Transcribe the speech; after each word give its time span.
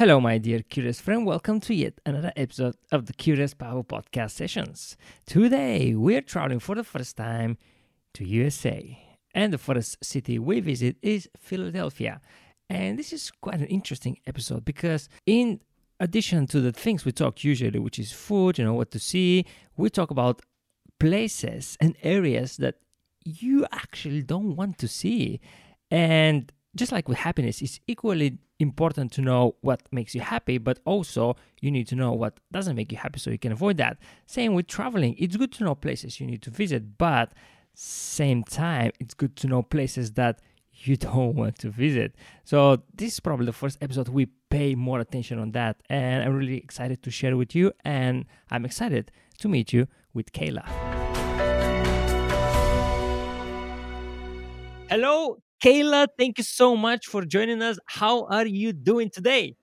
Hello, 0.00 0.18
my 0.18 0.38
dear 0.38 0.60
curious 0.60 0.98
friend. 0.98 1.26
Welcome 1.26 1.60
to 1.60 1.74
yet 1.74 2.00
another 2.06 2.32
episode 2.34 2.74
of 2.90 3.04
the 3.04 3.12
Curious 3.12 3.52
Pavel 3.52 3.84
podcast 3.84 4.30
sessions. 4.30 4.96
Today, 5.26 5.94
we're 5.94 6.22
traveling 6.22 6.58
for 6.58 6.74
the 6.74 6.84
first 6.84 7.18
time 7.18 7.58
to 8.14 8.24
USA, 8.24 8.98
and 9.34 9.52
the 9.52 9.58
first 9.58 10.02
city 10.02 10.38
we 10.38 10.60
visit 10.60 10.96
is 11.02 11.28
Philadelphia. 11.38 12.22
And 12.70 12.98
this 12.98 13.12
is 13.12 13.30
quite 13.42 13.60
an 13.60 13.66
interesting 13.66 14.16
episode 14.26 14.64
because, 14.64 15.10
in 15.26 15.60
addition 16.00 16.46
to 16.46 16.62
the 16.62 16.72
things 16.72 17.04
we 17.04 17.12
talk 17.12 17.44
usually, 17.44 17.78
which 17.78 17.98
is 17.98 18.10
food, 18.10 18.56
you 18.56 18.64
know, 18.64 18.72
what 18.72 18.92
to 18.92 18.98
see, 18.98 19.44
we 19.76 19.90
talk 19.90 20.10
about 20.10 20.40
places 20.98 21.76
and 21.78 21.94
areas 22.02 22.56
that 22.56 22.76
you 23.26 23.66
actually 23.70 24.22
don't 24.22 24.56
want 24.56 24.78
to 24.78 24.88
see. 24.88 25.40
And 25.90 26.50
just 26.76 26.92
like 26.92 27.08
with 27.08 27.18
happiness, 27.18 27.62
it's 27.62 27.80
equally 27.86 28.38
important 28.58 29.12
to 29.12 29.20
know 29.20 29.56
what 29.60 29.82
makes 29.90 30.14
you 30.14 30.20
happy, 30.20 30.58
but 30.58 30.78
also 30.84 31.36
you 31.60 31.70
need 31.70 31.88
to 31.88 31.96
know 31.96 32.12
what 32.12 32.38
doesn't 32.52 32.76
make 32.76 32.92
you 32.92 32.98
happy 32.98 33.18
so 33.18 33.30
you 33.30 33.38
can 33.38 33.52
avoid 33.52 33.76
that. 33.78 33.98
Same 34.26 34.54
with 34.54 34.66
traveling. 34.66 35.16
It's 35.18 35.36
good 35.36 35.52
to 35.52 35.64
know 35.64 35.74
places 35.74 36.20
you 36.20 36.26
need 36.26 36.42
to 36.42 36.50
visit, 36.50 36.96
but 36.98 37.32
same 37.74 38.44
time, 38.44 38.92
it's 39.00 39.14
good 39.14 39.36
to 39.36 39.46
know 39.46 39.62
places 39.62 40.12
that 40.12 40.40
you 40.72 40.96
don't 41.08 41.34
want 41.34 41.58
to 41.58 41.70
visit. 41.70 42.14
So 42.44 42.82
this 42.94 43.14
is 43.14 43.20
probably 43.20 43.46
the 43.46 43.52
first 43.52 43.78
episode 43.80 44.08
we 44.08 44.26
pay 44.48 44.74
more 44.74 45.00
attention 45.00 45.38
on 45.38 45.52
that, 45.52 45.82
and 45.88 46.22
I'm 46.22 46.34
really 46.34 46.58
excited 46.58 47.02
to 47.02 47.10
share 47.10 47.36
with 47.36 47.54
you, 47.54 47.72
and 47.84 48.26
I'm 48.50 48.64
excited 48.64 49.10
to 49.38 49.48
meet 49.48 49.72
you 49.72 49.86
with 50.12 50.32
Kayla. 50.32 50.66
Hello, 54.88 55.40
Kayla, 55.60 56.08
thank 56.18 56.38
you 56.38 56.44
so 56.44 56.74
much 56.74 57.06
for 57.06 57.22
joining 57.26 57.60
us. 57.60 57.78
How 57.84 58.24
are 58.26 58.46
you 58.46 58.72
doing 58.72 59.10
today? 59.10 59.56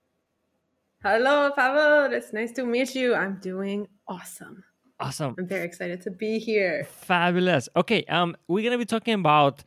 Hello, 1.02 1.52
Pavel. 1.56 2.14
It's 2.14 2.32
nice 2.34 2.52
to 2.52 2.66
meet 2.66 2.94
you. 2.94 3.16
I'm 3.16 3.40
doing 3.42 3.88
awesome. 4.08 4.64
Awesome. 5.00 5.34
I'm 5.40 5.48
very 5.48 5.66
excited 5.66 6.02
to 6.04 6.12
be 6.12 6.38
here. 6.38 6.86
Fabulous. 6.88 7.68
Okay, 7.76 8.04
um, 8.06 8.36
we're 8.48 8.64
gonna 8.64 8.78
be 8.78 8.86
talking 8.86 9.16
about 9.16 9.64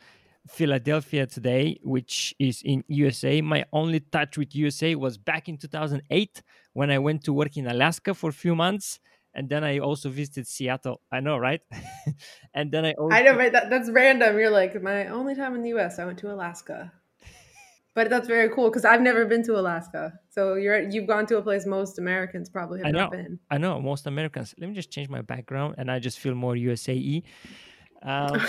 Philadelphia 0.48 1.27
today, 1.27 1.81
which 1.83 2.33
is 2.39 2.62
in 2.65 2.84
USA. 2.87 3.41
My 3.41 3.65
only 3.72 3.98
touch 3.98 4.39
with 4.39 4.55
USA 4.55 4.94
was 4.94 5.19
back 5.19 5.48
in 5.48 5.56
2008 5.56 6.42
when 6.75 6.92
I 6.92 6.98
went 6.98 7.25
to 7.25 7.33
work 7.33 7.56
in 7.56 7.67
Alaska 7.67 8.15
for 8.15 8.31
a 8.31 8.33
few 8.33 8.55
months 8.55 9.00
and 9.34 9.48
then 9.48 9.64
I 9.64 9.78
also 9.78 10.09
visited 10.11 10.47
Seattle. 10.47 11.00
I 11.12 11.20
know, 11.20 11.39
right? 11.39 11.61
and 12.55 12.73
then 12.73 12.84
I 12.84 12.92
also... 12.92 13.14
I 13.14 13.23
know, 13.23 13.37
right? 13.37 13.53
That, 13.53 13.70
that's 13.70 13.91
random. 13.91 14.39
You're 14.39 14.50
like 14.50 14.81
my 14.83 15.06
only 15.09 15.34
time 15.34 15.55
in 15.55 15.62
the 15.62 15.70
U.S. 15.70 15.98
I 15.98 16.05
went 16.05 16.19
to 16.19 16.33
Alaska, 16.33 16.92
but 17.95 18.11
that's 18.11 18.27
very 18.27 18.48
cool 18.50 18.69
because 18.70 18.84
I've 18.84 19.03
never 19.03 19.25
been 19.25 19.42
to 19.45 19.59
Alaska. 19.59 20.12
So 20.31 20.55
you're 20.55 20.81
you've 20.81 21.06
gone 21.06 21.27
to 21.27 21.39
a 21.39 21.42
place 21.42 21.67
most 21.67 21.98
Americans 21.98 22.48
probably 22.48 22.81
have 22.81 22.89
I 22.89 22.91
know, 22.91 22.98
not 22.98 23.12
been. 23.12 23.39
I 23.50 23.59
know 23.59 23.81
most 23.81 24.06
Americans. 24.06 24.55
Let 24.59 24.69
me 24.69 24.75
just 24.75 24.91
change 24.91 25.09
my 25.09 25.22
background, 25.22 25.77
and 25.78 25.91
I 25.91 25.98
just 25.98 26.19
feel 26.19 26.34
more 26.34 26.55
USAE. 26.55 27.22
Um, 28.03 28.41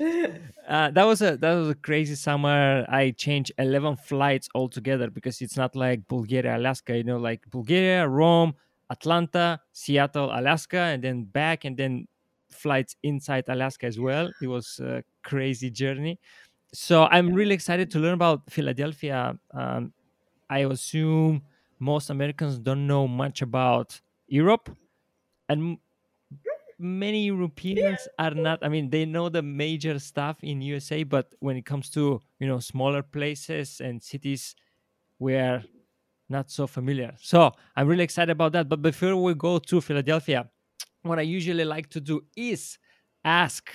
uh, 0.68 0.90
that 0.90 1.04
was 1.04 1.22
a 1.22 1.36
that 1.36 1.54
was 1.54 1.68
a 1.68 1.74
crazy 1.74 2.14
summer. 2.14 2.84
I 2.88 3.10
changed 3.10 3.52
eleven 3.58 3.96
flights 3.96 4.48
altogether 4.54 5.10
because 5.10 5.40
it's 5.40 5.56
not 5.56 5.76
like 5.76 6.08
Bulgaria, 6.08 6.56
Alaska. 6.56 6.96
You 6.96 7.04
know, 7.04 7.18
like 7.18 7.42
Bulgaria, 7.50 8.08
Rome, 8.08 8.54
Atlanta, 8.92 9.60
Seattle, 9.72 10.30
Alaska, 10.32 10.92
and 10.92 11.02
then 11.02 11.24
back, 11.24 11.64
and 11.64 11.76
then 11.76 12.06
flights 12.50 12.96
inside 13.02 13.44
Alaska 13.48 13.86
as 13.86 13.98
well. 13.98 14.30
It 14.40 14.48
was 14.48 14.78
a 14.80 15.02
crazy 15.24 15.70
journey. 15.70 16.20
So 16.74 17.04
I'm 17.04 17.32
really 17.34 17.54
excited 17.54 17.90
to 17.92 17.98
learn 17.98 18.14
about 18.14 18.50
Philadelphia. 18.50 19.38
Um, 19.52 19.92
I 20.50 20.60
assume 20.60 21.42
most 21.78 22.10
Americans 22.10 22.58
don't 22.58 22.86
know 22.86 23.08
much 23.08 23.42
about 23.42 24.00
Europe, 24.28 24.70
and 25.48 25.78
many 26.78 27.24
Europeans 27.24 28.08
are 28.18 28.34
not. 28.34 28.58
I 28.62 28.68
mean, 28.68 28.90
they 28.90 29.04
know 29.04 29.28
the 29.28 29.42
major 29.42 29.98
stuff 29.98 30.38
in 30.42 30.60
USA, 30.62 31.04
but 31.04 31.34
when 31.40 31.56
it 31.56 31.64
comes 31.64 31.90
to 31.90 32.20
you 32.40 32.46
know 32.46 32.58
smaller 32.60 33.02
places 33.02 33.80
and 33.80 34.02
cities 34.02 34.54
where 35.18 35.64
not 36.32 36.50
so 36.50 36.66
familiar. 36.66 37.14
So 37.20 37.52
I'm 37.76 37.86
really 37.86 38.02
excited 38.02 38.32
about 38.32 38.52
that. 38.52 38.68
But 38.68 38.82
before 38.82 39.14
we 39.16 39.34
go 39.34 39.58
to 39.58 39.80
Philadelphia, 39.80 40.48
what 41.02 41.18
I 41.18 41.22
usually 41.22 41.64
like 41.64 41.88
to 41.90 42.00
do 42.00 42.22
is 42.36 42.78
ask 43.24 43.70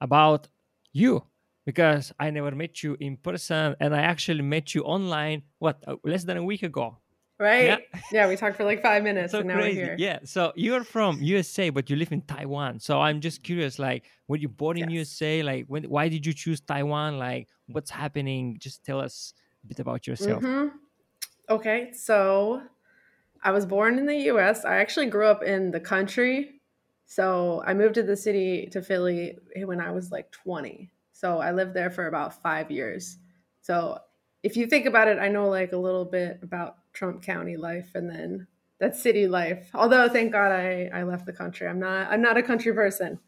about 0.00 0.48
you 0.92 1.24
because 1.64 2.12
I 2.18 2.30
never 2.30 2.50
met 2.50 2.82
you 2.82 2.96
in 3.00 3.16
person 3.16 3.76
and 3.80 3.94
I 3.94 4.02
actually 4.02 4.42
met 4.42 4.74
you 4.74 4.82
online, 4.82 5.42
what, 5.58 5.82
uh, 5.86 5.96
less 6.04 6.24
than 6.24 6.36
a 6.36 6.44
week 6.44 6.62
ago. 6.62 6.98
Right? 7.38 7.64
Yeah, 7.64 7.76
yeah 8.12 8.28
we 8.28 8.36
talked 8.36 8.56
for 8.56 8.64
like 8.64 8.82
five 8.82 9.02
minutes 9.02 9.32
so 9.32 9.40
and 9.40 9.48
now 9.48 9.54
crazy. 9.54 9.78
we're 9.78 9.84
here. 9.84 9.96
Yeah. 9.98 10.18
So 10.24 10.52
you're 10.54 10.84
from 10.84 11.20
USA, 11.22 11.70
but 11.70 11.88
you 11.88 11.96
live 11.96 12.12
in 12.12 12.22
Taiwan. 12.22 12.80
So 12.80 13.00
I'm 13.00 13.20
just 13.20 13.42
curious, 13.42 13.78
like, 13.78 14.04
were 14.28 14.36
you 14.36 14.48
born 14.48 14.76
in 14.76 14.90
yes. 14.90 15.20
USA? 15.20 15.42
Like, 15.42 15.66
when, 15.66 15.84
why 15.84 16.08
did 16.08 16.26
you 16.26 16.32
choose 16.32 16.60
Taiwan? 16.60 17.18
Like, 17.18 17.48
what's 17.68 17.90
happening? 17.90 18.56
Just 18.58 18.84
tell 18.84 19.00
us 19.00 19.34
a 19.64 19.66
bit 19.66 19.80
about 19.80 20.06
yourself. 20.06 20.42
Mm-hmm. 20.42 20.76
Okay, 21.52 21.92
so 21.92 22.62
I 23.42 23.50
was 23.50 23.66
born 23.66 23.98
in 23.98 24.06
the 24.06 24.16
US. 24.30 24.64
I 24.64 24.76
actually 24.76 25.10
grew 25.10 25.26
up 25.26 25.42
in 25.42 25.70
the 25.70 25.80
country. 25.80 26.62
So 27.04 27.62
I 27.66 27.74
moved 27.74 27.96
to 27.96 28.02
the 28.02 28.16
city 28.16 28.68
to 28.72 28.80
Philly 28.80 29.36
when 29.56 29.78
I 29.78 29.90
was 29.90 30.10
like 30.10 30.32
20. 30.32 30.90
So 31.12 31.40
I 31.40 31.52
lived 31.52 31.74
there 31.74 31.90
for 31.90 32.06
about 32.06 32.42
five 32.42 32.70
years. 32.70 33.18
So 33.60 33.98
if 34.42 34.56
you 34.56 34.66
think 34.66 34.86
about 34.86 35.08
it, 35.08 35.18
I 35.18 35.28
know 35.28 35.46
like 35.50 35.72
a 35.72 35.76
little 35.76 36.06
bit 36.06 36.38
about 36.42 36.76
Trump 36.94 37.22
County 37.22 37.58
life 37.58 37.90
and 37.94 38.08
then 38.08 38.46
that 38.80 38.96
city 38.96 39.26
life. 39.26 39.68
Although 39.74 40.08
thank 40.08 40.32
God 40.32 40.52
I, 40.52 40.88
I 40.94 41.02
left 41.02 41.26
the 41.26 41.34
country. 41.34 41.68
I'm 41.68 41.78
not 41.78 42.10
I'm 42.10 42.22
not 42.22 42.38
a 42.38 42.42
country 42.42 42.72
person. 42.72 43.18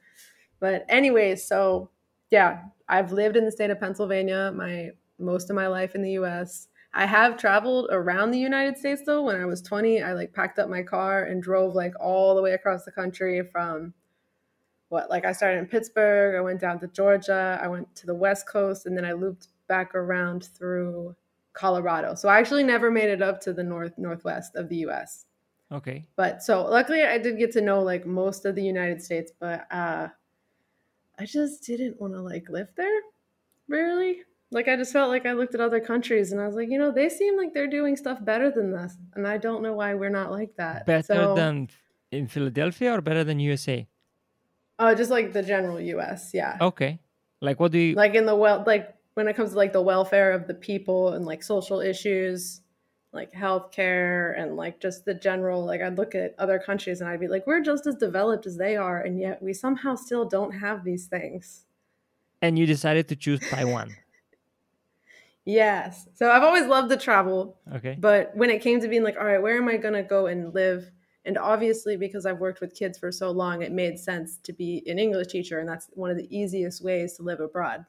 But 0.61 0.87
anyways, 0.89 1.47
so 1.47 1.91
yeah, 2.31 2.63
I've 2.89 3.13
lived 3.13 3.37
in 3.37 3.45
the 3.45 3.53
state 3.53 3.69
of 3.69 3.81
Pennsylvania 3.81 4.51
my 4.51 4.93
most 5.19 5.51
of 5.51 5.57
my 5.57 5.67
life 5.67 5.95
in 5.95 6.01
the 6.01 6.13
US. 6.13 6.69
I 6.97 7.07
have 7.07 7.37
traveled 7.37 7.89
around 7.91 8.31
the 8.31 8.39
United 8.39 8.79
States 8.79 9.03
though. 9.05 9.23
When 9.23 9.41
I 9.41 9.45
was 9.47 9.61
20, 9.61 10.03
I 10.03 10.13
like 10.13 10.33
packed 10.33 10.61
up 10.61 10.69
my 10.69 10.83
car 10.83 11.25
and 11.25 11.43
drove 11.43 11.75
like 11.75 11.93
all 12.01 12.37
the 12.37 12.43
way 12.43 12.53
across 12.53 12.85
the 12.85 12.93
country 12.93 13.43
from 13.43 13.93
what 14.91 15.11
like 15.11 15.25
I 15.25 15.33
started 15.33 15.59
in 15.59 15.67
Pittsburgh, 15.67 16.37
I 16.37 16.41
went 16.41 16.61
down 16.61 16.79
to 16.79 16.87
Georgia, 16.87 17.59
I 17.61 17.67
went 17.67 17.93
to 17.97 18.07
the 18.07 18.15
West 18.15 18.47
Coast, 18.47 18.87
and 18.87 18.97
then 18.97 19.05
I 19.05 19.13
looped 19.13 19.49
back 19.67 19.93
around 19.97 20.45
through 20.45 21.17
Colorado. 21.53 22.15
So 22.15 22.29
I 22.29 22.39
actually 22.39 22.63
never 22.63 22.93
made 22.93 23.11
it 23.11 23.23
up 23.23 23.41
to 23.41 23.53
the 23.53 23.65
north 23.65 23.99
northwest 23.99 24.55
of 24.55 24.69
the 24.69 24.77
US. 24.87 25.27
Okay. 25.73 26.07
But 26.15 26.45
so 26.45 26.65
luckily 26.65 27.03
I 27.03 27.19
did 27.19 27.39
get 27.39 27.51
to 27.53 27.61
know 27.61 27.83
like 27.83 28.07
most 28.07 28.45
of 28.45 28.55
the 28.55 28.63
United 28.63 29.03
States, 29.03 29.33
but 29.41 29.67
uh 29.73 30.09
I 31.19 31.25
just 31.27 31.65
didn't 31.65 32.01
want 32.01 32.13
to 32.15 32.21
like 32.21 32.49
live 32.49 32.69
there 32.77 33.01
really 33.67 34.23
like 34.51 34.69
I 34.69 34.77
just 34.77 34.93
felt 34.93 35.09
like 35.09 35.27
I 35.27 35.33
looked 35.33 35.55
at 35.55 35.61
other 35.61 35.81
countries 35.81 36.33
and 36.33 36.41
I 36.41 36.47
was 36.47 36.55
like, 36.55 36.69
you 36.71 36.79
know, 36.79 36.93
they 36.93 37.09
seem 37.09 37.37
like 37.37 37.53
they're 37.55 37.67
doing 37.67 37.97
stuff 37.97 38.25
better 38.25 38.51
than 38.51 38.73
this, 38.73 38.97
and 39.15 39.27
I 39.27 39.39
don't 39.39 39.63
know 39.63 39.75
why 39.75 39.95
we're 39.95 40.11
not 40.11 40.31
like 40.31 40.57
that. 40.57 40.87
Better 40.87 41.03
so, 41.03 41.35
than 41.35 41.69
in 42.13 42.29
Philadelphia 42.29 42.93
or 42.93 43.01
better 43.01 43.25
than 43.25 43.41
USA? 43.41 43.87
Uh, 44.79 44.95
just 44.95 45.11
like 45.11 45.33
the 45.33 45.43
general 45.43 45.81
U.S. 45.81 46.31
Yeah. 46.33 46.57
Okay. 46.61 47.01
Like 47.41 47.61
what 47.61 47.73
do 47.73 47.79
you 47.79 47.95
like 47.95 48.15
in 48.15 48.27
the 48.27 48.35
well? 48.35 48.65
Like 48.67 48.95
when 49.15 49.29
it 49.29 49.37
comes 49.37 49.51
to 49.51 49.57
like 49.57 49.73
the 49.73 49.83
welfare 49.83 50.33
of 50.33 50.47
the 50.47 50.55
people 50.55 51.13
and 51.13 51.25
like 51.25 51.43
social 51.43 51.81
issues, 51.81 52.61
like 53.13 53.33
healthcare 53.33 54.39
and 54.39 54.57
like 54.57 54.81
just 54.81 55.05
the 55.05 55.15
general. 55.15 55.65
Like 55.65 55.81
I'd 55.81 55.97
look 55.97 56.15
at 56.15 56.35
other 56.39 56.59
countries 56.59 57.01
and 57.01 57.09
I'd 57.09 57.21
be 57.21 57.29
like, 57.29 57.47
we're 57.47 57.63
just 57.63 57.87
as 57.87 57.95
developed 57.95 58.47
as 58.47 58.57
they 58.57 58.77
are, 58.77 59.01
and 59.01 59.21
yet 59.21 59.43
we 59.43 59.53
somehow 59.53 59.95
still 59.95 60.25
don't 60.25 60.53
have 60.53 60.85
these 60.85 61.07
things. 61.07 61.65
And 62.43 62.59
you 62.59 62.67
decided 62.67 63.09
to 63.09 63.17
choose 63.17 63.41
Taiwan. 63.41 63.97
Yes. 65.45 66.09
So 66.15 66.31
I've 66.31 66.43
always 66.43 66.67
loved 66.67 66.91
to 66.91 66.97
travel. 66.97 67.59
Okay. 67.75 67.97
But 67.99 68.35
when 68.35 68.51
it 68.51 68.63
came 68.63 68.81
to 68.81 68.89
being 68.89 69.03
like, 69.03 69.17
all 69.19 69.27
right, 69.27 69.43
where 69.43 69.57
am 69.57 69.69
I 69.69 69.77
going 69.77 69.95
to 69.95 70.03
go 70.03 70.27
and 70.27 70.55
live? 70.55 70.91
And 71.27 71.39
obviously, 71.39 71.97
because 71.97 72.27
I've 72.27 72.39
worked 72.39 72.61
with 72.61 72.75
kids 72.75 72.99
for 72.99 73.13
so 73.13 73.31
long, 73.31 73.63
it 73.63 73.73
made 73.73 73.99
sense 73.99 74.39
to 74.45 74.53
be 74.53 74.83
an 74.87 74.99
English 74.99 75.29
teacher. 75.29 75.59
And 75.59 75.69
that's 75.69 75.89
one 75.95 76.11
of 76.11 76.17
the 76.17 76.35
easiest 76.35 76.83
ways 76.83 77.15
to 77.15 77.23
live 77.23 77.41
abroad. 77.41 77.85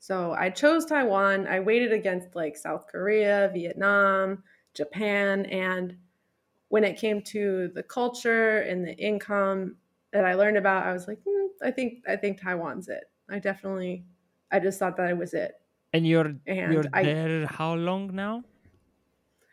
So 0.00 0.32
I 0.32 0.50
chose 0.50 0.84
Taiwan. 0.84 1.46
I 1.48 1.60
waited 1.60 1.92
against 1.92 2.36
like 2.36 2.56
South 2.56 2.86
Korea, 2.86 3.50
Vietnam, 3.52 4.44
Japan. 4.74 5.46
And 5.46 5.96
when 6.68 6.84
it 6.84 6.98
came 6.98 7.22
to 7.22 7.70
the 7.74 7.82
culture 7.82 8.58
and 8.58 8.86
the 8.86 8.96
income 8.96 9.76
that 10.12 10.24
I 10.24 10.34
learned 10.34 10.56
about, 10.56 10.86
I 10.86 10.92
was 10.92 11.08
like, 11.08 11.18
mm, 11.24 11.48
I 11.62 11.72
think 11.72 12.04
I 12.06 12.14
think 12.16 12.40
Taiwan's 12.40 12.88
it. 12.88 13.04
I 13.28 13.40
definitely, 13.40 14.04
I 14.50 14.60
just 14.60 14.78
thought 14.78 14.96
that 14.96 15.10
it 15.10 15.18
was 15.18 15.34
it. 15.34 15.54
And 15.92 16.06
you're 16.06 16.34
and 16.46 16.72
you're 16.72 16.84
I, 16.92 17.02
there 17.02 17.46
how 17.46 17.74
long 17.74 18.14
now? 18.14 18.44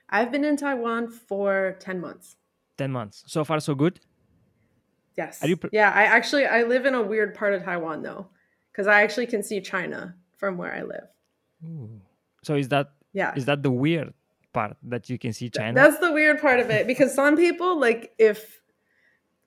I've 0.10 0.32
been 0.32 0.44
in 0.44 0.58
Taiwan 0.58 1.08
for 1.10 1.78
10 1.80 2.00
months. 2.00 2.36
10 2.78 2.92
months. 2.92 3.24
So 3.28 3.44
far 3.44 3.60
so 3.60 3.74
good? 3.74 4.00
Yes. 5.18 5.40
Pr- 5.40 5.68
yeah, 5.72 5.92
I 5.96 6.04
actually 6.04 6.46
I 6.46 6.64
live 6.64 6.86
in 6.86 6.94
a 6.94 7.02
weird 7.02 7.34
part 7.36 7.54
of 7.54 7.64
Taiwan 7.64 8.02
though 8.04 8.28
cuz 8.74 8.86
I 8.88 9.02
actually 9.04 9.28
can 9.28 9.42
see 9.44 9.62
China 9.62 10.16
from 10.36 10.58
where 10.58 10.74
I 10.74 10.82
live. 10.82 11.08
Ooh. 11.64 12.02
So 12.44 12.56
is 12.56 12.68
that 12.70 12.92
yeah. 13.14 13.34
is 13.36 13.46
that 13.46 13.64
the 13.64 13.72
weird 13.72 14.14
part 14.54 14.76
that 14.84 15.10
you 15.10 15.18
can 15.18 15.32
see 15.32 15.50
China. 15.50 15.74
That's 15.74 16.00
the 16.00 16.12
weird 16.12 16.42
part 16.42 16.60
of 16.60 16.70
it 16.70 16.86
because 16.86 17.14
some 17.14 17.38
people 17.38 17.80
like 17.80 18.14
if 18.18 18.62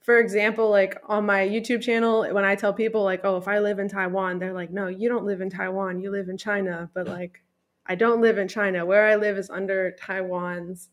for 0.00 0.18
example, 0.18 0.70
like 0.70 0.96
on 1.06 1.26
my 1.26 1.46
YouTube 1.46 1.82
channel, 1.82 2.26
when 2.32 2.44
I 2.44 2.54
tell 2.54 2.72
people 2.72 3.04
like, 3.04 3.20
"Oh, 3.24 3.36
if 3.36 3.48
I 3.48 3.58
live 3.58 3.78
in 3.78 3.88
Taiwan," 3.88 4.38
they're 4.38 4.52
like, 4.52 4.70
"No, 4.70 4.86
you 4.86 5.08
don't 5.08 5.26
live 5.26 5.40
in 5.40 5.50
Taiwan. 5.50 6.00
You 6.00 6.10
live 6.10 6.28
in 6.28 6.36
China." 6.38 6.90
But 6.94 7.08
like, 7.08 7.42
I 7.86 7.94
don't 7.94 8.20
live 8.20 8.38
in 8.38 8.48
China. 8.48 8.86
Where 8.86 9.06
I 9.06 9.16
live 9.16 9.36
is 9.36 9.50
under 9.50 9.92
Taiwan's 9.92 10.88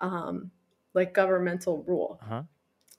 um, 0.00 0.50
like 0.94 1.14
governmental 1.14 1.82
rule. 1.86 2.20
uh-huh. 2.22 2.42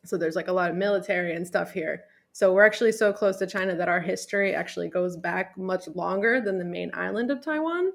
So 0.06 0.18
there's 0.18 0.36
like 0.36 0.50
a 0.50 0.54
lot 0.54 0.70
of 0.70 0.76
military 0.76 1.34
and 1.34 1.48
stuff 1.48 1.72
here. 1.72 2.04
So 2.34 2.52
we're 2.52 2.66
actually 2.66 2.92
so 2.92 3.14
close 3.14 3.38
to 3.38 3.48
China 3.48 3.76
that 3.76 3.88
our 3.88 4.02
history 4.02 4.54
actually 4.54 4.90
goes 4.90 5.16
back 5.16 5.58
much 5.58 5.88
longer 5.88 6.42
than 6.42 6.58
the 6.58 6.66
main 6.66 6.92
island 6.94 7.32
of 7.32 7.42
Taiwan. 7.42 7.94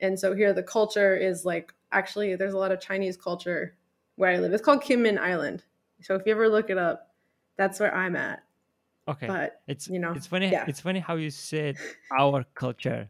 And 0.00 0.18
so 0.18 0.34
here 0.34 0.52
the 0.52 0.62
culture 0.62 1.14
is 1.14 1.44
like 1.44 1.72
actually 1.92 2.34
there's 2.36 2.54
a 2.54 2.58
lot 2.58 2.72
of 2.72 2.80
Chinese 2.80 3.16
culture 3.16 3.76
where 4.16 4.30
I 4.30 4.38
live. 4.38 4.52
It's 4.52 4.64
called 4.64 4.82
Kinmen 4.82 5.18
Island. 5.18 5.62
So 6.02 6.14
if 6.14 6.22
you 6.26 6.32
ever 6.32 6.48
look 6.48 6.70
it 6.70 6.78
up, 6.78 7.10
that's 7.56 7.80
where 7.80 7.94
I'm 7.94 8.16
at. 8.16 8.42
Okay. 9.08 9.26
But 9.26 9.60
it's 9.68 9.88
you 9.88 9.98
know, 9.98 10.12
it's 10.12 10.26
funny 10.26 10.50
yeah. 10.50 10.64
it's 10.66 10.80
funny 10.80 10.98
how 11.00 11.14
you 11.16 11.30
said 11.30 11.76
our 12.18 12.44
culture. 12.54 13.08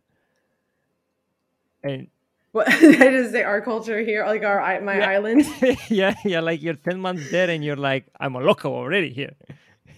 And 1.83 2.09
what 2.53 2.69
I 2.73 3.11
just 3.11 3.33
say 3.33 3.43
our 3.43 3.61
culture 3.61 4.01
here, 4.01 4.25
like 4.27 4.43
our 4.45 4.81
my 4.81 4.99
Yeah. 4.99 5.11
island. 5.11 5.47
yeah, 5.89 6.15
yeah, 6.25 6.41
like 6.41 6.63
you're 6.63 6.75
10 6.75 7.01
months 7.01 7.31
there 7.31 7.49
and 7.51 7.65
you're 7.65 7.77
like, 7.77 8.07
I'm 8.21 8.35
a 8.35 8.41
local 8.41 8.73
already 8.75 9.11
here. 9.13 9.33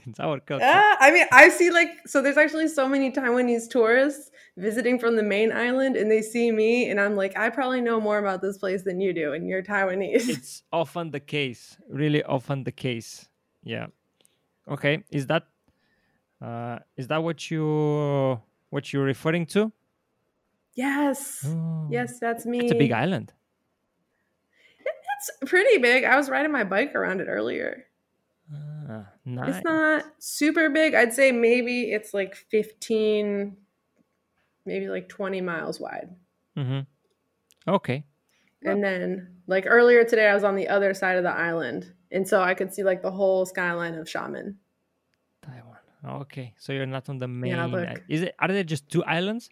It's 0.09 0.21
our 0.21 0.41
culture. 0.41 0.65
Ah, 0.67 0.97
I 1.01 1.11
mean, 1.11 1.27
I 1.33 1.49
see 1.51 1.71
like 1.71 1.91
so. 2.07 2.23
There's 2.23 2.37
actually 2.39 2.69
so 2.69 2.89
many 2.89 3.11
Taiwanese 3.11 3.69
tourists 3.69 4.31
visiting 4.57 4.99
from 4.99 5.17
the 5.17 5.23
main 5.23 5.53
island, 5.53 5.97
and 5.97 6.11
they 6.11 6.23
see 6.23 6.51
me, 6.51 6.89
and 6.91 6.99
I'm 7.01 7.15
like, 7.17 7.37
I 7.39 7.51
probably 7.51 7.81
know 7.81 8.01
more 8.01 8.19
about 8.19 8.41
this 8.43 8.59
place 8.59 8.83
than 8.83 9.01
you 9.01 9.13
do, 9.13 9.33
and 9.35 9.47
you're 9.49 9.63
Taiwanese. 9.63 10.29
it's 10.29 10.63
often 10.73 11.11
the 11.11 11.21
case 11.21 11.77
really 11.89 12.23
often 12.25 12.65
the 12.65 12.73
case 12.73 13.29
yeah 13.63 13.87
okay 14.69 15.03
is 15.11 15.27
that 15.27 15.45
uh 16.41 16.79
is 16.97 17.09
that 17.09 17.23
what 17.23 17.51
you 17.51 18.41
what 18.71 18.93
you're 18.93 19.05
referring 19.05 19.45
to 19.47 19.73
yes, 20.75 21.45
Oh, 21.45 21.89
yes, 21.91 22.19
that's 22.21 22.47
me. 22.47 22.59
it's 22.61 22.73
a 22.73 22.75
big 22.77 22.93
island 22.93 23.33
It's 25.21 25.51
pretty 25.51 25.79
big. 25.79 26.05
I 26.05 26.17
was 26.17 26.31
riding 26.31 26.53
my 26.53 26.63
bike 26.63 26.95
around 26.95 27.21
it 27.21 27.27
earlier. 27.27 27.85
Ah, 28.89 29.07
nice 29.25 29.57
It's 29.57 29.65
not 29.65 30.05
super 30.19 30.71
big. 30.71 30.95
I'd 30.95 31.13
say 31.13 31.33
maybe 31.33 31.93
it's 31.93 32.13
like 32.15 32.35
15, 32.35 33.57
maybe 34.65 34.89
like 34.89 35.09
20 35.09 35.41
miles 35.41 35.79
wide. 35.81 36.11
hmm 36.57 36.81
okay 37.67 38.05
And 38.63 38.83
then, 38.83 39.37
like 39.47 39.65
earlier 39.69 40.05
today, 40.05 40.27
I 40.29 40.35
was 40.35 40.45
on 40.45 40.57
the 40.57 40.69
other 40.69 40.93
side 40.95 41.17
of 41.17 41.23
the 41.25 41.31
island, 41.33 41.93
and 42.11 42.27
so 42.27 42.43
I 42.43 42.55
could 42.55 42.73
see 42.75 42.83
like 42.83 43.03
the 43.03 43.11
whole 43.13 43.47
skyline 43.47 43.95
of 43.95 44.07
Xiamen. 44.09 44.57
taiwan 45.43 45.79
okay 46.23 46.55
so 46.59 46.73
you're 46.73 46.87
not 46.87 47.09
on 47.09 47.19
the 47.19 47.29
main 47.29 47.51
Yeah, 47.53 47.67
look. 47.67 48.03
is 48.09 48.23
it 48.23 48.35
are 48.39 48.49
there 48.49 48.65
just 48.65 48.89
two 48.89 49.05
islands 49.05 49.51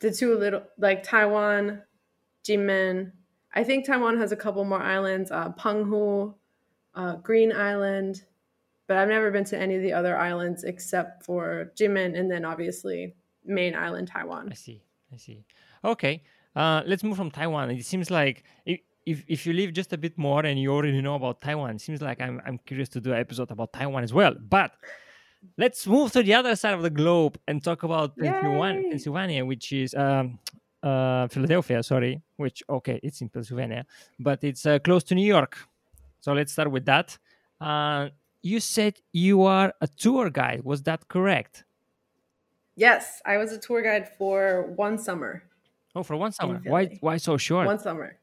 The 0.00 0.10
two 0.12 0.36
little 0.36 0.62
like 0.78 1.02
Taiwan, 1.02 1.82
Jinmen. 2.44 3.12
I 3.54 3.64
think 3.64 3.86
Taiwan 3.86 4.18
has 4.18 4.32
a 4.32 4.36
couple 4.36 4.64
more 4.64 4.82
islands. 4.82 5.30
Uh, 5.30 5.50
Penghu, 5.52 6.34
uh, 6.94 7.16
Green 7.16 7.52
Island, 7.52 8.24
but 8.86 8.96
I've 8.96 9.08
never 9.08 9.30
been 9.30 9.44
to 9.44 9.58
any 9.58 9.76
of 9.76 9.82
the 9.82 9.92
other 9.92 10.16
islands 10.16 10.64
except 10.64 11.24
for 11.24 11.72
Jinmen, 11.76 12.18
and 12.18 12.30
then 12.30 12.44
obviously 12.44 13.14
main 13.44 13.74
island 13.74 14.08
Taiwan. 14.08 14.48
i 14.50 14.54
see 14.54 14.82
i 15.12 15.16
see 15.16 15.44
okay 15.84 16.22
uh 16.56 16.82
let's 16.86 17.04
move 17.04 17.16
from 17.16 17.30
taiwan 17.30 17.70
it 17.70 17.84
seems 17.84 18.10
like 18.10 18.44
if 18.66 18.80
if, 19.06 19.22
if 19.28 19.46
you 19.46 19.52
live 19.52 19.72
just 19.74 19.92
a 19.92 19.98
bit 19.98 20.16
more 20.16 20.46
and 20.46 20.58
you 20.58 20.72
already 20.72 20.98
know 21.02 21.14
about 21.14 21.40
taiwan 21.42 21.70
it 21.70 21.80
seems 21.80 22.00
like 22.00 22.20
i'm, 22.20 22.40
I'm 22.46 22.58
curious 22.58 22.88
to 22.90 23.00
do 23.00 23.12
an 23.12 23.18
episode 23.18 23.50
about 23.50 23.72
taiwan 23.72 24.02
as 24.02 24.14
well 24.14 24.34
but 24.48 24.72
let's 25.58 25.86
move 25.86 26.10
to 26.12 26.22
the 26.22 26.32
other 26.32 26.56
side 26.56 26.72
of 26.72 26.82
the 26.82 26.88
globe 26.88 27.38
and 27.46 27.62
talk 27.62 27.82
about 27.82 28.16
Pennsylvania! 28.16 28.88
Pennsylvania 28.88 29.44
which 29.44 29.72
is 29.72 29.94
um, 29.94 30.38
uh, 30.82 31.26
Philadelphia, 31.28 31.82
sorry, 31.82 32.20
which, 32.36 32.62
okay, 32.68 33.00
it's 33.02 33.22
in 33.22 33.30
Pennsylvania, 33.30 33.86
but 34.20 34.44
it's 34.44 34.66
uh, 34.66 34.78
close 34.80 35.02
to 35.04 35.14
New 35.14 35.26
York. 35.26 35.56
So 36.24 36.32
let's 36.32 36.52
start 36.52 36.70
with 36.70 36.86
that. 36.86 37.18
Uh, 37.60 38.08
you 38.40 38.58
said 38.58 38.94
you 39.12 39.42
are 39.42 39.74
a 39.82 39.86
tour 39.86 40.30
guide. 40.30 40.64
Was 40.64 40.82
that 40.84 41.06
correct? 41.06 41.64
Yes, 42.76 43.20
I 43.26 43.36
was 43.36 43.52
a 43.52 43.58
tour 43.58 43.82
guide 43.82 44.08
for 44.16 44.72
one 44.74 44.96
summer. 44.96 45.42
Oh, 45.94 46.02
for 46.02 46.16
one 46.16 46.32
summer. 46.32 46.62
Why, 46.64 46.96
why 47.02 47.18
so 47.18 47.36
short? 47.36 47.66
One 47.66 47.78
summer. 47.78 48.16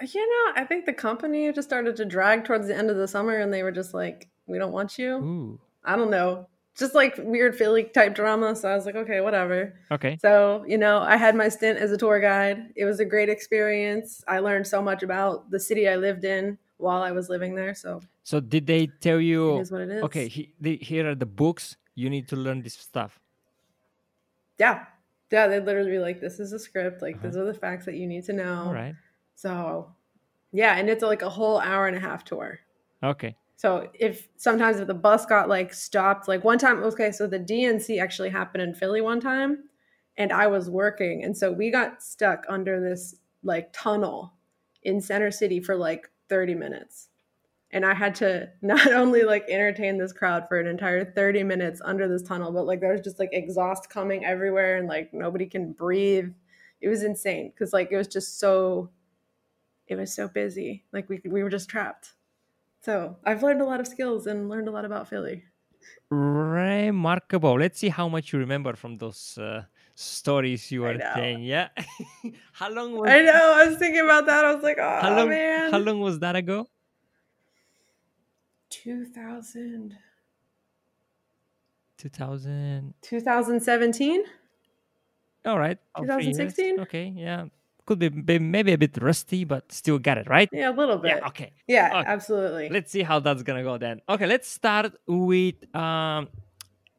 You 0.00 0.26
know, 0.26 0.62
I 0.62 0.64
think 0.64 0.86
the 0.86 0.94
company 0.94 1.52
just 1.52 1.68
started 1.68 1.96
to 1.96 2.06
drag 2.06 2.46
towards 2.46 2.66
the 2.66 2.74
end 2.74 2.88
of 2.88 2.96
the 2.96 3.06
summer, 3.06 3.36
and 3.36 3.52
they 3.52 3.62
were 3.62 3.70
just 3.70 3.92
like, 3.92 4.30
"We 4.46 4.56
don't 4.56 4.72
want 4.72 4.98
you." 4.98 5.16
Ooh, 5.18 5.60
I 5.84 5.96
don't 5.96 6.10
know, 6.10 6.48
just 6.78 6.94
like 6.94 7.16
weird 7.18 7.56
Philly 7.56 7.84
type 7.84 8.14
drama. 8.14 8.56
So 8.56 8.68
I 8.68 8.74
was 8.74 8.86
like, 8.86 8.94
"Okay, 8.94 9.20
whatever." 9.20 9.74
okay. 9.90 10.18
So, 10.20 10.64
you 10.66 10.78
know, 10.78 11.00
I 11.00 11.16
had 11.16 11.34
my 11.34 11.48
stint 11.48 11.78
as 11.78 11.92
a 11.92 11.96
tour 11.96 12.20
guide. 12.20 12.72
It 12.76 12.84
was 12.84 13.00
a 13.00 13.04
great 13.04 13.28
experience. 13.28 14.24
I 14.26 14.38
learned 14.38 14.66
so 14.66 14.80
much 14.82 15.02
about 15.02 15.50
the 15.50 15.60
city 15.60 15.88
I 15.88 15.96
lived 15.96 16.24
in 16.24 16.58
while 16.82 17.02
I 17.02 17.12
was 17.12 17.28
living 17.28 17.54
there. 17.54 17.74
So 17.74 18.00
So 18.24 18.40
did 18.40 18.66
they 18.66 18.88
tell 19.00 19.20
you, 19.20 19.58
is 19.58 19.70
what 19.70 19.82
it 19.82 19.90
is. 19.90 20.02
okay, 20.04 20.28
he, 20.28 20.52
the, 20.60 20.76
here 20.76 21.08
are 21.08 21.14
the 21.14 21.26
books. 21.26 21.76
You 21.94 22.10
need 22.10 22.28
to 22.28 22.36
learn 22.36 22.62
this 22.62 22.74
stuff. 22.74 23.20
Yeah. 24.58 24.84
Yeah. 25.30 25.46
They'd 25.46 25.64
literally 25.64 25.92
be 25.92 25.98
like, 25.98 26.20
this 26.20 26.40
is 26.40 26.52
a 26.52 26.58
script. 26.58 27.02
Like, 27.02 27.22
these 27.22 27.36
uh-huh. 27.36 27.44
are 27.44 27.52
the 27.52 27.58
facts 27.58 27.84
that 27.86 27.94
you 27.94 28.06
need 28.06 28.24
to 28.24 28.32
know. 28.32 28.64
All 28.66 28.74
right. 28.74 28.94
So, 29.34 29.92
yeah. 30.52 30.76
And 30.76 30.88
it's 30.88 31.02
like 31.02 31.22
a 31.22 31.28
whole 31.28 31.60
hour 31.60 31.86
and 31.86 31.96
a 31.96 32.00
half 32.00 32.24
tour. 32.24 32.60
Okay. 33.02 33.36
So 33.62 33.88
if 33.94 34.26
sometimes 34.38 34.80
if 34.80 34.88
the 34.88 34.94
bus 34.94 35.24
got 35.24 35.48
like 35.48 35.72
stopped, 35.72 36.26
like 36.26 36.42
one 36.42 36.58
time, 36.58 36.82
okay, 36.82 37.12
so 37.12 37.28
the 37.28 37.38
DNC 37.38 38.02
actually 38.02 38.30
happened 38.30 38.60
in 38.60 38.74
Philly 38.74 39.00
one 39.00 39.20
time, 39.20 39.68
and 40.16 40.32
I 40.32 40.48
was 40.48 40.68
working, 40.68 41.22
and 41.22 41.36
so 41.36 41.52
we 41.52 41.70
got 41.70 42.02
stuck 42.02 42.44
under 42.48 42.80
this 42.80 43.14
like 43.44 43.72
tunnel 43.72 44.32
in 44.82 45.00
Center 45.00 45.30
City 45.30 45.60
for 45.60 45.76
like 45.76 46.10
30 46.28 46.56
minutes. 46.56 47.10
And 47.70 47.86
I 47.86 47.94
had 47.94 48.16
to 48.16 48.50
not 48.62 48.92
only 48.92 49.22
like 49.22 49.48
entertain 49.48 49.96
this 49.96 50.12
crowd 50.12 50.48
for 50.48 50.58
an 50.58 50.66
entire 50.66 51.04
30 51.04 51.44
minutes 51.44 51.80
under 51.84 52.08
this 52.08 52.24
tunnel, 52.24 52.50
but 52.50 52.66
like 52.66 52.80
there's 52.80 53.00
just 53.00 53.20
like 53.20 53.30
exhaust 53.30 53.88
coming 53.88 54.24
everywhere 54.24 54.76
and 54.76 54.88
like 54.88 55.14
nobody 55.14 55.46
can 55.46 55.70
breathe. 55.70 56.32
It 56.80 56.88
was 56.88 57.04
insane 57.04 57.52
because 57.54 57.72
like 57.72 57.92
it 57.92 57.96
was 57.96 58.08
just 58.08 58.40
so 58.40 58.90
it 59.86 59.94
was 59.94 60.12
so 60.12 60.26
busy. 60.26 60.82
Like 60.92 61.08
we 61.08 61.20
we 61.24 61.44
were 61.44 61.48
just 61.48 61.68
trapped. 61.68 62.14
So 62.82 63.16
I've 63.24 63.42
learned 63.42 63.60
a 63.60 63.64
lot 63.64 63.78
of 63.78 63.86
skills 63.86 64.26
and 64.26 64.48
learned 64.48 64.66
a 64.66 64.72
lot 64.72 64.84
about 64.84 65.08
Philly. 65.08 65.44
Remarkable. 66.10 67.58
Let's 67.58 67.78
see 67.78 67.88
how 67.88 68.08
much 68.08 68.32
you 68.32 68.40
remember 68.40 68.74
from 68.74 68.98
those 68.98 69.38
uh, 69.38 69.62
stories 69.94 70.70
you 70.72 70.82
were 70.82 70.98
saying. 71.14 71.44
Yeah. 71.44 71.68
how 72.52 72.70
long 72.70 72.92
was 72.98 73.08
I 73.08 73.22
know. 73.22 73.54
I 73.56 73.68
was 73.68 73.78
thinking 73.78 74.04
about 74.04 74.26
that. 74.26 74.44
I 74.44 74.54
was 74.54 74.64
like, 74.64 74.78
oh 74.80 74.98
how 75.00 75.16
long 75.16 75.28
man. 75.28 75.70
how 75.70 75.78
long 75.78 76.00
was 76.00 76.18
that 76.18 76.34
ago? 76.34 76.66
2000. 78.70 79.96
2000. 81.98 82.94
2017? 83.00 84.24
All 85.44 85.58
right. 85.58 85.78
2016? 85.96 86.80
Okay. 86.80 87.12
Yeah. 87.16 87.46
Could 87.84 87.98
be, 87.98 88.08
be 88.08 88.38
maybe 88.38 88.72
a 88.72 88.78
bit 88.78 88.96
rusty, 89.02 89.44
but 89.44 89.72
still 89.72 89.98
got 89.98 90.16
it 90.18 90.28
right. 90.28 90.48
Yeah, 90.52 90.70
a 90.70 90.72
little 90.72 90.98
bit. 90.98 91.16
Yeah. 91.16 91.28
Okay. 91.28 91.52
Yeah, 91.66 91.88
Okay. 92.00 92.10
absolutely. 92.10 92.68
Let's 92.68 92.92
see 92.92 93.02
how 93.02 93.18
that's 93.20 93.42
gonna 93.42 93.64
go 93.64 93.76
then. 93.78 94.00
Okay. 94.08 94.26
Let's 94.26 94.48
start 94.48 94.92
with. 95.06 95.56
Um, 95.74 96.28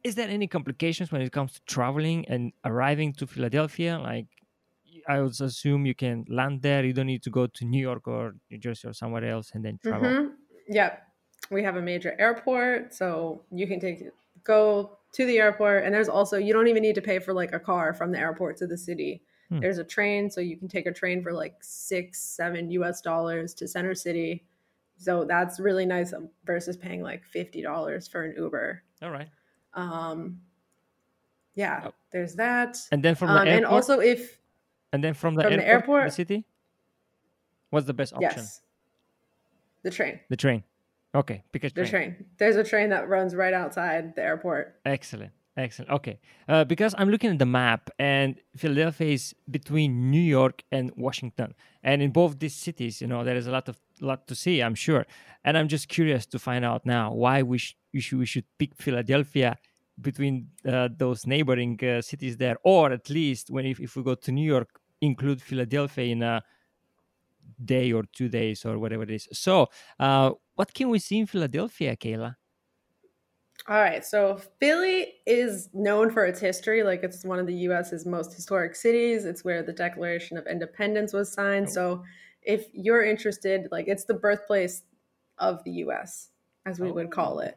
is 0.02 0.14
there 0.14 0.28
any 0.28 0.46
complications 0.46 1.10
when 1.10 1.22
it 1.22 1.32
comes 1.32 1.52
to 1.54 1.60
traveling 1.64 2.26
and 2.28 2.52
arriving 2.66 3.14
to 3.14 3.26
Philadelphia? 3.26 3.98
Like, 3.98 4.26
I 5.08 5.20
would 5.20 5.38
assume 5.40 5.86
you 5.86 5.94
can 5.94 6.24
land 6.28 6.60
there. 6.62 6.84
You 6.84 6.92
don't 6.92 7.06
need 7.06 7.22
to 7.22 7.30
go 7.30 7.46
to 7.46 7.64
New 7.64 7.80
York 7.80 8.06
or 8.06 8.34
New 8.50 8.58
Jersey 8.58 8.88
or 8.88 8.92
somewhere 8.92 9.24
else 9.24 9.52
and 9.54 9.64
then 9.64 9.78
travel. 9.82 10.10
hmm 10.10 10.26
Yep. 10.68 11.02
We 11.50 11.62
have 11.62 11.76
a 11.76 11.82
major 11.82 12.14
airport, 12.18 12.94
so 12.94 13.42
you 13.50 13.66
can 13.66 13.80
take 13.80 14.02
go 14.44 14.98
to 15.12 15.26
the 15.26 15.38
airport, 15.38 15.84
and 15.84 15.94
there's 15.94 16.08
also 16.08 16.36
you 16.38 16.52
don't 16.52 16.68
even 16.68 16.82
need 16.82 16.94
to 16.94 17.02
pay 17.02 17.18
for 17.18 17.32
like 17.34 17.52
a 17.52 17.60
car 17.60 17.92
from 17.94 18.12
the 18.12 18.18
airport 18.18 18.56
to 18.58 18.66
the 18.66 18.78
city. 18.78 19.22
Hmm. 19.50 19.60
There's 19.60 19.78
a 19.78 19.84
train, 19.84 20.30
so 20.30 20.40
you 20.40 20.56
can 20.56 20.68
take 20.68 20.86
a 20.86 20.92
train 20.92 21.22
for 21.22 21.32
like 21.32 21.56
six, 21.60 22.18
seven 22.20 22.70
U.S. 22.72 23.00
dollars 23.00 23.52
to 23.54 23.68
Center 23.68 23.94
City. 23.94 24.44
So 24.96 25.24
that's 25.24 25.60
really 25.60 25.84
nice 25.86 26.12
um, 26.12 26.28
versus 26.46 26.76
paying 26.76 27.02
like 27.02 27.24
fifty 27.24 27.60
dollars 27.62 28.08
for 28.08 28.22
an 28.24 28.34
Uber. 28.38 28.82
All 29.02 29.10
right. 29.10 29.28
Um, 29.74 30.40
yeah, 31.54 31.82
Oh. 31.86 31.94
there's 32.10 32.34
that. 32.36 32.78
And 32.92 33.02
then 33.02 33.14
from 33.14 33.28
the 33.28 33.34
Um, 33.40 33.46
airport. 33.48 33.56
and 33.56 33.66
also 33.66 34.00
if 34.00 34.40
And 34.92 35.02
then 35.02 35.14
from 35.14 35.34
the 35.34 35.42
From 35.42 35.56
the 35.56 35.66
airport, 35.66 35.66
to 35.66 35.70
airport- 35.72 36.04
the 36.08 36.14
city, 36.14 36.44
what's 37.70 37.86
the 37.86 37.92
best 37.94 38.12
option? 38.14 38.30
yes, 38.36 38.62
the 39.82 39.90
train, 39.90 40.20
The 40.28 40.36
train. 40.36 40.62
Okay, 41.14 41.42
a 41.52 41.58
the 41.58 41.68
train. 41.70 41.86
train. 41.86 42.26
There's 42.38 42.56
a 42.56 42.64
train 42.64 42.88
that 42.90 43.08
runs 43.08 43.34
right 43.34 43.52
outside 43.54 44.14
the 44.16 44.22
airport. 44.22 44.80
Excellent. 44.84 45.32
Excellent. 45.56 45.90
Okay, 45.92 46.18
uh, 46.48 46.64
because 46.64 46.96
I'm 46.98 47.08
looking 47.10 47.30
at 47.30 47.38
the 47.38 47.46
map, 47.46 47.88
and 48.00 48.34
Philadelphia 48.56 49.12
is 49.12 49.36
between 49.48 50.10
New 50.10 50.20
York 50.20 50.64
and 50.72 50.90
Washington, 50.96 51.54
and 51.84 52.02
in 52.02 52.10
both 52.10 52.40
these 52.40 52.56
cities, 52.56 53.00
you 53.00 53.06
know, 53.06 53.22
there 53.22 53.36
is 53.36 53.46
a 53.46 53.52
lot 53.52 53.68
of 53.68 53.78
lot 54.00 54.26
to 54.26 54.34
see. 54.34 54.60
I'm 54.60 54.74
sure, 54.74 55.06
and 55.44 55.56
I'm 55.56 55.68
just 55.68 55.86
curious 55.88 56.26
to 56.26 56.40
find 56.40 56.64
out 56.64 56.84
now 56.84 57.12
why 57.14 57.42
we, 57.42 57.58
sh- 57.58 57.76
we 57.92 58.00
should 58.00 58.18
we 58.18 58.26
should 58.26 58.46
pick 58.58 58.74
Philadelphia 58.74 59.56
between 60.00 60.48
uh, 60.66 60.88
those 60.96 61.24
neighboring 61.24 61.78
uh, 61.84 62.02
cities 62.02 62.36
there, 62.36 62.56
or 62.64 62.90
at 62.90 63.08
least 63.08 63.48
when 63.48 63.64
if, 63.64 63.78
if 63.78 63.94
we 63.94 64.02
go 64.02 64.16
to 64.16 64.32
New 64.32 64.46
York, 64.46 64.80
include 65.00 65.40
Philadelphia 65.40 66.06
in 66.06 66.22
a 66.24 66.42
day 67.64 67.92
or 67.92 68.02
two 68.12 68.28
days 68.28 68.64
or 68.64 68.80
whatever 68.80 69.04
it 69.04 69.10
is. 69.10 69.28
So, 69.32 69.68
uh, 70.00 70.32
what 70.56 70.74
can 70.74 70.88
we 70.88 70.98
see 70.98 71.18
in 71.18 71.26
Philadelphia, 71.26 71.94
Kayla? 71.94 72.34
All 73.66 73.80
right, 73.80 74.04
so 74.04 74.38
Philly 74.60 75.14
is 75.26 75.70
known 75.72 76.10
for 76.10 76.26
its 76.26 76.38
history. 76.38 76.82
Like 76.82 77.02
it's 77.02 77.24
one 77.24 77.38
of 77.38 77.46
the 77.46 77.54
U.S.'s 77.54 78.04
most 78.04 78.34
historic 78.34 78.76
cities. 78.76 79.24
It's 79.24 79.42
where 79.42 79.62
the 79.62 79.72
Declaration 79.72 80.36
of 80.36 80.46
Independence 80.46 81.14
was 81.14 81.32
signed. 81.32 81.70
So, 81.70 82.02
if 82.42 82.66
you're 82.74 83.02
interested, 83.02 83.68
like 83.72 83.88
it's 83.88 84.04
the 84.04 84.12
birthplace 84.12 84.82
of 85.38 85.64
the 85.64 85.70
U.S., 85.70 86.28
as 86.66 86.78
we 86.78 86.90
oh. 86.90 86.92
would 86.92 87.10
call 87.10 87.40
it. 87.40 87.56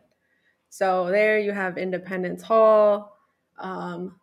So 0.70 1.08
there 1.08 1.40
you 1.40 1.52
have 1.52 1.78
Independence 1.78 2.42
Hall, 2.42 3.18
um, 3.58 4.16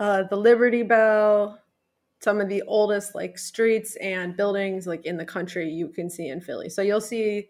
uh, 0.00 0.24
the 0.24 0.36
Liberty 0.36 0.82
Bell, 0.82 1.58
some 2.20 2.40
of 2.40 2.48
the 2.48 2.62
oldest 2.62 3.14
like 3.14 3.38
streets 3.38 3.96
and 3.96 4.36
buildings 4.36 4.86
like 4.86 5.04
in 5.06 5.16
the 5.16 5.24
country 5.24 5.68
you 5.68 5.88
can 5.88 6.08
see 6.08 6.28
in 6.28 6.40
Philly. 6.40 6.68
So 6.68 6.82
you'll 6.82 7.00
see 7.00 7.48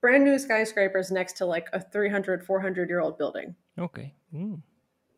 brand 0.00 0.24
new 0.24 0.38
skyscrapers 0.38 1.10
next 1.10 1.34
to 1.34 1.46
like 1.46 1.68
a 1.72 1.80
300 1.80 2.44
400 2.44 2.88
year 2.88 3.00
old 3.00 3.18
building 3.18 3.54
okay 3.78 4.14
mm. 4.34 4.60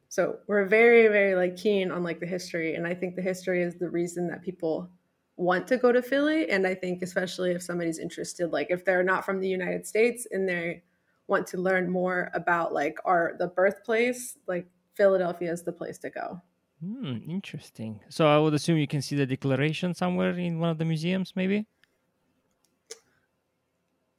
so 0.09 0.39
we're 0.47 0.67
very 0.67 1.09
very 1.09 1.35
like 1.35 1.57
keen 1.57 1.91
on 1.91 2.03
like 2.03 2.21
the 2.21 2.27
history 2.27 2.75
and 2.75 2.87
i 2.87 2.95
think 2.95 3.17
the 3.17 3.23
history 3.23 3.63
is 3.63 3.77
the 3.77 3.89
reason 3.89 4.27
that 4.29 4.43
people 4.43 4.89
want 5.37 5.67
to 5.67 5.77
go 5.77 5.93
to 5.93 6.03
philly 6.03 6.51
and 6.51 6.67
i 6.67 6.75
think 6.75 7.03
especially 7.03 7.53
if 7.53 7.63
somebody's 7.63 7.99
interested 7.99 8.53
like 8.53 8.69
if 8.71 8.85
they're 8.85 9.03
not 9.03 9.25
from 9.25 9.41
the 9.41 9.49
united 9.49 9.87
states 9.87 10.27
and 10.31 10.49
they 10.49 10.83
want 11.29 11.47
to 11.47 11.57
learn 11.57 11.89
more 11.89 12.31
about 12.35 12.73
like 12.73 12.99
our 13.05 13.35
the 13.39 13.47
birthplace 13.47 14.37
like 14.47 14.67
philadelphia 14.95 15.51
is 15.51 15.63
the 15.63 15.73
place 15.73 15.99
to 15.99 16.11
go 16.11 16.41
Hmm, 16.81 17.19
interesting. 17.29 18.01
So 18.09 18.27
I 18.27 18.39
would 18.39 18.55
assume 18.55 18.79
you 18.79 18.87
can 18.87 19.03
see 19.03 19.15
the 19.15 19.27
declaration 19.27 19.93
somewhere 19.93 20.31
in 20.39 20.59
one 20.59 20.71
of 20.71 20.79
the 20.79 20.85
museums, 20.85 21.35
maybe. 21.37 21.67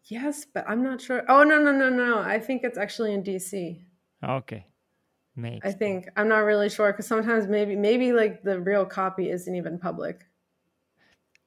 Yes, 0.05 0.45
but 0.45 0.65
I'm 0.67 0.83
not 0.83 1.01
sure. 1.01 1.23
Oh 1.27 1.43
no, 1.43 1.59
no, 1.59 1.71
no, 1.71 1.89
no. 1.89 2.19
I 2.19 2.39
think 2.39 2.63
it's 2.63 2.77
actually 2.77 3.13
in 3.13 3.23
DC. 3.23 3.85
Okay. 4.23 4.67
Makes 5.35 5.69
I 5.69 5.71
think 5.71 6.09
I'm 6.15 6.27
not 6.27 6.39
really 6.39 6.69
sure 6.69 6.91
because 6.91 7.07
sometimes 7.07 7.47
maybe 7.47 7.75
maybe 7.75 8.13
like 8.13 8.43
the 8.43 8.59
real 8.59 8.85
copy 8.85 9.29
isn't 9.29 9.55
even 9.55 9.79
public. 9.79 10.25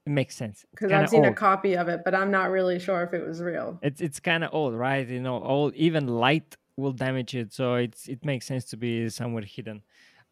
It 0.06 0.10
makes 0.10 0.36
sense 0.36 0.64
because 0.70 0.92
I've 0.92 1.08
seen 1.08 1.24
old. 1.24 1.34
a 1.34 1.34
copy 1.34 1.76
of 1.76 1.88
it, 1.88 2.02
but 2.04 2.14
I'm 2.14 2.30
not 2.30 2.50
really 2.50 2.78
sure 2.78 3.02
if 3.02 3.14
it 3.14 3.26
was 3.26 3.40
real. 3.42 3.78
It's 3.82 4.00
it's 4.00 4.20
kind 4.20 4.44
of 4.44 4.50
old, 4.52 4.74
right? 4.74 5.06
You 5.06 5.20
know, 5.20 5.42
old 5.42 5.74
even 5.74 6.06
light 6.08 6.56
will 6.76 6.92
damage 6.92 7.34
it, 7.34 7.52
so 7.52 7.74
it's 7.74 8.08
it 8.08 8.24
makes 8.24 8.46
sense 8.46 8.64
to 8.66 8.76
be 8.76 9.08
somewhere 9.08 9.44
hidden. 9.44 9.82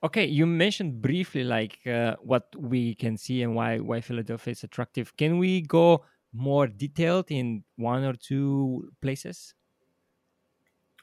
Okay, 0.05 0.27
you 0.27 0.47
mentioned 0.47 1.01
briefly 1.01 1.45
like 1.45 1.79
uh, 1.87 2.17
what 2.21 2.55
we 2.57 2.95
can 2.95 3.17
see 3.17 3.43
and 3.43 3.55
why 3.55 3.79
why 3.79 4.01
Philadelphia 4.01 4.53
is 4.53 4.65
attractive. 4.65 5.17
Can 5.17 5.39
we 5.39 5.63
go 5.63 6.05
more 6.33 6.67
detailed 6.67 7.27
in 7.31 7.65
one 7.77 8.05
or 8.05 8.15
two 8.15 8.91
places? 9.01 9.55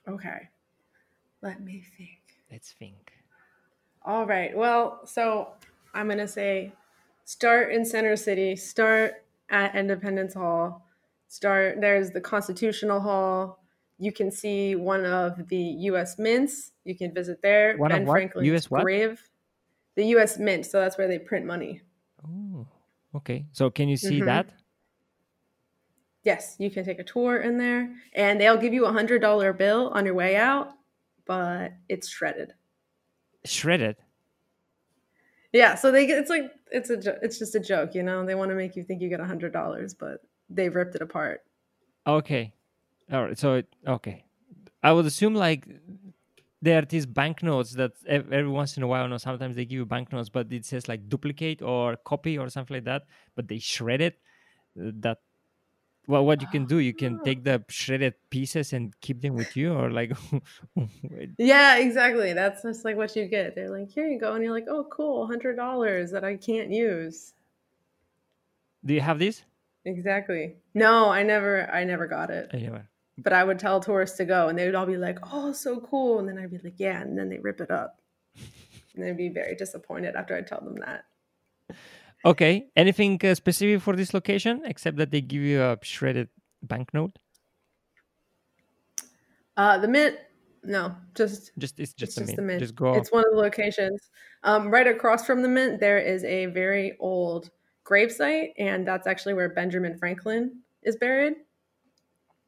Okay. 0.07 0.49
Let 1.41 1.61
me 1.61 1.83
think. 1.97 2.19
Let's 2.51 2.71
think. 2.71 3.13
All 4.03 4.25
right. 4.25 4.55
Well, 4.55 5.01
so 5.05 5.49
I'm 5.93 6.07
going 6.07 6.17
to 6.17 6.27
say 6.27 6.73
start 7.25 7.71
in 7.71 7.85
Center 7.85 8.15
City, 8.15 8.55
start 8.55 9.23
at 9.49 9.75
Independence 9.75 10.33
Hall, 10.33 10.85
start 11.27 11.79
there's 11.79 12.11
the 12.11 12.21
Constitutional 12.21 12.99
Hall. 12.99 13.59
You 13.97 14.11
can 14.11 14.31
see 14.31 14.75
one 14.75 15.05
of 15.05 15.47
the 15.49 15.57
US 15.57 16.17
mints. 16.17 16.71
You 16.85 16.95
can 16.95 17.13
visit 17.13 17.41
there. 17.41 17.77
One 17.77 17.91
ben 17.91 18.01
of 18.01 18.07
what? 18.07 18.13
Franklin's 18.13 18.47
US 18.47 18.71
what? 18.71 18.83
grave. 18.83 19.21
The 19.95 20.05
US 20.15 20.37
mint, 20.37 20.65
so 20.65 20.79
that's 20.79 20.97
where 20.97 21.07
they 21.07 21.19
print 21.19 21.45
money. 21.45 21.81
Oh. 22.25 22.67
Okay. 23.15 23.45
So 23.51 23.69
can 23.69 23.89
you 23.89 23.97
see 23.97 24.17
mm-hmm. 24.17 24.25
that? 24.25 24.49
Yes, 26.23 26.55
you 26.59 26.69
can 26.69 26.83
take 26.83 26.99
a 26.99 27.03
tour 27.03 27.37
in 27.37 27.57
there, 27.57 27.93
and 28.13 28.39
they'll 28.39 28.57
give 28.57 28.73
you 28.73 28.85
a 28.85 28.91
hundred 28.91 29.19
dollar 29.19 29.53
bill 29.53 29.89
on 29.89 30.05
your 30.05 30.15
way 30.15 30.35
out, 30.35 30.71
but 31.25 31.73
it's 31.87 32.09
shredded. 32.09 32.53
Shredded. 33.45 33.95
Yeah, 35.53 35.75
so 35.75 35.91
they 35.91 36.05
get 36.05 36.17
it's 36.19 36.29
like 36.29 36.51
it's 36.71 36.89
a 36.89 36.99
it's 37.23 37.39
just 37.39 37.55
a 37.55 37.59
joke, 37.59 37.95
you 37.95 38.03
know. 38.03 38.25
They 38.25 38.35
want 38.35 38.49
to 38.49 38.55
make 38.55 38.75
you 38.75 38.83
think 38.83 39.01
you 39.01 39.09
get 39.09 39.19
a 39.19 39.25
hundred 39.25 39.53
dollars, 39.53 39.93
but 39.93 40.21
they've 40.49 40.73
ripped 40.73 40.95
it 40.95 41.01
apart. 41.01 41.41
Okay, 42.05 42.53
all 43.11 43.23
right. 43.23 43.37
So 43.37 43.63
okay, 43.87 44.25
I 44.83 44.91
would 44.91 45.05
assume 45.05 45.35
like 45.35 45.67
there 46.61 46.79
are 46.79 46.85
these 46.85 47.05
banknotes 47.05 47.71
that 47.71 47.93
every 48.07 48.49
once 48.49 48.75
in 48.75 48.83
a 48.83 48.87
while, 48.87 49.11
or 49.11 49.17
sometimes 49.17 49.55
they 49.55 49.65
give 49.65 49.77
you 49.77 49.85
banknotes, 49.85 50.29
but 50.29 50.51
it 50.51 50.65
says 50.65 50.87
like 50.87 51.07
duplicate 51.07 51.61
or 51.61 51.95
copy 51.95 52.37
or 52.37 52.49
something 52.49 52.75
like 52.75 52.85
that, 52.85 53.03
but 53.35 53.47
they 53.47 53.59
shred 53.59 54.01
it. 54.01 54.19
That 54.75 55.19
well 56.09 56.25
what 56.25 56.41
you 56.41 56.47
can 56.47 56.65
do 56.65 56.79
you 56.79 56.93
can 56.93 57.23
take 57.23 57.43
the 57.43 57.63
shredded 57.69 58.15
pieces 58.31 58.73
and 58.73 58.99
keep 58.99 59.21
them 59.21 59.35
with 59.35 59.55
you 59.55 59.71
or 59.71 59.91
like 59.91 60.11
yeah 61.37 61.77
exactly 61.77 62.33
that's 62.33 62.63
just 62.63 62.83
like 62.83 62.97
what 62.97 63.15
you 63.15 63.27
get 63.27 63.53
they're 63.53 63.69
like 63.69 63.91
here 63.91 64.07
you 64.07 64.19
go 64.19 64.33
and 64.33 64.43
you're 64.43 64.51
like 64.51 64.65
oh 64.67 64.83
cool 64.91 65.27
hundred 65.27 65.55
dollars 65.55 66.11
that 66.11 66.25
i 66.25 66.35
can't 66.35 66.71
use. 66.71 67.33
Do 68.83 68.93
you 68.93 69.01
have 69.01 69.19
these? 69.19 69.43
Exactly. 69.85 70.55
No 70.73 71.09
i 71.09 71.21
never 71.21 71.69
i 71.71 71.83
never 71.83 72.07
got 72.07 72.31
it. 72.31 72.49
I 72.53 72.57
never. 72.57 72.87
but 73.19 73.31
i 73.33 73.43
would 73.43 73.59
tell 73.59 73.79
tourists 73.79 74.17
to 74.17 74.25
go 74.25 74.47
and 74.47 74.57
they 74.57 74.65
would 74.65 74.75
all 74.75 74.87
be 74.87 74.97
like 74.97 75.19
oh 75.31 75.51
so 75.51 75.79
cool 75.79 76.17
and 76.19 76.27
then 76.27 76.39
i'd 76.39 76.49
be 76.49 76.57
like 76.63 76.79
yeah 76.79 77.01
and 77.01 77.17
then 77.17 77.29
they 77.29 77.37
rip 77.37 77.61
it 77.61 77.71
up. 77.71 78.01
And 78.95 79.05
they'd 79.05 79.15
be 79.15 79.29
very 79.29 79.55
disappointed 79.55 80.15
after 80.15 80.35
i 80.35 80.41
tell 80.41 80.59
them 80.61 80.79
that 80.79 81.05
Okay. 82.25 82.67
Anything 82.75 83.19
uh, 83.23 83.35
specific 83.35 83.81
for 83.81 83.95
this 83.95 84.13
location 84.13 84.61
except 84.65 84.97
that 84.97 85.11
they 85.11 85.21
give 85.21 85.41
you 85.41 85.61
a 85.61 85.77
shredded 85.81 86.29
banknote? 86.63 87.17
Uh, 89.55 89.77
the 89.77 89.87
mint, 89.87 90.17
no, 90.63 90.95
just 91.15 91.51
just 91.57 91.79
it's 91.79 91.93
just, 91.93 92.17
it's 92.17 92.27
just 92.27 92.35
the 92.37 92.41
mint. 92.41 92.59
Just 92.59 92.75
go. 92.75 92.93
It's 92.93 93.11
one 93.11 93.25
of 93.25 93.31
the 93.31 93.37
locations. 93.37 94.09
Um, 94.43 94.71
right 94.71 94.87
across 94.87 95.25
from 95.25 95.41
the 95.41 95.49
mint, 95.49 95.79
there 95.79 95.99
is 95.99 96.23
a 96.23 96.45
very 96.47 96.95
old 96.99 97.49
gravesite, 97.83 98.53
and 98.57 98.87
that's 98.87 99.07
actually 99.07 99.33
where 99.33 99.49
Benjamin 99.49 99.97
Franklin 99.97 100.59
is 100.83 100.95
buried. 100.95 101.33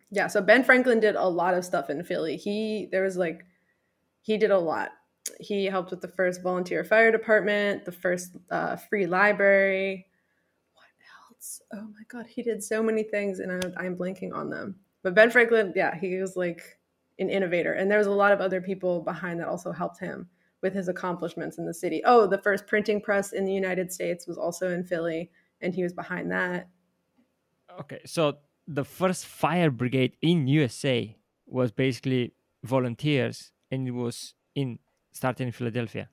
Yeah, 0.09 0.27
so 0.27 0.41
Ben 0.41 0.63
Franklin 0.63 0.99
did 0.99 1.15
a 1.15 1.27
lot 1.27 1.53
of 1.53 1.65
stuff 1.65 1.89
in 1.89 2.03
Philly. 2.03 2.37
He 2.37 2.87
there 2.91 3.03
was 3.03 3.17
like 3.17 3.45
he 4.21 4.37
did 4.37 4.51
a 4.51 4.59
lot 4.59 4.91
he 5.39 5.65
helped 5.65 5.91
with 5.91 6.01
the 6.01 6.07
first 6.07 6.41
volunteer 6.41 6.83
fire 6.83 7.11
department, 7.11 7.85
the 7.85 7.91
first 7.91 8.35
uh, 8.49 8.75
free 8.75 9.05
library. 9.05 10.07
What 10.73 10.85
else? 11.29 11.61
Oh 11.73 11.87
my 11.93 12.03
God, 12.07 12.25
he 12.27 12.41
did 12.41 12.63
so 12.63 12.81
many 12.81 13.03
things, 13.03 13.39
and 13.39 13.51
I'm, 13.51 13.73
I'm 13.77 13.95
blanking 13.95 14.33
on 14.33 14.49
them. 14.49 14.75
But 15.03 15.15
Ben 15.15 15.31
Franklin, 15.31 15.73
yeah, 15.75 15.97
he 15.97 16.17
was 16.17 16.35
like 16.35 16.61
an 17.19 17.29
innovator, 17.29 17.73
and 17.73 17.89
there's 17.89 18.07
a 18.07 18.11
lot 18.11 18.31
of 18.31 18.41
other 18.41 18.61
people 18.61 19.01
behind 19.01 19.39
that 19.39 19.47
also 19.47 19.71
helped 19.71 19.99
him 19.99 20.27
with 20.61 20.73
his 20.73 20.87
accomplishments 20.87 21.57
in 21.57 21.65
the 21.65 21.73
city. 21.73 22.01
Oh, 22.05 22.27
the 22.27 22.37
first 22.37 22.67
printing 22.67 23.01
press 23.01 23.33
in 23.33 23.45
the 23.45 23.53
United 23.53 23.91
States 23.91 24.27
was 24.27 24.37
also 24.37 24.71
in 24.71 24.83
Philly, 24.83 25.31
and 25.61 25.73
he 25.73 25.83
was 25.83 25.93
behind 25.93 26.31
that. 26.31 26.67
Okay, 27.79 28.01
so 28.05 28.37
the 28.67 28.85
first 28.85 29.25
fire 29.25 29.71
brigade 29.71 30.17
in 30.21 30.47
USA 30.47 31.15
was 31.45 31.71
basically 31.71 32.33
volunteers, 32.63 33.51
and 33.71 33.87
it 33.87 33.91
was 33.91 34.35
in 34.55 34.79
started 35.11 35.43
in 35.43 35.51
Philadelphia. 35.51 36.09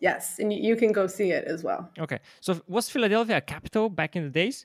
Yes, 0.00 0.38
and 0.38 0.52
you 0.52 0.76
can 0.76 0.92
go 0.92 1.06
see 1.06 1.32
it 1.32 1.44
as 1.44 1.64
well. 1.64 1.90
Okay. 1.98 2.20
So 2.40 2.60
was 2.68 2.88
Philadelphia 2.88 3.38
a 3.38 3.40
capital 3.40 3.88
back 3.88 4.14
in 4.14 4.22
the 4.24 4.30
days? 4.30 4.64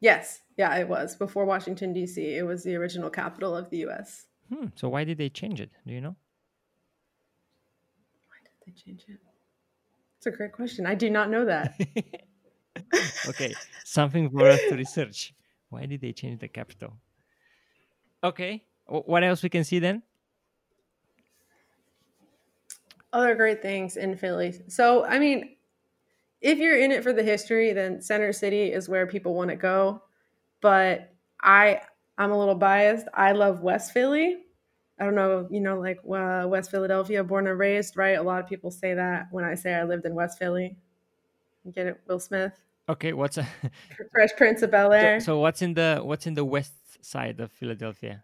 Yes. 0.00 0.42
Yeah, 0.56 0.76
it 0.76 0.88
was. 0.88 1.16
Before 1.16 1.44
Washington, 1.44 1.92
D.C., 1.92 2.20
it 2.36 2.46
was 2.46 2.62
the 2.62 2.76
original 2.76 3.10
capital 3.10 3.56
of 3.56 3.70
the 3.70 3.78
U.S. 3.78 4.26
Hmm. 4.52 4.66
So 4.74 4.88
why 4.88 5.04
did 5.04 5.18
they 5.18 5.28
change 5.28 5.60
it? 5.60 5.70
Do 5.86 5.92
you 5.92 6.00
know? 6.00 6.14
Why 8.28 8.36
did 8.44 8.52
they 8.66 8.72
change 8.80 9.04
it? 9.08 9.18
It's 10.18 10.26
a 10.26 10.30
great 10.30 10.52
question. 10.52 10.86
I 10.86 10.94
do 10.94 11.10
not 11.10 11.30
know 11.30 11.44
that. 11.46 11.74
okay. 13.28 13.54
Something 13.84 14.30
for 14.30 14.48
us 14.48 14.60
to 14.68 14.76
research. 14.76 15.34
Why 15.70 15.86
did 15.86 16.00
they 16.00 16.12
change 16.12 16.40
the 16.40 16.48
capital? 16.48 16.92
Okay. 18.22 18.62
What 18.86 19.24
else 19.24 19.42
we 19.42 19.48
can 19.48 19.64
see 19.64 19.78
then? 19.78 20.02
Other 23.12 23.34
great 23.34 23.62
things 23.62 23.96
in 23.96 24.16
Philly. 24.16 24.54
So, 24.68 25.04
I 25.04 25.18
mean, 25.18 25.56
if 26.40 26.58
you're 26.58 26.78
in 26.78 26.92
it 26.92 27.02
for 27.02 27.12
the 27.12 27.22
history, 27.22 27.72
then 27.72 28.00
Center 28.00 28.32
City 28.32 28.72
is 28.72 28.88
where 28.88 29.06
people 29.06 29.34
want 29.34 29.50
to 29.50 29.56
go. 29.56 30.02
But 30.60 31.12
I 31.40 31.80
I'm 32.18 32.30
a 32.30 32.38
little 32.38 32.54
biased. 32.54 33.06
I 33.14 33.32
love 33.32 33.60
West 33.60 33.92
Philly 33.92 34.38
I 35.02 35.04
don't 35.04 35.16
know, 35.16 35.48
you 35.50 35.60
know, 35.60 35.80
like 35.80 35.98
uh, 36.08 36.46
West 36.46 36.70
Philadelphia, 36.70 37.24
born 37.24 37.48
and 37.48 37.58
raised, 37.58 37.96
right? 37.96 38.16
A 38.16 38.22
lot 38.22 38.40
of 38.40 38.48
people 38.48 38.70
say 38.70 38.94
that 38.94 39.26
when 39.32 39.44
I 39.44 39.56
say 39.56 39.74
I 39.74 39.82
lived 39.82 40.06
in 40.06 40.14
West 40.14 40.38
Philly. 40.38 40.76
You 41.64 41.72
get 41.72 41.86
it, 41.86 42.00
Will 42.06 42.20
Smith, 42.20 42.52
Okay, 42.88 43.12
what's 43.12 43.36
a, 43.38 43.46
Fresh 44.12 44.30
Prince 44.36 44.62
of 44.62 44.70
Bel 44.70 44.90
so, 44.90 44.92
Air. 44.92 45.20
so 45.20 45.38
what's 45.38 45.62
in 45.62 45.74
the 45.74 46.00
what's 46.02 46.26
in 46.26 46.34
the 46.34 46.44
west 46.44 46.74
side 47.00 47.40
of 47.40 47.50
Philadelphia? 47.50 48.22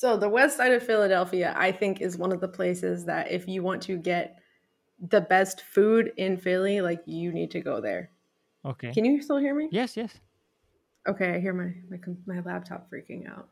So 0.00 0.16
the 0.16 0.30
west 0.30 0.56
side 0.56 0.72
of 0.72 0.82
Philadelphia, 0.82 1.52
I 1.58 1.70
think, 1.70 2.00
is 2.00 2.16
one 2.16 2.32
of 2.32 2.40
the 2.40 2.48
places 2.48 3.04
that 3.04 3.30
if 3.30 3.46
you 3.46 3.62
want 3.62 3.82
to 3.82 3.98
get 3.98 4.38
the 5.10 5.20
best 5.20 5.60
food 5.60 6.14
in 6.16 6.38
Philly, 6.38 6.80
like 6.80 7.02
you 7.04 7.34
need 7.34 7.50
to 7.50 7.60
go 7.60 7.82
there. 7.82 8.08
Okay. 8.64 8.94
Can 8.94 9.04
you 9.04 9.20
still 9.20 9.36
hear 9.36 9.54
me? 9.54 9.68
Yes, 9.70 9.98
yes. 9.98 10.14
Okay, 11.06 11.34
I 11.34 11.38
hear 11.38 11.52
my 11.52 11.74
my, 11.90 11.98
my 12.24 12.40
laptop 12.40 12.90
freaking 12.90 13.30
out. 13.30 13.46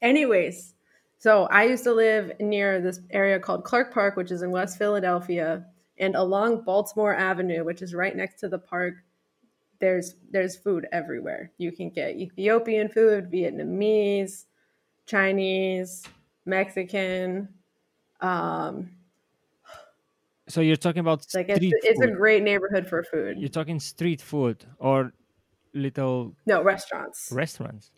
Anyways, 0.00 0.72
so 1.18 1.48
I 1.50 1.64
used 1.64 1.84
to 1.84 1.92
live 1.92 2.32
near 2.40 2.80
this 2.80 3.00
area 3.10 3.38
called 3.38 3.64
Clark 3.64 3.92
Park, 3.92 4.16
which 4.16 4.30
is 4.30 4.40
in 4.40 4.50
West 4.50 4.78
Philadelphia, 4.78 5.66
and 5.98 6.16
along 6.16 6.62
Baltimore 6.62 7.14
Avenue, 7.14 7.62
which 7.62 7.82
is 7.82 7.92
right 7.92 8.16
next 8.16 8.40
to 8.40 8.48
the 8.48 8.58
park. 8.58 8.94
There's 9.80 10.14
there's 10.30 10.56
food 10.56 10.86
everywhere. 10.92 11.52
You 11.58 11.72
can 11.72 11.90
get 11.90 12.16
Ethiopian 12.16 12.88
food, 12.88 13.30
Vietnamese, 13.30 14.46
Chinese, 15.06 16.04
Mexican. 16.46 17.48
Um, 18.20 18.90
So 20.48 20.60
you're 20.60 20.76
talking 20.76 21.00
about 21.00 21.24
like 21.34 21.48
it's, 21.48 21.60
it's 21.62 22.00
a 22.00 22.10
great 22.10 22.42
neighborhood 22.42 22.86
for 22.88 23.02
food. 23.02 23.38
You're 23.38 23.48
talking 23.48 23.80
street 23.80 24.20
food 24.20 24.64
or 24.78 25.12
little 25.72 26.34
No 26.46 26.62
restaurants. 26.62 27.30
restaurants. 27.32 27.90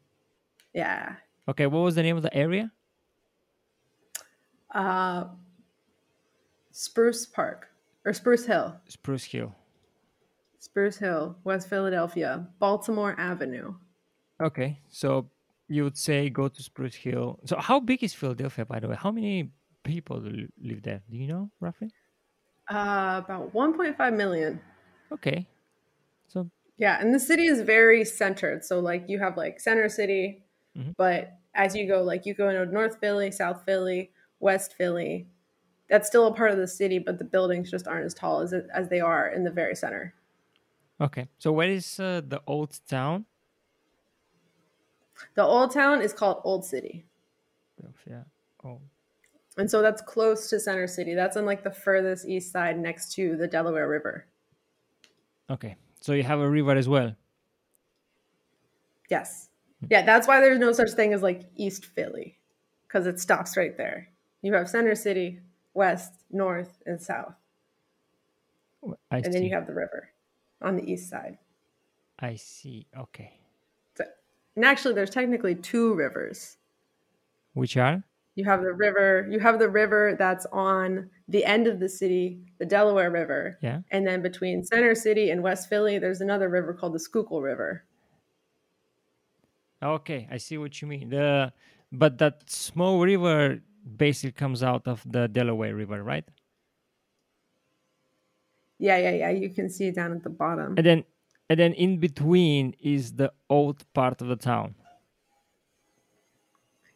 Yeah. 0.73 1.17
Okay, 1.49 1.67
what 1.67 1.81
was 1.81 1.95
the 1.95 2.03
name 2.03 2.17
of 2.17 2.23
the 2.23 2.35
area? 2.35 2.71
Uh, 4.75 5.25
Spruce 6.71 7.27
Park 7.27 7.69
or 8.05 8.13
Spruce 8.13 8.47
Hill. 8.47 8.77
Spruce 8.89 9.25
Hill. 9.25 9.55
Spruce 10.59 10.99
Hill, 10.99 11.37
West 11.45 11.69
Philadelphia, 11.69 12.47
Baltimore 12.59 13.15
Avenue. 13.19 13.75
Okay, 14.41 14.81
so 14.89 15.31
you 15.69 15.85
would 15.85 15.99
say 15.99 16.31
go 16.31 16.49
to 16.49 16.63
Spruce 16.63 16.95
Hill. 16.95 17.41
So 17.47 17.57
how 17.59 17.81
big 17.81 18.03
is 18.05 18.15
Philadelphia, 18.15 18.65
by 18.67 18.81
the 18.81 18.89
way? 18.89 18.97
How 18.97 19.11
many 19.13 19.53
people 19.85 20.21
live 20.59 20.83
there? 20.83 21.03
Do 21.09 21.17
you 21.17 21.27
know 21.27 21.51
roughly? 21.61 21.93
Uh, 22.69 23.21
about 23.25 23.55
1.5 23.55 24.15
million. 24.15 24.61
Okay, 25.11 25.49
so 26.29 26.51
Yeah, 26.79 27.01
and 27.01 27.15
the 27.15 27.21
city 27.21 27.47
is 27.47 27.63
very 27.63 28.05
centered. 28.05 28.65
So 28.65 28.81
like 28.81 29.05
you 29.09 29.19
have 29.19 29.37
like 29.37 29.61
Center 29.61 29.89
City, 29.89 30.45
Mhm. 30.75 30.93
but 30.97 31.39
as 31.55 31.75
you 31.75 31.87
go, 31.87 32.03
like 32.03 32.27
you 32.27 32.35
go 32.35 32.49
into 32.51 32.67
North 32.71 32.99
Philly, 33.01 33.31
South 33.31 33.65
Philly, 33.65 34.13
West 34.41 34.75
Philly, 34.75 35.29
that's 35.89 36.09
still 36.09 36.27
a 36.27 36.35
part 36.35 36.51
of 36.53 36.59
the 36.59 36.69
city, 36.69 36.99
but 36.99 37.19
the 37.19 37.25
buildings 37.25 37.71
just 37.71 37.89
aren't 37.89 38.07
as 38.07 38.15
tall 38.15 38.41
as 38.41 38.53
it, 38.53 38.67
as 38.75 38.89
they 38.91 39.01
are 39.01 39.29
in 39.29 39.45
the 39.45 39.51
very 39.53 39.77
center. 39.77 40.15
okay, 41.01 41.29
so 41.39 41.53
where 41.53 41.69
is 41.71 42.01
uh, 42.01 42.21
the 42.25 42.43
old 42.47 42.79
town? 42.89 43.27
The 45.35 45.43
old 45.45 45.73
town 45.73 46.01
is 46.03 46.13
called 46.13 46.41
Old 46.45 46.65
City. 46.65 47.05
Yeah. 48.07 48.23
Oh, 48.65 48.81
And 49.59 49.71
so 49.71 49.83
that's 49.83 50.01
close 50.03 50.49
to 50.51 50.61
Center 50.61 50.87
City. 50.87 51.15
That's 51.15 51.37
on 51.37 51.45
like 51.47 51.63
the 51.65 51.71
furthest 51.71 52.27
east 52.27 52.53
side 52.53 52.79
next 52.79 53.13
to 53.15 53.37
the 53.37 53.47
Delaware 53.47 53.89
River. 53.89 54.27
okay. 55.51 55.77
So 56.01 56.13
you 56.13 56.23
have 56.23 56.39
a 56.41 56.49
river 56.49 56.73
as 56.77 56.89
well. 56.89 57.17
Yes. 59.09 59.49
Hmm. 59.81 59.87
Yeah, 59.91 60.03
that's 60.05 60.27
why 60.29 60.41
there's 60.41 60.59
no 60.59 60.73
such 60.73 60.91
thing 60.93 61.13
as 61.13 61.23
like 61.23 61.43
East 61.57 61.85
Philly 61.87 62.39
because 62.87 63.07
it 63.07 63.19
stops 63.21 63.57
right 63.57 63.77
there. 63.77 64.09
You 64.43 64.53
have 64.55 64.69
Center 64.69 64.95
City, 64.95 65.41
West, 65.75 66.13
North, 66.31 66.83
and 66.87 67.01
South. 67.01 67.35
I 69.11 69.17
And 69.19 69.25
see. 69.27 69.31
then 69.33 69.43
you 69.43 69.55
have 69.55 69.67
the 69.67 69.75
river 69.75 70.11
on 70.63 70.77
the 70.77 70.85
east 70.91 71.09
side. 71.11 71.39
I 72.19 72.37
see. 72.37 72.87
Okay, 72.97 73.33
and 74.57 74.65
actually, 74.65 74.95
there's 74.95 75.11
technically 75.11 75.55
two 75.55 75.95
rivers. 75.95 76.57
which 77.55 77.77
are? 77.77 78.03
You 78.35 78.45
have 78.45 78.61
the 78.63 78.73
river, 78.73 79.27
you 79.31 79.39
have 79.41 79.59
the 79.59 79.69
river 79.71 80.15
that's 80.19 80.45
on 80.53 81.09
the 81.27 81.45
end 81.45 81.67
of 81.67 81.81
the 81.81 81.89
city, 81.89 82.41
the 82.59 82.67
Delaware 82.67 83.11
River. 83.11 83.59
Yeah. 83.63 83.81
And 83.91 84.07
then 84.07 84.21
between 84.23 84.63
Center 84.63 84.95
City 84.95 85.31
and 85.31 85.43
West 85.43 85.69
Philly, 85.71 85.99
there's 85.99 86.21
another 86.21 86.49
river 86.51 86.75
called 86.75 86.93
the 86.95 87.01
Schuylkill 87.01 87.41
River. 87.41 87.85
Okay, 89.83 90.27
I 90.31 90.37
see 90.39 90.59
what 90.59 90.81
you 90.83 90.89
mean. 90.89 91.09
The 91.11 91.53
but 91.93 92.19
that 92.19 92.51
small 92.51 93.01
river 93.01 93.61
basically 93.97 94.33
comes 94.33 94.63
out 94.63 94.87
of 94.89 95.03
the 95.07 95.29
Delaware 95.29 95.75
River, 95.75 96.03
right? 96.03 96.25
Yeah, 98.79 98.99
yeah, 98.99 99.11
yeah. 99.11 99.31
You 99.31 99.51
can 99.51 99.71
see 99.71 99.89
it 99.89 99.95
down 99.95 100.13
at 100.13 100.23
the 100.23 100.31
bottom. 100.31 100.75
And 100.77 100.87
then 100.87 101.05
and 101.49 101.59
then 101.59 101.73
in 101.75 101.99
between 101.99 102.75
is 102.81 103.13
the 103.13 103.33
old 103.49 103.85
part 103.93 104.21
of 104.21 104.29
the 104.29 104.37
town. 104.37 104.75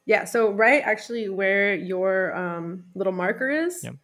Yeah, 0.06 0.24
so 0.24 0.50
right 0.50 0.82
actually 0.84 1.28
where 1.28 1.74
your 1.74 2.34
um, 2.34 2.84
little 2.94 3.12
marker 3.12 3.48
is, 3.48 3.84
Yep. 3.84 3.94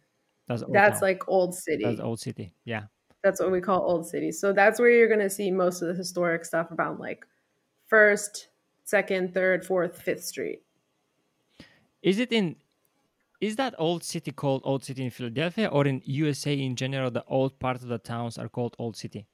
That's 0.47 0.63
old 0.63 0.73
that's 0.73 1.01
like 1.01 1.27
Old 1.27 1.53
City. 1.53 1.83
that's 1.83 1.99
old 1.99 2.19
city. 2.19 2.53
Yeah. 2.63 2.83
That's 3.23 3.41
what 3.41 3.51
we 3.51 3.59
call 3.59 3.81
Old 3.81 4.07
City. 4.07 4.31
So 4.31 4.53
that's 4.53 4.79
where 4.79 4.89
you're 4.89 5.09
going 5.09 5.19
to 5.19 5.29
see 5.29 5.51
most 5.51 5.81
of 5.81 5.89
the 5.89 5.93
historic 5.93 6.45
stuff 6.45 6.71
about 6.71 6.99
like 6.99 7.25
first, 7.87 8.47
second, 8.85 9.33
third, 9.33 9.65
fourth, 9.65 10.01
fifth 10.01 10.23
street. 10.23 10.61
Is 12.01 12.19
it 12.19 12.31
in 12.31 12.55
is 13.41 13.55
that 13.57 13.75
old 13.77 14.03
city 14.03 14.31
called 14.31 14.61
old 14.63 14.83
city 14.83 15.03
in 15.03 15.11
Philadelphia 15.11 15.67
or 15.67 15.85
in 15.85 16.01
USA 16.05 16.57
in 16.57 16.75
general 16.75 17.11
the 17.11 17.23
old 17.27 17.59
part 17.59 17.75
of 17.77 17.87
the 17.87 17.99
towns 17.99 18.37
are 18.37 18.49
called 18.49 18.75
old 18.79 18.95
city? 18.95 19.27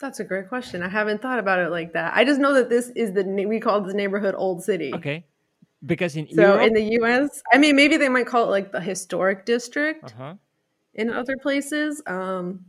That's 0.00 0.18
a 0.18 0.24
great 0.24 0.48
question. 0.48 0.82
I 0.82 0.88
haven't 0.88 1.20
thought 1.20 1.38
about 1.38 1.58
it 1.58 1.70
like 1.70 1.92
that. 1.92 2.14
I 2.16 2.24
just 2.24 2.40
know 2.40 2.54
that 2.54 2.70
this 2.70 2.88
is 2.96 3.12
the 3.12 3.22
we 3.24 3.60
call 3.60 3.82
this 3.82 3.94
neighborhood 3.94 4.34
Old 4.36 4.62
City. 4.64 4.94
Okay. 4.94 5.26
Because 5.84 6.16
in 6.16 6.26
So 6.34 6.42
Europe 6.42 6.66
in 6.66 6.72
the 6.72 6.82
U.S., 7.00 7.42
I 7.52 7.58
mean, 7.58 7.76
maybe 7.76 7.96
they 7.96 8.08
might 8.08 8.26
call 8.26 8.44
it 8.44 8.50
like 8.50 8.72
the 8.72 8.80
historic 8.80 9.44
district 9.46 10.06
uh-huh. 10.06 10.34
in 10.94 11.10
other 11.10 11.36
places. 11.36 12.02
Um, 12.06 12.64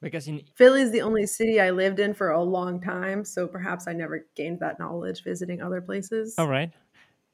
Because 0.00 0.28
in 0.28 0.42
Philly's 0.54 0.92
the 0.92 1.02
only 1.02 1.26
city 1.26 1.60
I 1.60 1.70
lived 1.70 1.98
in 1.98 2.14
for 2.14 2.30
a 2.30 2.42
long 2.42 2.80
time, 2.80 3.24
so 3.24 3.48
perhaps 3.48 3.88
I 3.88 3.92
never 3.92 4.26
gained 4.36 4.60
that 4.60 4.78
knowledge 4.78 5.24
visiting 5.24 5.62
other 5.62 5.80
places. 5.80 6.34
All 6.38 6.48
right. 6.48 6.70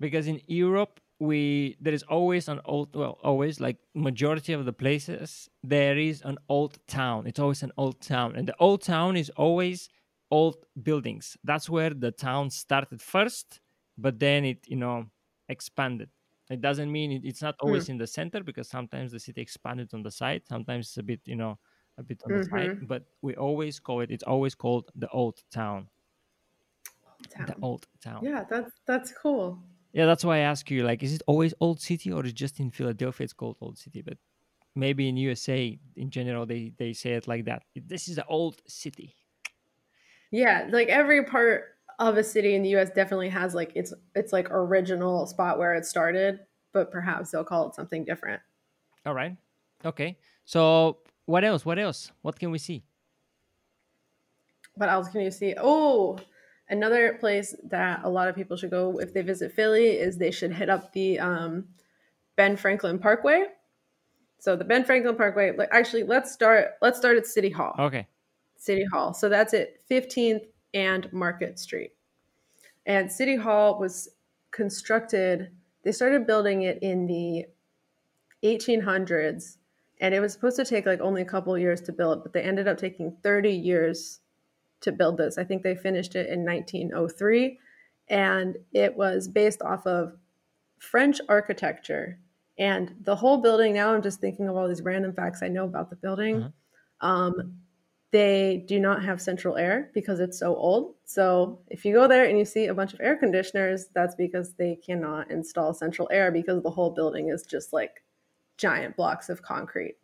Because 0.00 0.26
in 0.26 0.40
Europe, 0.46 1.00
we 1.22 1.76
there 1.80 1.94
is 1.94 2.02
always 2.02 2.48
an 2.48 2.60
old 2.64 2.94
well, 2.96 3.18
always 3.22 3.60
like 3.60 3.78
majority 3.94 4.52
of 4.52 4.64
the 4.64 4.72
places 4.72 5.48
there 5.62 5.96
is 5.96 6.20
an 6.22 6.36
old 6.48 6.78
town. 6.88 7.26
It's 7.28 7.38
always 7.38 7.62
an 7.62 7.70
old 7.76 8.00
town, 8.00 8.34
and 8.34 8.46
the 8.46 8.56
old 8.58 8.82
town 8.82 9.16
is 9.16 9.30
always 9.36 9.88
old 10.32 10.56
buildings. 10.82 11.36
That's 11.44 11.70
where 11.70 11.90
the 11.90 12.10
town 12.10 12.50
started 12.50 13.00
first, 13.00 13.60
but 13.96 14.18
then 14.18 14.44
it 14.44 14.58
you 14.66 14.76
know 14.76 15.06
expanded. 15.48 16.10
It 16.50 16.60
doesn't 16.60 16.90
mean 16.90 17.12
it, 17.12 17.22
it's 17.24 17.40
not 17.40 17.54
always 17.60 17.86
mm. 17.86 17.90
in 17.90 17.98
the 17.98 18.06
center 18.06 18.42
because 18.42 18.68
sometimes 18.68 19.12
the 19.12 19.20
city 19.20 19.40
expanded 19.40 19.94
on 19.94 20.02
the 20.02 20.10
side. 20.10 20.42
Sometimes 20.48 20.88
it's 20.88 20.98
a 20.98 21.04
bit 21.04 21.20
you 21.24 21.36
know 21.36 21.56
a 21.98 22.02
bit 22.02 22.20
on 22.24 22.32
the 22.36 22.44
side, 22.44 22.70
mm-hmm. 22.70 22.86
but 22.86 23.04
we 23.22 23.36
always 23.36 23.78
call 23.78 24.00
it. 24.00 24.10
It's 24.10 24.24
always 24.24 24.56
called 24.56 24.90
the 24.96 25.08
old 25.10 25.40
town. 25.52 25.86
Town. 27.30 27.46
The 27.46 27.54
old 27.62 27.86
town. 28.02 28.20
Yeah, 28.24 28.42
that's 28.50 28.72
that's 28.84 29.12
cool. 29.12 29.62
Yeah, 29.92 30.06
that's 30.06 30.24
why 30.24 30.36
I 30.36 30.40
ask 30.40 30.70
you. 30.70 30.84
Like, 30.84 31.02
is 31.02 31.14
it 31.14 31.22
always 31.26 31.52
Old 31.60 31.80
City, 31.80 32.10
or 32.10 32.24
is 32.24 32.32
just 32.32 32.60
in 32.60 32.70
Philadelphia 32.70 33.24
it's 33.24 33.32
called 33.32 33.56
Old 33.60 33.78
City? 33.78 34.00
But 34.00 34.16
maybe 34.74 35.08
in 35.08 35.16
USA, 35.16 35.78
in 35.96 36.10
general, 36.10 36.46
they 36.46 36.72
they 36.78 36.92
say 36.92 37.12
it 37.12 37.28
like 37.28 37.44
that. 37.44 37.62
This 37.76 38.08
is 38.08 38.16
the 38.16 38.26
old 38.26 38.62
city. 38.66 39.14
Yeah, 40.30 40.68
like 40.70 40.88
every 40.88 41.24
part 41.24 41.76
of 41.98 42.16
a 42.16 42.24
city 42.24 42.54
in 42.54 42.62
the 42.62 42.70
US 42.76 42.90
definitely 42.90 43.28
has 43.28 43.54
like 43.54 43.72
its 43.74 43.92
its 44.14 44.32
like 44.32 44.50
original 44.50 45.26
spot 45.26 45.58
where 45.58 45.74
it 45.74 45.84
started, 45.84 46.40
but 46.72 46.90
perhaps 46.90 47.30
they'll 47.30 47.44
call 47.44 47.68
it 47.68 47.74
something 47.74 48.04
different. 48.04 48.40
All 49.04 49.14
right. 49.14 49.36
Okay. 49.84 50.16
So 50.44 50.98
what 51.26 51.44
else? 51.44 51.66
What 51.66 51.78
else? 51.78 52.10
What 52.22 52.38
can 52.38 52.50
we 52.50 52.58
see? 52.58 52.82
What 54.74 54.88
else 54.88 55.08
can 55.08 55.20
you 55.20 55.30
see? 55.30 55.54
Oh, 55.58 56.18
another 56.72 57.14
place 57.20 57.54
that 57.64 58.00
a 58.02 58.08
lot 58.08 58.28
of 58.28 58.34
people 58.34 58.56
should 58.56 58.70
go 58.70 58.98
if 58.98 59.12
they 59.12 59.22
visit 59.22 59.52
Philly 59.52 59.88
is 59.90 60.16
they 60.16 60.30
should 60.30 60.52
hit 60.52 60.70
up 60.70 60.92
the 60.92 61.20
um, 61.20 61.66
Ben 62.36 62.56
Franklin 62.56 62.98
Parkway. 62.98 63.44
So 64.38 64.56
the 64.56 64.64
Ben 64.64 64.84
Franklin 64.84 65.14
Parkway, 65.14 65.54
like 65.56 65.68
actually 65.70 66.02
let's 66.02 66.32
start 66.32 66.72
let's 66.80 66.98
start 66.98 67.16
at 67.16 67.26
City 67.26 67.50
Hall. 67.50 67.76
Okay. 67.78 68.08
City 68.56 68.84
Hall. 68.90 69.12
So 69.12 69.28
that's 69.28 69.54
at 69.54 69.86
15th 69.88 70.46
and 70.74 71.12
Market 71.12 71.58
Street. 71.58 71.92
And 72.86 73.12
City 73.12 73.36
Hall 73.36 73.78
was 73.78 74.08
constructed, 74.50 75.50
they 75.84 75.92
started 75.92 76.26
building 76.26 76.62
it 76.62 76.78
in 76.82 77.06
the 77.06 77.46
1800s. 78.44 79.58
And 80.00 80.14
it 80.14 80.20
was 80.20 80.32
supposed 80.32 80.56
to 80.56 80.64
take 80.64 80.86
like 80.86 81.00
only 81.00 81.22
a 81.22 81.26
couple 81.26 81.56
years 81.56 81.80
to 81.82 81.92
build, 81.92 82.22
but 82.22 82.32
they 82.32 82.42
ended 82.42 82.66
up 82.66 82.78
taking 82.78 83.16
30 83.22 83.50
years 83.50 84.21
to 84.82 84.92
build 84.92 85.16
this. 85.18 85.38
I 85.38 85.44
think 85.44 85.62
they 85.62 85.74
finished 85.74 86.14
it 86.14 86.28
in 86.28 86.44
1903. 86.44 87.58
and 88.08 88.56
it 88.72 88.96
was 88.96 89.28
based 89.28 89.62
off 89.62 89.86
of 89.86 90.14
French 90.78 91.20
architecture. 91.28 92.18
And 92.58 92.94
the 93.02 93.16
whole 93.16 93.38
building, 93.38 93.74
now 93.74 93.94
I'm 93.94 94.02
just 94.02 94.20
thinking 94.20 94.48
of 94.48 94.56
all 94.56 94.68
these 94.68 94.82
random 94.82 95.12
facts 95.14 95.42
I 95.42 95.48
know 95.48 95.64
about 95.64 95.88
the 95.90 95.96
building. 95.96 96.42
Uh-huh. 96.42 97.06
Um, 97.08 97.58
they 98.10 98.64
do 98.68 98.78
not 98.78 99.02
have 99.04 99.22
central 99.22 99.56
air 99.56 99.90
because 99.94 100.20
it's 100.20 100.38
so 100.38 100.54
old. 100.54 100.96
So 101.04 101.60
if 101.68 101.84
you 101.84 101.94
go 101.94 102.06
there 102.06 102.24
and 102.26 102.38
you 102.38 102.44
see 102.44 102.66
a 102.66 102.74
bunch 102.74 102.92
of 102.92 103.00
air 103.00 103.16
conditioners, 103.16 103.86
that's 103.94 104.14
because 104.16 104.52
they 104.54 104.76
cannot 104.76 105.30
install 105.30 105.72
central 105.72 106.08
air 106.12 106.30
because 106.30 106.62
the 106.62 106.70
whole 106.70 106.90
building 106.90 107.30
is 107.30 107.42
just 107.44 107.72
like 107.72 108.02
giant 108.58 108.96
blocks 108.96 109.30
of 109.30 109.40
concrete. 109.42 109.96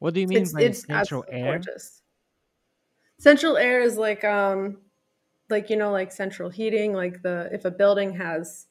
What 0.00 0.14
do 0.14 0.20
you 0.20 0.26
mean 0.26 0.42
It's, 0.42 0.52
by 0.52 0.62
it's 0.62 0.84
central 0.86 1.24
air? 1.28 1.60
gorgeous. 1.60 2.02
Central 3.18 3.56
air 3.56 3.80
is 3.80 3.96
like 3.96 4.24
um 4.24 4.78
like 5.50 5.70
you 5.70 5.76
know 5.76 5.90
like 5.90 6.12
central 6.12 6.50
heating 6.50 6.92
like 6.92 7.22
the 7.22 7.48
if 7.52 7.64
a 7.64 7.70
building 7.70 8.12
has 8.14 8.66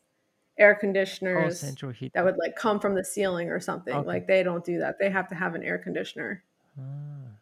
air 0.58 0.76
Oh, 0.76 0.80
conditioners 0.80 1.60
central 1.60 1.92
heat. 1.92 2.14
that 2.14 2.24
would 2.26 2.38
like 2.38 2.56
come 2.56 2.80
from 2.80 2.96
the 2.96 3.04
ceiling 3.04 3.50
or 3.50 3.60
something 3.60 3.94
Okay. 3.96 4.08
like 4.08 4.28
they 4.28 4.44
don't 4.44 4.64
do 4.66 4.80
that 4.80 5.00
they 5.00 5.10
have 5.10 5.28
to 5.30 5.36
have 5.36 5.56
an 5.56 5.64
air 5.64 5.78
conditioner 5.78 6.44
Ah. 6.80 7.40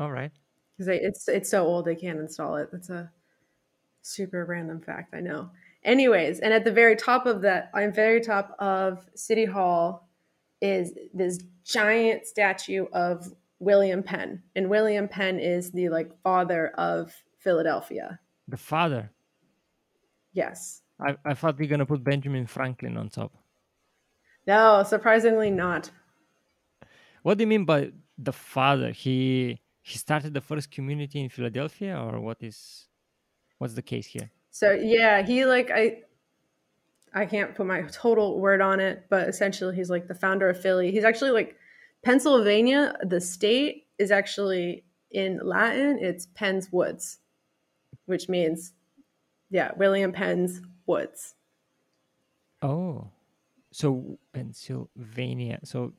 All 0.00 0.10
right. 0.12 0.32
because 0.76 0.88
it's 0.88 1.28
it's 1.28 1.50
so 1.50 1.64
old 1.66 1.84
they 1.84 1.96
can't 1.96 2.18
install 2.18 2.56
it 2.56 2.68
that's 2.72 2.90
a 2.90 3.10
super 4.02 4.44
random 4.44 4.80
fact 4.80 5.14
i 5.14 5.20
know 5.20 5.50
anyways 5.84 6.40
and 6.40 6.52
at 6.52 6.64
the 6.64 6.72
very 6.72 6.96
top 6.96 7.26
of 7.26 7.42
that 7.42 7.70
on 7.74 7.82
the 7.86 7.90
very 7.92 8.20
top 8.20 8.56
of 8.58 9.06
city 9.14 9.44
hall 9.44 10.08
is 10.60 10.94
this 11.14 11.38
giant 11.64 12.26
statue 12.26 12.86
of 12.92 13.32
william 13.62 14.02
penn 14.02 14.42
and 14.56 14.68
william 14.68 15.06
penn 15.08 15.38
is 15.38 15.70
the 15.72 15.88
like 15.88 16.10
father 16.22 16.68
of 16.90 17.14
philadelphia 17.38 18.18
The 18.48 18.56
father. 18.56 19.10
yes 20.32 20.82
I, 21.00 21.16
I 21.24 21.34
thought 21.34 21.58
we 21.58 21.64
are 21.66 21.68
gonna 21.68 21.86
put 21.86 22.04
Benjamin 22.04 22.46
Franklin 22.46 22.96
on 22.96 23.08
top. 23.08 23.32
no 24.46 24.82
surprisingly 24.94 25.50
not 25.50 25.90
What 27.22 27.38
do 27.38 27.42
you 27.44 27.50
mean 27.54 27.64
by 27.64 27.92
the 28.18 28.32
father? 28.32 28.90
He 29.04 29.60
he 29.90 29.96
started 29.98 30.32
the 30.34 30.40
first 30.50 30.70
community 30.76 31.18
in 31.24 31.28
Philadelphia, 31.28 31.94
or 32.06 32.20
what 32.20 32.38
is 32.42 32.88
what's 33.58 33.74
the 33.74 33.82
case 33.92 34.06
here? 34.14 34.28
So 34.50 34.66
yeah, 34.72 35.22
he 35.22 35.44
like 35.46 35.70
I 35.70 35.84
I 37.14 37.24
can't 37.26 37.54
put 37.56 37.66
my 37.66 37.82
total 38.02 38.40
word 38.40 38.60
on 38.60 38.80
it, 38.80 39.06
but 39.12 39.28
essentially 39.28 39.74
he's 39.78 39.90
like 39.90 40.06
the 40.08 40.14
founder 40.24 40.48
of 40.52 40.56
Philly. 40.60 40.90
He's 40.94 41.04
actually 41.10 41.30
like 41.40 41.50
Pennsylvania, 42.04 42.96
the 43.02 43.20
state 43.20 43.86
is 43.98 44.10
actually 44.10 44.84
in 45.10 45.40
Latin, 45.42 45.98
it's 46.00 46.26
Penn's 46.26 46.72
Woods, 46.72 47.18
which 48.06 48.28
means 48.28 48.72
yeah, 49.50 49.72
William 49.76 50.12
Penn's 50.12 50.62
Woods. 50.86 51.34
Oh, 52.62 53.10
so 53.72 54.18
Pennsylvania. 54.32 55.60
So 55.64 55.92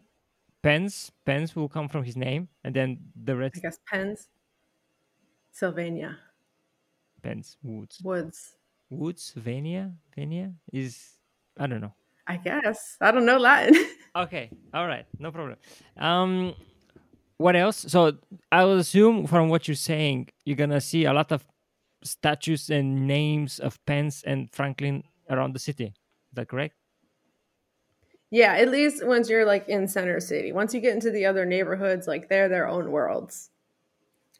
Penn's 0.63 1.11
Pence 1.25 1.55
will 1.55 1.69
come 1.69 1.87
from 1.87 2.03
his 2.03 2.17
name, 2.17 2.47
and 2.63 2.75
then 2.75 2.99
the 3.15 3.35
rest. 3.35 3.57
I 3.57 3.59
guess 3.59 3.79
Penn's 3.87 4.29
Sylvania 5.51 6.17
Pence 7.21 7.57
Woods 7.61 8.01
Woods. 8.03 8.55
Woods 8.89 9.33
Vania 9.35 9.93
Vania 10.15 10.53
is 10.71 11.17
I 11.57 11.67
don't 11.67 11.81
know. 11.81 11.93
I 12.27 12.37
guess. 12.37 12.97
I 13.01 13.11
don't 13.11 13.25
know 13.25 13.37
Latin. 13.37 13.75
Okay, 14.15 14.51
all 14.75 14.85
right, 14.85 15.07
no 15.17 15.31
problem. 15.31 15.57
Um, 15.97 16.53
what 17.37 17.55
else? 17.55 17.83
So 17.87 18.11
I 18.51 18.63
will 18.63 18.77
assume 18.77 19.25
from 19.25 19.49
what 19.49 19.67
you're 19.67 19.73
saying, 19.73 20.29
you're 20.45 20.55
gonna 20.55 20.79
see 20.79 21.05
a 21.05 21.13
lot 21.13 21.31
of 21.31 21.43
statues 22.03 22.69
and 22.69 23.07
names 23.07 23.57
of 23.57 23.83
Pence 23.87 24.21
and 24.21 24.51
Franklin 24.51 25.03
around 25.31 25.55
the 25.55 25.59
city. 25.59 25.85
Is 25.85 26.35
that 26.35 26.47
correct? 26.47 26.75
Yeah, 28.29 28.53
at 28.53 28.69
least 28.69 29.05
once 29.05 29.29
you're 29.29 29.45
like 29.45 29.67
in 29.67 29.87
center 29.87 30.19
city. 30.19 30.51
Once 30.51 30.73
you 30.73 30.79
get 30.79 30.93
into 30.93 31.11
the 31.11 31.25
other 31.25 31.45
neighborhoods, 31.45 32.07
like 32.07 32.29
they're 32.29 32.49
their 32.49 32.67
own 32.67 32.91
worlds. 32.91 33.49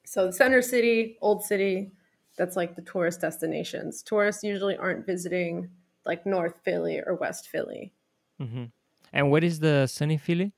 So 0.05 0.27
the 0.27 0.33
center 0.33 0.61
city, 0.61 1.17
old 1.21 1.43
city, 1.43 1.91
that's 2.37 2.55
like 2.55 2.75
the 2.75 2.81
tourist 2.81 3.21
destinations. 3.21 4.01
Tourists 4.01 4.43
usually 4.43 4.77
aren't 4.77 5.05
visiting 5.05 5.69
like 6.05 6.25
North 6.25 6.55
Philly 6.63 7.01
or 7.05 7.15
West 7.15 7.47
Philly. 7.49 7.93
Mm-hmm. 8.41 8.65
And 9.11 9.31
what 9.31 9.43
is 9.43 9.59
the 9.59 9.87
Sunny 9.87 10.17
Philly? 10.17 10.53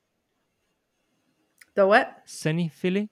The 1.74 1.86
what? 1.86 2.22
Sunny 2.24 2.68
Philly? 2.68 3.10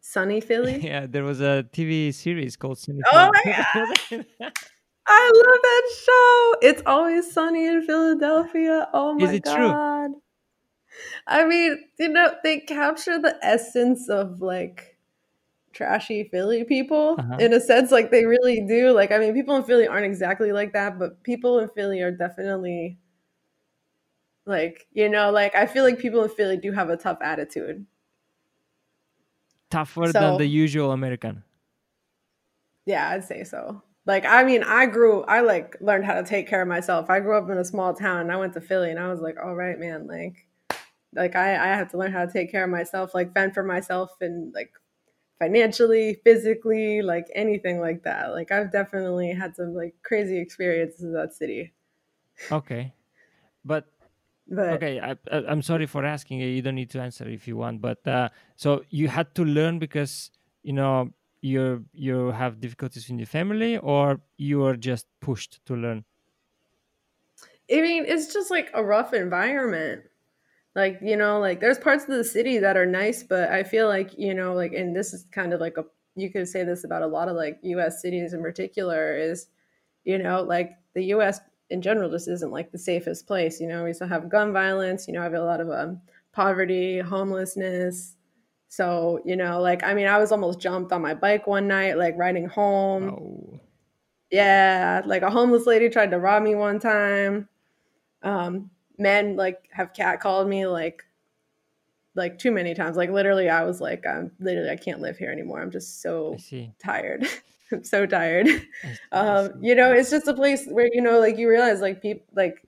Sunny 0.00 0.40
Philly? 0.40 0.80
yeah, 0.82 1.06
there 1.06 1.24
was 1.24 1.40
a 1.40 1.66
TV 1.72 2.12
series 2.12 2.56
called 2.56 2.78
Sunny 2.78 3.00
Oh 3.12 3.30
Philly. 3.42 4.24
I 5.06 5.32
love 5.34 5.60
that 5.62 5.82
show. 6.04 6.68
It's 6.68 6.82
always 6.86 7.32
sunny 7.32 7.66
in 7.66 7.82
Philadelphia. 7.82 8.88
Oh 8.92 9.14
my 9.14 9.20
god. 9.20 9.28
Is 9.28 9.34
it 9.34 9.44
true? 9.44 9.68
god. 9.68 10.10
I 11.26 11.44
mean, 11.44 11.78
you 11.98 12.08
know, 12.08 12.34
they 12.42 12.60
capture 12.60 13.18
the 13.18 13.38
essence 13.42 14.08
of 14.08 14.40
like 14.40 14.93
trashy 15.74 16.24
Philly 16.30 16.64
people 16.64 17.16
Uh-huh. 17.18 17.36
in 17.40 17.52
a 17.52 17.60
sense 17.60 17.90
like 17.90 18.10
they 18.10 18.24
really 18.24 18.60
do. 18.66 18.92
Like 18.92 19.10
I 19.12 19.18
mean, 19.18 19.34
people 19.34 19.56
in 19.56 19.64
Philly 19.64 19.86
aren't 19.86 20.06
exactly 20.06 20.52
like 20.52 20.72
that, 20.72 20.98
but 20.98 21.22
people 21.22 21.58
in 21.58 21.68
Philly 21.70 22.00
are 22.02 22.10
definitely 22.12 22.98
like, 24.46 24.86
you 24.92 25.08
know, 25.08 25.30
like 25.30 25.54
I 25.54 25.66
feel 25.66 25.84
like 25.84 25.98
people 25.98 26.22
in 26.22 26.30
Philly 26.30 26.56
do 26.56 26.72
have 26.72 26.90
a 26.90 26.96
tough 26.96 27.18
attitude. 27.22 27.86
Tougher 29.70 30.06
So- 30.12 30.20
than 30.20 30.38
the 30.38 30.46
usual 30.46 30.92
American. 30.92 31.42
Yeah, 32.86 33.08
I'd 33.10 33.24
say 33.24 33.44
so. 33.44 33.82
Like, 34.06 34.26
I 34.26 34.44
mean, 34.44 34.62
I 34.62 34.84
grew, 34.84 35.22
I 35.22 35.40
like 35.40 35.76
learned 35.80 36.04
how 36.04 36.14
to 36.14 36.22
take 36.22 36.46
care 36.46 36.60
of 36.60 36.68
myself. 36.68 37.08
I 37.08 37.20
grew 37.20 37.38
up 37.38 37.48
in 37.48 37.56
a 37.56 37.64
small 37.64 37.94
town 37.94 38.20
and 38.20 38.30
I 38.30 38.36
went 38.36 38.52
to 38.52 38.60
Philly 38.60 38.90
and 38.90 39.00
I 39.00 39.08
was 39.08 39.20
like, 39.20 39.36
all 39.42 39.54
right, 39.54 39.78
man, 39.78 40.06
like, 40.06 40.46
like 41.14 41.34
I, 41.34 41.54
I 41.54 41.68
have 41.76 41.90
to 41.92 41.96
learn 41.96 42.12
how 42.12 42.26
to 42.26 42.30
take 42.32 42.50
care 42.50 42.64
of 42.64 42.70
myself, 42.70 43.14
like 43.14 43.32
fend 43.32 43.54
for 43.54 43.62
myself 43.62 44.10
and 44.20 44.52
like 44.52 44.72
financially, 45.38 46.14
physically, 46.24 47.02
like 47.02 47.26
anything 47.34 47.80
like 47.80 48.02
that. 48.04 48.32
Like, 48.32 48.52
I've 48.52 48.72
definitely 48.72 49.32
had 49.32 49.56
some 49.56 49.74
like 49.74 49.96
crazy 50.02 50.38
experiences 50.38 51.02
in 51.02 51.12
that 51.14 51.34
city. 51.34 51.74
Okay, 52.50 52.92
but 53.64 53.88
But 54.48 54.80
okay, 54.80 55.00
I, 55.00 55.12
I, 55.32 55.38
I'm 55.48 55.62
sorry 55.62 55.86
for 55.86 56.04
asking. 56.04 56.40
You 56.40 56.62
don't 56.62 56.76
need 56.76 56.90
to 56.92 57.00
answer 57.02 57.28
if 57.28 57.48
you 57.48 57.56
want. 57.56 57.80
But 57.82 58.06
uh, 58.08 58.30
so 58.56 58.84
you 58.90 59.08
had 59.08 59.34
to 59.36 59.44
learn 59.44 59.78
because 59.78 60.30
you 60.62 60.72
know 60.74 61.12
you 61.42 61.86
you 61.92 62.28
have 62.32 62.60
difficulties 62.60 63.10
in 63.10 63.18
your 63.18 63.26
family, 63.28 63.78
or 63.78 64.22
you 64.38 64.60
were 64.60 64.76
just 64.76 65.08
pushed 65.20 65.64
to 65.66 65.76
learn. 65.76 66.04
I 67.70 67.80
mean, 67.80 68.04
it's 68.06 68.32
just 68.32 68.50
like 68.50 68.70
a 68.74 68.84
rough 68.84 69.12
environment. 69.14 70.04
Like, 70.74 70.98
you 71.02 71.16
know, 71.16 71.38
like 71.38 71.60
there's 71.60 71.78
parts 71.78 72.04
of 72.04 72.10
the 72.10 72.24
city 72.24 72.58
that 72.58 72.76
are 72.76 72.86
nice, 72.86 73.22
but 73.22 73.50
I 73.50 73.62
feel 73.62 73.88
like, 73.88 74.18
you 74.18 74.34
know, 74.34 74.54
like, 74.54 74.72
and 74.72 74.94
this 74.94 75.12
is 75.14 75.24
kind 75.30 75.52
of 75.52 75.60
like 75.60 75.76
a, 75.78 75.84
you 76.16 76.30
could 76.30 76.48
say 76.48 76.64
this 76.64 76.84
about 76.84 77.02
a 77.02 77.06
lot 77.06 77.28
of 77.28 77.36
like 77.36 77.58
US 77.62 78.02
cities 78.02 78.32
in 78.34 78.42
particular 78.42 79.16
is, 79.16 79.46
you 80.04 80.18
know, 80.18 80.42
like 80.42 80.72
the 80.94 81.04
US 81.06 81.40
in 81.70 81.82
general 81.82 82.10
just 82.10 82.28
isn't 82.28 82.50
like 82.52 82.72
the 82.72 82.78
safest 82.78 83.26
place. 83.26 83.60
You 83.60 83.68
know, 83.68 83.84
we 83.84 83.92
still 83.92 84.08
have 84.08 84.28
gun 84.28 84.52
violence, 84.52 85.06
you 85.08 85.14
know, 85.14 85.20
I 85.20 85.24
have 85.24 85.34
a 85.34 85.40
lot 85.44 85.60
of 85.60 85.70
um, 85.70 86.00
poverty, 86.32 86.98
homelessness. 87.00 88.16
So, 88.68 89.20
you 89.24 89.36
know, 89.36 89.60
like, 89.60 89.84
I 89.84 89.94
mean, 89.94 90.06
I 90.08 90.18
was 90.18 90.32
almost 90.32 90.60
jumped 90.60 90.92
on 90.92 91.02
my 91.02 91.14
bike 91.14 91.46
one 91.46 91.68
night, 91.68 91.96
like 91.98 92.16
riding 92.18 92.46
home. 92.48 93.16
Oh, 93.18 93.60
Yeah, 94.30 95.02
like 95.06 95.22
a 95.22 95.30
homeless 95.30 95.66
lady 95.66 95.88
tried 95.88 96.10
to 96.10 96.18
rob 96.18 96.42
me 96.42 96.54
one 96.54 96.80
time. 96.80 97.48
Um, 98.22 98.70
men 98.98 99.36
like 99.36 99.68
have 99.72 99.92
catcalled 99.92 100.48
me 100.48 100.66
like 100.66 101.04
like 102.14 102.38
too 102.38 102.52
many 102.52 102.74
times. 102.74 102.96
Like 102.96 103.10
literally, 103.10 103.48
I 103.48 103.64
was 103.64 103.80
like, 103.80 104.06
I'm 104.06 104.30
literally 104.38 104.70
I 104.70 104.76
can't 104.76 105.00
live 105.00 105.16
here 105.16 105.30
anymore. 105.30 105.60
I'm 105.60 105.70
just 105.70 106.00
so 106.00 106.36
tired. 106.78 107.26
I'm 107.72 107.82
so 107.82 108.06
tired. 108.06 108.46
I 108.46 108.50
see, 108.50 108.68
I 108.82 108.96
Um, 109.18 109.52
you 109.62 109.74
know, 109.74 109.92
it's 109.92 110.10
just 110.10 110.28
a 110.28 110.34
place 110.34 110.66
where 110.66 110.88
you 110.92 111.00
know, 111.00 111.18
like 111.18 111.38
you 111.38 111.48
realize, 111.48 111.80
like 111.80 112.02
people, 112.02 112.26
like 112.34 112.62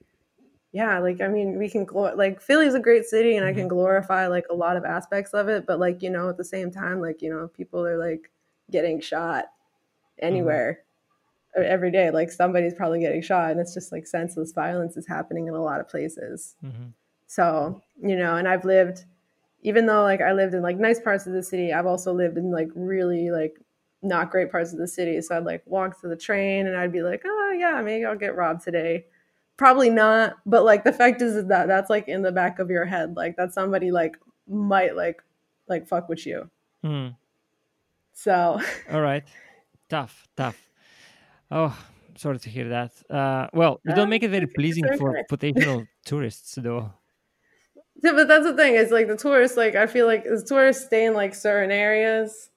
yeah, 0.72 0.98
like 0.98 1.20
I 1.20 1.28
mean, 1.28 1.58
we 1.58 1.68
can 1.68 1.86
glor- 1.86 2.16
like 2.16 2.40
Philly's 2.40 2.74
a 2.74 2.80
great 2.80 3.04
city, 3.04 3.36
and 3.36 3.46
I 3.46 3.52
can 3.52 3.68
glorify 3.68 4.26
like 4.26 4.46
a 4.50 4.54
lot 4.54 4.76
of 4.76 4.84
aspects 4.84 5.32
of 5.32 5.48
it. 5.48 5.66
But 5.66 5.78
like 5.78 6.02
you 6.02 6.10
know, 6.10 6.28
at 6.28 6.36
the 6.36 6.44
same 6.44 6.70
time, 6.70 7.00
like 7.00 7.22
you 7.22 7.30
know, 7.30 7.48
people 7.48 7.86
are 7.86 7.98
like 7.98 8.30
getting 8.70 9.00
shot 9.00 9.46
anywhere 10.18 10.80
uh, 10.80 10.85
every 11.62 11.90
day. 11.90 12.10
Like 12.10 12.30
somebody's 12.30 12.74
probably 12.74 13.00
getting 13.00 13.22
shot, 13.22 13.50
and 13.50 13.60
it's 13.60 13.74
just 13.74 13.92
like 13.92 14.06
senseless 14.06 14.52
violence 14.52 14.96
is 14.96 15.06
happening 15.06 15.46
in 15.46 15.54
a 15.54 15.62
lot 15.62 15.80
of 15.80 15.88
places. 15.88 16.56
Mhm. 16.64 16.92
So, 17.26 17.80
you 18.00 18.16
know, 18.16 18.36
and 18.36 18.46
I've 18.46 18.64
lived, 18.64 19.04
even 19.62 19.86
though 19.86 20.02
like 20.02 20.20
I 20.20 20.32
lived 20.32 20.54
in 20.54 20.62
like 20.62 20.78
nice 20.78 21.00
parts 21.00 21.26
of 21.26 21.32
the 21.32 21.42
city, 21.42 21.72
I've 21.72 21.86
also 21.86 22.12
lived 22.12 22.38
in 22.38 22.50
like 22.50 22.68
really 22.74 23.30
like 23.30 23.58
not 24.02 24.30
great 24.30 24.50
parts 24.50 24.72
of 24.72 24.78
the 24.78 24.86
city. 24.86 25.20
So 25.20 25.36
I'd 25.36 25.44
like 25.44 25.62
walk 25.66 26.00
to 26.00 26.08
the 26.08 26.16
train 26.16 26.66
and 26.66 26.76
I'd 26.76 26.92
be 26.92 27.02
like, 27.02 27.22
oh 27.24 27.56
yeah, 27.58 27.80
maybe 27.82 28.04
I'll 28.04 28.16
get 28.16 28.36
robbed 28.36 28.62
today. 28.62 29.06
Probably 29.56 29.90
not. 29.90 30.34
But 30.44 30.64
like 30.64 30.84
the 30.84 30.92
fact 30.92 31.22
is 31.22 31.46
that 31.46 31.66
that's 31.66 31.90
like 31.90 32.06
in 32.08 32.22
the 32.22 32.32
back 32.32 32.58
of 32.58 32.70
your 32.70 32.84
head. 32.84 33.16
Like 33.16 33.36
that 33.36 33.52
somebody 33.52 33.90
like 33.90 34.16
might 34.46 34.94
like 34.94 35.22
like 35.68 35.88
fuck 35.88 36.08
with 36.08 36.26
you. 36.26 36.48
Mhm. 36.84 37.16
So 38.12 38.60
All 38.92 39.00
right, 39.00 39.24
tough, 39.88 40.28
tough. 40.36 40.65
Oh, 41.50 41.76
sorry 42.16 42.38
to 42.40 42.50
hear 42.50 42.68
that. 42.70 42.92
Uh, 43.10 43.48
well, 43.52 43.80
you 43.84 43.94
don't 43.94 44.08
make 44.08 44.22
it 44.22 44.30
very 44.30 44.46
pleasing 44.46 44.84
for 44.98 45.22
potential 45.28 45.86
tourists, 46.04 46.54
though. 46.56 46.92
Yeah, 48.02 48.12
but 48.12 48.28
that's 48.28 48.44
the 48.44 48.54
thing. 48.54 48.74
It's 48.74 48.92
like 48.92 49.08
the 49.08 49.16
tourists. 49.16 49.56
Like 49.56 49.74
I 49.74 49.86
feel 49.86 50.06
like 50.06 50.26
as 50.26 50.44
tourists 50.44 50.84
stay 50.86 51.06
in 51.06 51.14
like 51.14 51.34
certain 51.34 51.70
areas, 51.70 52.50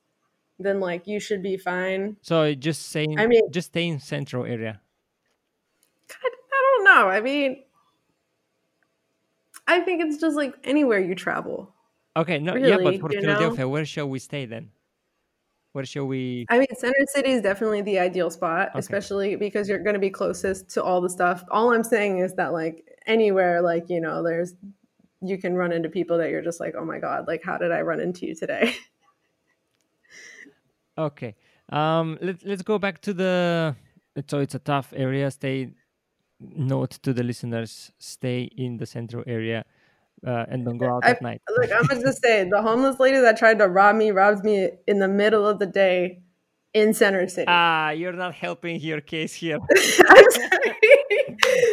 then 0.59 0.79
like 0.79 1.07
you 1.07 1.19
should 1.19 1.41
be 1.41 1.55
fine. 1.55 2.17
So 2.21 2.53
just 2.53 2.89
saying, 2.89 3.17
I 3.19 3.27
mean- 3.27 3.49
just 3.51 3.67
stay 3.69 3.87
in 3.87 3.99
central 3.99 4.43
area. 4.45 4.81
I, 6.11 6.27
I 6.27 6.75
don't 6.77 6.83
know. 6.85 7.07
I 7.09 7.21
mean, 7.21 7.63
I 9.67 9.81
think 9.81 10.01
it's 10.03 10.17
just 10.17 10.35
like 10.35 10.55
anywhere 10.63 10.99
you 10.99 11.15
travel. 11.15 11.73
Okay, 12.17 12.39
no, 12.39 12.55
yeah, 12.55 12.77
but 12.77 12.99
for 12.99 13.11
you 13.13 13.21
know? 13.21 13.27
Philadelphia, 13.35 13.67
where 13.67 13.85
shall 13.85 14.09
we 14.09 14.19
stay 14.19 14.45
then? 14.45 14.71
Where 15.73 15.85
shall 15.85 16.07
we? 16.07 16.45
I 16.49 16.57
mean, 16.57 16.67
Center 16.75 17.05
City 17.07 17.31
is 17.31 17.41
definitely 17.41 17.81
the 17.83 17.99
ideal 17.99 18.29
spot, 18.31 18.69
Okay. 18.69 18.79
especially 18.79 19.35
because 19.35 19.69
you're 19.69 19.83
going 19.83 19.93
to 19.93 19.99
be 19.99 20.09
closest 20.09 20.69
to 20.71 20.83
all 20.83 20.99
the 20.99 21.09
stuff. 21.09 21.43
All 21.51 21.71
I'm 21.73 21.83
saying 21.83 22.19
is 22.19 22.33
that 22.35 22.53
like 22.53 22.83
anywhere, 23.05 23.61
like 23.61 23.89
you 23.89 24.01
know, 24.01 24.23
there's 24.23 24.55
you 25.21 25.37
can 25.37 25.53
run 25.55 25.71
into 25.71 25.89
people 25.89 26.17
that 26.17 26.29
you're 26.31 26.41
just 26.41 26.59
like, 26.59 26.73
oh 26.77 26.85
my 26.85 26.97
god, 26.99 27.27
like 27.27 27.43
how 27.43 27.57
did 27.57 27.71
I 27.71 27.81
run 27.81 27.99
into 27.99 28.25
you 28.25 28.35
today? 28.35 28.75
Okay, 30.97 31.35
um, 31.69 32.17
let 32.21 32.43
let's 32.45 32.61
go 32.61 32.77
back 32.77 32.99
to 33.01 33.13
the. 33.13 33.75
So 34.27 34.39
it's 34.39 34.55
a 34.55 34.59
tough 34.59 34.91
area. 34.95 35.31
Stay. 35.31 35.71
Note 36.41 36.91
to 37.03 37.13
the 37.13 37.23
listeners: 37.23 37.91
stay 37.99 38.49
in 38.57 38.77
the 38.77 38.85
central 38.85 39.23
area, 39.27 39.65
uh, 40.25 40.45
and 40.49 40.65
don't 40.65 40.77
go 40.77 40.87
out 40.87 41.05
I- 41.05 41.11
at 41.11 41.21
night. 41.21 41.41
Look, 41.57 41.71
I'm 41.71 41.85
gonna 41.85 42.01
just 42.01 42.21
say 42.23 42.47
the 42.49 42.61
homeless 42.61 42.99
lady 42.99 43.19
that 43.19 43.37
tried 43.37 43.59
to 43.59 43.67
rob 43.67 43.95
me 43.95 44.11
robs 44.11 44.43
me 44.43 44.69
in 44.87 44.99
the 44.99 45.07
middle 45.07 45.47
of 45.47 45.59
the 45.59 45.65
day 45.65 46.19
in 46.73 46.93
Center 46.93 47.27
City. 47.27 47.45
Ah, 47.47 47.89
you're 47.91 48.13
not 48.13 48.33
helping 48.35 48.79
your 48.79 49.01
case 49.01 49.33
here. 49.33 49.57
I'm 50.09 50.31
sorry. 50.31 50.75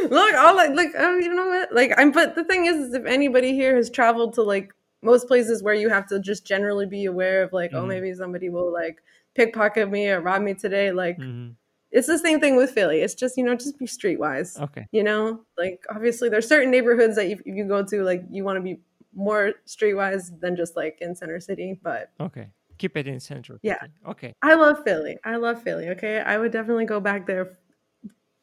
look, 0.10 0.34
all 0.36 0.54
like, 0.56 0.70
look, 0.70 0.92
oh, 0.96 1.18
you 1.18 1.34
know 1.34 1.46
what? 1.48 1.72
Like, 1.72 1.92
I'm. 1.96 2.12
But 2.12 2.34
the 2.34 2.44
thing 2.44 2.66
is, 2.66 2.76
is, 2.76 2.94
if 2.94 3.04
anybody 3.06 3.52
here 3.54 3.76
has 3.76 3.90
traveled 3.90 4.34
to 4.34 4.42
like 4.42 4.72
most 5.02 5.28
places 5.28 5.62
where 5.62 5.74
you 5.74 5.88
have 5.88 6.06
to 6.08 6.18
just 6.20 6.46
generally 6.46 6.86
be 6.86 7.04
aware 7.04 7.42
of, 7.42 7.52
like, 7.52 7.72
oh, 7.74 7.82
Mhm. 7.84 7.88
maybe 7.88 8.14
somebody 8.14 8.48
will 8.48 8.72
like 8.72 8.96
pickpocket 9.34 9.90
me 9.90 10.08
or 10.08 10.20
rob 10.20 10.42
me 10.42 10.54
today. 10.54 10.92
Like, 10.92 11.18
Mhm. 11.18 11.54
It's 11.90 12.06
the 12.06 12.18
same 12.18 12.40
thing 12.40 12.56
with 12.56 12.70
Philly. 12.70 13.00
It's 13.00 13.14
just 13.14 13.36
you 13.36 13.44
know, 13.44 13.54
just 13.54 13.78
be 13.78 13.86
streetwise. 13.86 14.60
Okay. 14.60 14.86
You 14.92 15.02
know, 15.02 15.44
like 15.56 15.84
obviously 15.94 16.28
there's 16.28 16.48
certain 16.48 16.70
neighborhoods 16.70 17.16
that 17.16 17.26
if 17.26 17.40
you 17.44 17.64
go 17.64 17.84
to, 17.84 18.02
like, 18.02 18.24
you 18.30 18.44
want 18.44 18.56
to 18.56 18.62
be 18.62 18.80
more 19.14 19.54
streetwise 19.66 20.38
than 20.40 20.56
just 20.56 20.76
like 20.76 20.98
in 21.00 21.14
Center 21.14 21.40
City. 21.40 21.78
But 21.82 22.10
Okay. 22.20 22.48
Keep 22.78 22.98
it 22.98 23.08
in 23.08 23.20
central. 23.20 23.58
Yeah. 23.62 23.78
Okay. 24.06 24.34
I 24.42 24.54
love 24.54 24.84
Philly. 24.84 25.16
I 25.24 25.36
love 25.36 25.62
Philly. 25.62 25.88
Okay, 25.90 26.20
I 26.20 26.36
would 26.36 26.52
definitely 26.52 26.84
go 26.84 27.00
back 27.00 27.26
there 27.26 27.56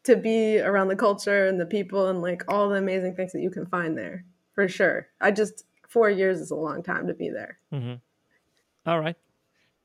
to 0.05 0.15
be 0.15 0.59
around 0.59 0.87
the 0.87 0.95
culture 0.95 1.47
and 1.47 1.59
the 1.59 1.65
people 1.65 2.07
and 2.07 2.21
like 2.21 2.43
all 2.47 2.69
the 2.69 2.75
amazing 2.75 3.15
things 3.15 3.31
that 3.33 3.41
you 3.41 3.49
can 3.49 3.65
find 3.67 3.97
there 3.97 4.25
for 4.53 4.67
sure. 4.67 5.07
I 5.21 5.31
just 5.31 5.65
four 5.87 6.09
years 6.09 6.41
is 6.41 6.51
a 6.51 6.55
long 6.55 6.81
time 6.81 7.07
to 7.07 7.13
be 7.13 7.29
there. 7.29 7.59
Mm-hmm. 7.71 7.93
All 8.89 8.99
right. 8.99 9.15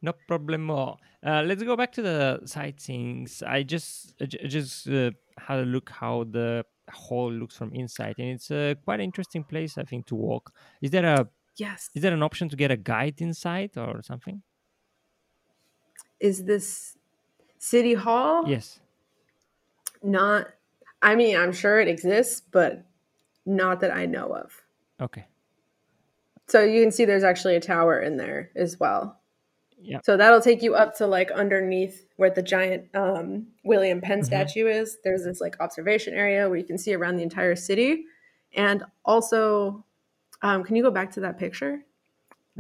No 0.01 0.13
problem. 0.29 0.71
Uh, 0.71 0.87
let's 1.23 1.63
go 1.63 1.77
back 1.77 1.93
to 1.93 2.03
the 2.03 2.41
sightseeings. 2.45 3.43
I 3.43 3.63
just 3.65 4.15
I 4.21 4.27
just 4.27 4.89
uh, 4.89 5.11
had 5.39 5.61
a 5.61 5.65
look 5.65 5.91
how 5.91 6.25
the 6.25 6.65
hall 6.91 7.33
looks 7.33 7.57
from 7.57 7.73
inside, 7.75 8.15
and 8.19 8.29
it's 8.29 8.51
a 8.51 8.77
quite 8.85 9.01
interesting 9.01 9.43
place. 9.45 9.77
I 9.77 9.83
think 9.85 10.07
to 10.07 10.15
walk. 10.15 10.53
Is 10.81 10.91
there 10.91 11.05
a 11.05 11.29
Yes. 11.57 11.91
is 11.95 12.03
there 12.03 12.15
an 12.15 12.23
option 12.23 12.49
to 12.51 12.57
get 12.57 12.71
a 12.71 12.77
guide 12.77 13.21
inside 13.21 13.77
or 13.77 14.01
something? 14.03 14.43
Is 16.21 16.45
this 16.45 16.97
City 17.59 17.95
Hall? 17.95 18.49
Yes. 18.49 18.81
Not. 20.03 20.49
I 21.03 21.15
mean, 21.15 21.37
I'm 21.37 21.53
sure 21.53 21.81
it 21.81 21.89
exists, 21.89 22.41
but 22.41 22.85
not 23.47 23.81
that 23.81 23.93
I 23.93 24.07
know 24.07 24.35
of. 24.35 24.63
Okay. 25.01 25.27
So 26.49 26.63
you 26.63 26.83
can 26.83 26.91
see 26.91 27.05
there's 27.05 27.25
actually 27.25 27.57
a 27.57 27.61
tower 27.61 28.01
in 28.01 28.17
there 28.17 28.51
as 28.57 28.79
well. 28.81 29.21
Yeah. 29.81 30.01
So 30.05 30.17
that'll 30.17 30.41
take 30.41 30.62
you 30.62 30.75
up 30.75 30.97
to 30.97 31.07
like 31.07 31.31
underneath 31.31 32.07
where 32.17 32.31
the 32.31 32.43
giant 32.43 32.87
um, 32.95 33.47
William 33.64 34.01
Penn 34.01 34.21
Mhm. 34.21 34.25
statue 34.25 34.67
is. 34.67 34.99
There's 35.05 35.25
this 35.25 35.41
like 35.41 35.57
observation 35.61 36.14
area 36.14 36.49
where 36.49 36.59
you 36.59 36.64
can 36.64 36.79
see 36.79 36.95
around 36.95 37.17
the 37.17 37.23
entire 37.23 37.55
city. 37.57 38.05
And 38.57 38.83
also, 39.05 39.85
um, 40.43 40.64
can 40.64 40.75
you 40.77 40.83
go 40.83 40.91
back 40.91 41.12
to 41.12 41.21
that 41.21 41.38
picture? 41.38 41.85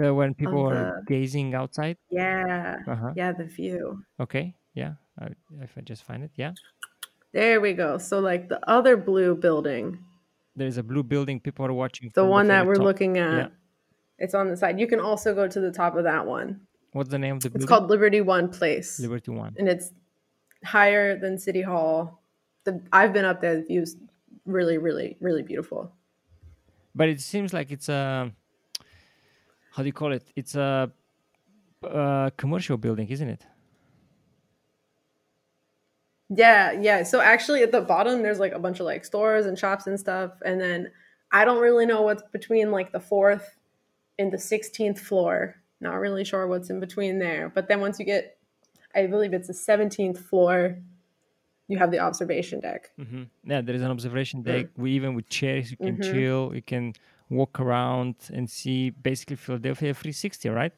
Uh, 0.02 0.14
when 0.14 0.32
people 0.34 0.68
are 0.70 1.02
gazing 1.08 1.54
outside. 1.54 1.96
Yeah. 2.10 2.76
Uh 2.86 2.94
huh. 2.94 3.12
Yeah, 3.16 3.32
the 3.32 3.44
view. 3.44 4.04
Okay. 4.20 4.54
Yeah. 4.74 4.92
I, 5.18 5.30
if 5.60 5.76
I 5.76 5.80
just 5.80 6.04
find 6.04 6.22
it. 6.22 6.30
Yeah. 6.36 6.52
There 7.32 7.60
we 7.60 7.72
go. 7.72 7.98
So, 7.98 8.20
like 8.20 8.48
the 8.48 8.60
other 8.70 8.96
blue 8.96 9.34
building, 9.34 9.98
There 10.54 10.68
is 10.68 10.78
a 10.78 10.82
blue 10.82 11.02
building. 11.02 11.40
People 11.40 11.66
are 11.66 11.72
watching. 11.72 12.10
the 12.14 12.24
one 12.24 12.46
that 12.48 12.58
very 12.64 12.68
we're 12.68 12.74
top. 12.76 12.84
looking 12.84 13.18
at, 13.18 13.36
Yeah. 13.36 13.48
it's 14.18 14.34
on 14.34 14.48
the 14.48 14.56
side. 14.56 14.78
You 14.78 14.86
can 14.86 15.00
also 15.00 15.34
go 15.34 15.48
to 15.48 15.60
the 15.60 15.72
top 15.72 15.96
of 15.96 16.04
that 16.04 16.26
one. 16.26 16.60
What's 16.98 17.10
the 17.10 17.18
name 17.18 17.36
of 17.36 17.42
the 17.42 17.48
building? 17.50 17.62
It's 17.62 17.68
building? 17.68 17.86
called 17.86 17.90
Liberty 17.90 18.20
One 18.20 18.46
Place. 18.58 18.98
Liberty 19.00 19.30
One. 19.30 19.52
and 19.58 19.68
it's 19.68 19.92
higher 20.64 21.18
than 21.22 21.38
City 21.38 21.62
Hall. 21.62 21.96
The 22.64 22.72
I've 22.92 23.12
been 23.12 23.24
up 23.24 23.40
there. 23.40 23.56
The 23.60 23.62
view's 23.70 23.96
really, 24.44 24.78
really, 24.86 25.16
really 25.20 25.42
beautiful. 25.42 25.80
but 26.94 27.08
it 27.08 27.20
seems 27.20 27.52
like 27.52 27.68
it's 27.76 27.88
a 27.88 28.04
how 29.74 29.82
do 29.82 29.86
you 29.86 29.92
call 29.92 30.12
it 30.18 30.24
it's 30.40 30.54
a, 30.56 30.90
uh 31.98 32.28
commercial 32.42 32.76
building 32.84 33.06
isn't 33.16 33.30
it 33.36 33.42
Yeah, 36.30 36.72
yeah. 36.72 37.02
So 37.04 37.20
actually, 37.20 37.62
at 37.62 37.72
the 37.72 37.80
bottom, 37.80 38.22
there's 38.22 38.38
like 38.38 38.52
a 38.52 38.58
bunch 38.58 38.80
of 38.80 38.86
like 38.86 39.04
stores 39.04 39.46
and 39.46 39.58
shops 39.58 39.86
and 39.86 39.98
stuff, 39.98 40.32
and 40.44 40.60
then 40.60 40.90
I 41.32 41.44
don't 41.46 41.62
really 41.62 41.86
know 41.86 42.02
what's 42.02 42.22
between 42.32 42.70
like 42.70 42.92
the 42.92 43.00
fourth 43.00 43.56
and 44.18 44.30
the 44.32 44.38
sixteenth 44.38 45.00
floor. 45.00 45.56
Not 45.80 45.94
really 46.00 46.24
sure 46.24 46.46
what's 46.46 46.70
in 46.70 46.80
between 46.80 47.18
there. 47.18 47.48
But 47.54 47.68
then 47.68 47.80
once 47.80 47.98
you 48.00 48.04
get, 48.04 48.36
I 48.94 49.06
believe 49.06 49.32
it's 49.32 49.46
the 49.48 49.54
seventeenth 49.54 50.18
floor, 50.18 50.76
you 51.68 51.78
have 51.78 51.90
the 51.90 51.98
observation 52.00 52.60
deck. 52.60 52.90
mm-hmm. 52.98 53.24
yeah 53.44 53.60
there 53.60 53.74
is 53.74 53.82
an 53.82 53.90
observation 53.90 54.42
deck 54.42 54.66
we 54.76 54.92
even 54.92 55.14
with 55.14 55.28
chairs 55.28 55.70
you 55.70 55.76
can 55.76 55.96
Mhm. 55.98 56.04
chill 56.10 56.42
you 56.54 56.62
can 56.62 56.94
walk 57.28 57.60
around 57.60 58.14
and 58.32 58.48
see 58.48 58.88
basically 58.88 59.36
philadelphia 59.36 59.92
360 59.92 60.48
right 60.48 60.72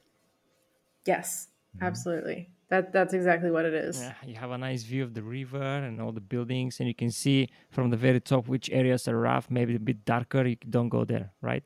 Yes, 1.07 1.49
absolutely. 1.81 2.51
That 2.71 2.93
that's 2.93 3.15
exactly 3.15 3.51
what 3.53 3.65
it 3.71 3.75
is. 3.75 4.01
yeah 4.01 4.15
you 4.27 4.35
have 4.35 4.51
a 4.51 4.59
nice 4.59 4.83
view 4.83 5.03
of 5.05 5.15
the 5.15 5.23
river 5.23 5.63
and 5.87 6.01
all 6.03 6.13
the 6.13 6.21
buildings 6.35 6.81
and 6.81 6.89
you 6.89 6.95
can 7.03 7.11
see 7.23 7.49
from 7.71 7.91
the 7.91 7.97
very 7.97 8.21
top 8.21 8.49
which 8.49 8.69
areas 8.71 9.07
are 9.09 9.17
rough 9.31 9.47
maybe 9.49 9.77
a 9.77 9.85
bit 9.91 10.05
darker 10.05 10.43
you 10.45 10.57
don't 10.77 10.89
go 10.89 11.05
there 11.05 11.31
right 11.41 11.63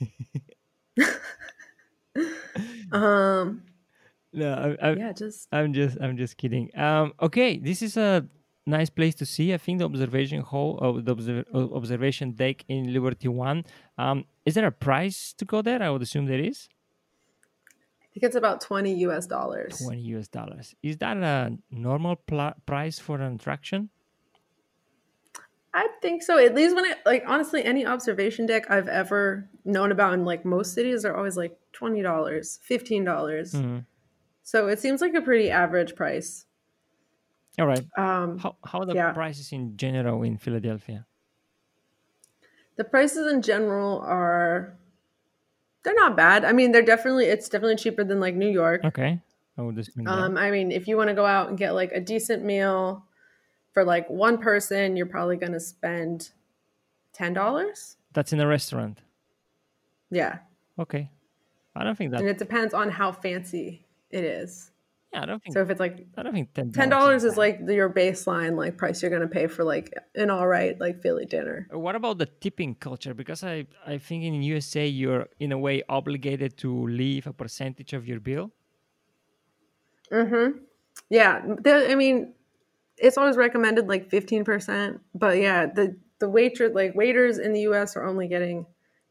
Um. 2.92 3.62
no 4.32 4.76
I, 4.80 4.88
I, 4.88 4.92
Yeah. 4.92 5.12
Just 5.12 5.48
I'm 5.52 5.72
just 5.72 5.96
I'm 6.00 6.16
just 6.16 6.36
kidding. 6.36 6.70
Um, 6.76 7.12
okay, 7.20 7.58
this 7.58 7.80
is 7.82 7.96
a 7.96 8.26
nice 8.66 8.90
place 8.90 9.14
to 9.16 9.26
see. 9.26 9.54
I 9.54 9.58
think 9.58 9.78
the 9.78 9.84
observation 9.86 10.40
hall 10.42 10.78
of 10.78 11.04
the 11.04 11.12
observ- 11.12 11.46
uh, 11.54 11.74
observation 11.74 12.32
deck 12.32 12.64
in 12.68 12.92
Liberty 12.92 13.28
One. 13.28 13.64
Um, 13.98 14.24
is 14.44 14.54
there 14.54 14.66
a 14.66 14.72
price 14.72 15.32
to 15.38 15.44
go 15.44 15.62
there? 15.62 15.82
I 15.82 15.90
would 15.90 16.02
assume 16.02 16.26
there 16.26 16.38
is 16.40 16.68
I 18.02 18.06
think 18.12 18.24
it's 18.24 18.36
about 18.36 18.60
20 18.60 18.92
US 19.06 19.26
dollars. 19.26 19.78
twenty 19.82 20.02
US 20.16 20.28
dollars. 20.28 20.74
Is 20.82 20.98
that 20.98 21.16
a 21.16 21.56
normal 21.70 22.16
pl- 22.16 22.52
price 22.66 22.98
for 22.98 23.20
an 23.20 23.34
attraction? 23.36 23.88
I 25.74 25.88
think 26.02 26.22
so. 26.22 26.36
At 26.38 26.54
least 26.54 26.76
when 26.76 26.84
it 26.84 26.98
like 27.06 27.24
honestly, 27.26 27.64
any 27.64 27.86
observation 27.86 28.44
deck 28.46 28.70
I've 28.70 28.88
ever 28.88 29.48
known 29.64 29.90
about 29.90 30.12
in 30.14 30.24
like 30.24 30.44
most 30.44 30.74
cities 30.74 31.04
are 31.04 31.16
always 31.16 31.36
like 31.36 31.58
twenty 31.72 32.02
dollars, 32.02 32.58
fifteen 32.62 33.04
dollars. 33.04 33.52
Mhm. 33.52 33.86
So 34.42 34.68
it 34.68 34.78
seems 34.80 35.00
like 35.00 35.14
a 35.14 35.22
pretty 35.22 35.50
average 35.50 35.94
price. 35.94 36.46
All 37.58 37.66
right. 37.66 37.84
Um, 37.96 38.38
How 38.38 38.56
how 38.64 38.80
are 38.80 38.86
the 38.86 38.94
Yeah. 38.94 39.12
prices 39.12 39.52
in 39.52 39.76
general 39.76 40.22
in 40.22 40.36
Philadelphia? 40.38 41.06
the 42.76 42.84
prices 42.84 43.30
in 43.30 43.42
general 43.42 44.00
are 44.00 44.78
they're 45.84 45.94
not 45.94 46.16
bad. 46.16 46.44
I 46.44 46.52
mean, 46.52 46.72
they're 46.72 46.82
definitely 46.82 47.26
it's 47.26 47.48
definitely 47.48 47.76
cheaper 47.76 48.04
than 48.04 48.18
like 48.20 48.34
New 48.34 48.48
York. 48.48 48.84
Okay, 48.84 49.20
I 49.58 49.62
would 49.62 49.76
that. 49.76 50.08
Um, 50.08 50.36
I 50.38 50.50
mean, 50.50 50.72
if 50.72 50.88
you 50.88 50.96
want 50.96 51.08
to 51.08 51.14
go 51.14 51.26
out 51.26 51.48
and 51.48 51.58
get 51.58 51.72
like 51.74 51.92
a 51.92 52.00
decent 52.00 52.44
meal 52.44 53.04
for 53.72 53.84
like 53.84 54.08
one 54.08 54.38
person, 54.38 54.96
you're 54.96 55.06
probably 55.06 55.36
going 55.36 55.52
to 55.52 55.60
spend 55.60 56.30
ten 57.12 57.32
dollars. 57.32 57.96
That's 58.12 58.32
in 58.32 58.40
a 58.40 58.46
restaurant. 58.46 59.00
Yeah, 60.10 60.38
Okay, 60.78 61.10
I 61.74 61.84
don't 61.84 61.96
think 61.96 62.10
that. 62.10 62.20
and 62.20 62.28
it 62.28 62.38
depends 62.38 62.74
on 62.74 62.90
how 62.90 63.12
fancy 63.12 63.86
it 64.10 64.24
is. 64.24 64.70
Yeah, 65.12 65.22
I 65.22 65.26
don't 65.26 65.42
think. 65.42 65.54
So 65.54 65.60
if 65.62 65.68
it's 65.70 65.80
like 65.80 66.06
I 66.16 66.22
don't 66.22 66.32
think 66.32 66.52
ten 66.54 66.88
dollars 66.88 67.24
is 67.24 67.36
like 67.36 67.60
your 67.66 67.88
baseline 67.90 68.56
like 68.56 68.76
price 68.78 69.02
you're 69.02 69.10
gonna 69.10 69.28
pay 69.28 69.46
for 69.46 69.64
like 69.64 69.92
an 70.14 70.30
all 70.30 70.46
right 70.46 70.78
like 70.80 71.00
Philly 71.02 71.24
dinner. 71.26 71.66
What 71.70 71.94
about 71.96 72.18
the 72.18 72.26
tipping 72.26 72.74
culture? 72.74 73.14
Because 73.14 73.42
I, 73.44 73.66
I 73.86 73.98
think 73.98 74.24
in 74.24 74.42
USA 74.42 74.86
you're 74.86 75.28
in 75.40 75.52
a 75.52 75.58
way 75.58 75.82
obligated 75.88 76.56
to 76.58 76.86
leave 76.86 77.26
a 77.26 77.32
percentage 77.32 77.92
of 77.92 78.06
your 78.08 78.20
bill. 78.20 78.50
Mm-hmm. 80.10 80.58
Yeah, 81.08 81.42
there, 81.62 81.90
I 81.90 81.94
mean, 81.94 82.34
it's 83.02 83.18
always 83.18 83.36
recommended 83.36 83.88
like 83.88 84.08
15%. 84.08 85.00
But 85.14 85.38
yeah, 85.38 85.66
the 85.66 85.96
the 86.20 86.28
waitress 86.30 86.72
like 86.74 86.94
waiters 86.94 87.38
in 87.38 87.52
the 87.52 87.62
US 87.62 87.96
are 87.96 88.04
only 88.04 88.28
getting 88.28 88.64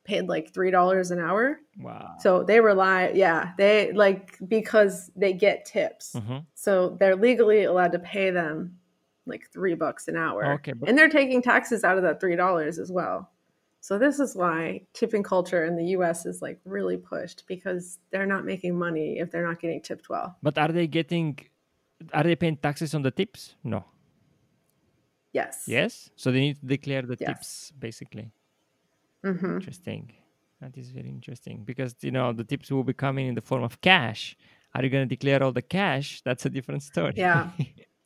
paid 0.06 0.28
like 0.28 0.52
$3 0.54 1.12
an 1.12 1.20
hour. 1.20 1.60
Wow. 1.80 2.16
So 2.20 2.44
they 2.44 2.60
rely 2.60 3.12
yeah, 3.14 3.52
they 3.58 3.92
like 3.92 4.38
because 4.48 5.12
they 5.16 5.34
get 5.34 5.66
tips. 5.66 6.16
Mhm. 6.16 6.46
So 6.56 6.96
they're 7.00 7.16
legally 7.18 7.66
allowed 7.66 7.92
to 7.92 8.00
pay 8.00 8.32
them 8.32 8.78
like 9.28 9.50
3 9.52 9.76
bucks 9.76 10.08
an 10.08 10.16
hour. 10.16 10.54
Okay, 10.54 10.74
but 10.74 10.90
And 10.90 10.98
they're 10.98 11.10
taking 11.10 11.42
taxes 11.42 11.84
out 11.84 11.98
of 11.98 12.04
that 12.04 12.20
$3 12.20 12.80
as 12.80 12.92
well. 12.92 13.30
So 13.82 13.98
this 14.00 14.20
is 14.20 14.36
why 14.36 14.82
tipping 14.94 15.24
culture 15.24 15.66
in 15.66 15.76
the 15.76 15.86
US 15.98 16.26
is 16.26 16.42
like 16.42 16.60
really 16.66 16.98
pushed 16.98 17.46
because 17.48 18.00
they're 18.12 18.26
not 18.28 18.46
making 18.46 18.78
money 18.78 19.20
if 19.20 19.32
they're 19.32 19.46
not 19.46 19.60
getting 19.60 19.82
tipped 19.82 20.08
well. 20.10 20.38
but 20.42 20.58
are 20.58 20.72
they 20.72 20.88
getting? 20.88 21.38
Are 22.14 22.24
they 22.24 22.36
paying 22.36 22.58
taxes 22.58 22.94
on 22.96 23.02
the 23.02 23.12
tips? 23.12 23.56
No. 23.64 23.86
Yes. 25.34 25.64
Yes. 25.68 26.10
So 26.16 26.32
they 26.32 26.40
need 26.42 26.60
to 26.60 26.66
declare 26.66 27.04
the 27.04 27.18
Yes. 27.20 27.28
tips 27.30 27.72
basically. 27.80 28.32
Mhm. 29.24 29.56
Interesting. 29.56 30.12
That 30.60 30.78
is 30.78 30.90
very 30.92 31.10
interesting 31.10 31.64
because 31.64 31.96
you 32.02 32.12
know 32.12 32.34
the 32.34 32.44
tips 32.44 32.70
will 32.72 32.84
be 32.84 32.94
coming 32.94 33.28
in 33.28 33.36
the 33.36 33.42
form 33.42 33.64
of 33.64 33.80
cash. 33.82 34.36
Are 34.74 34.84
you 34.84 34.90
going 34.90 35.08
to 35.08 35.16
declare 35.16 35.42
all 35.44 35.52
the 35.52 35.62
cash? 35.62 36.22
That's 36.24 36.46
a 36.46 36.50
different 36.50 36.84
story. 36.84 37.14
Yeah. 37.16 37.50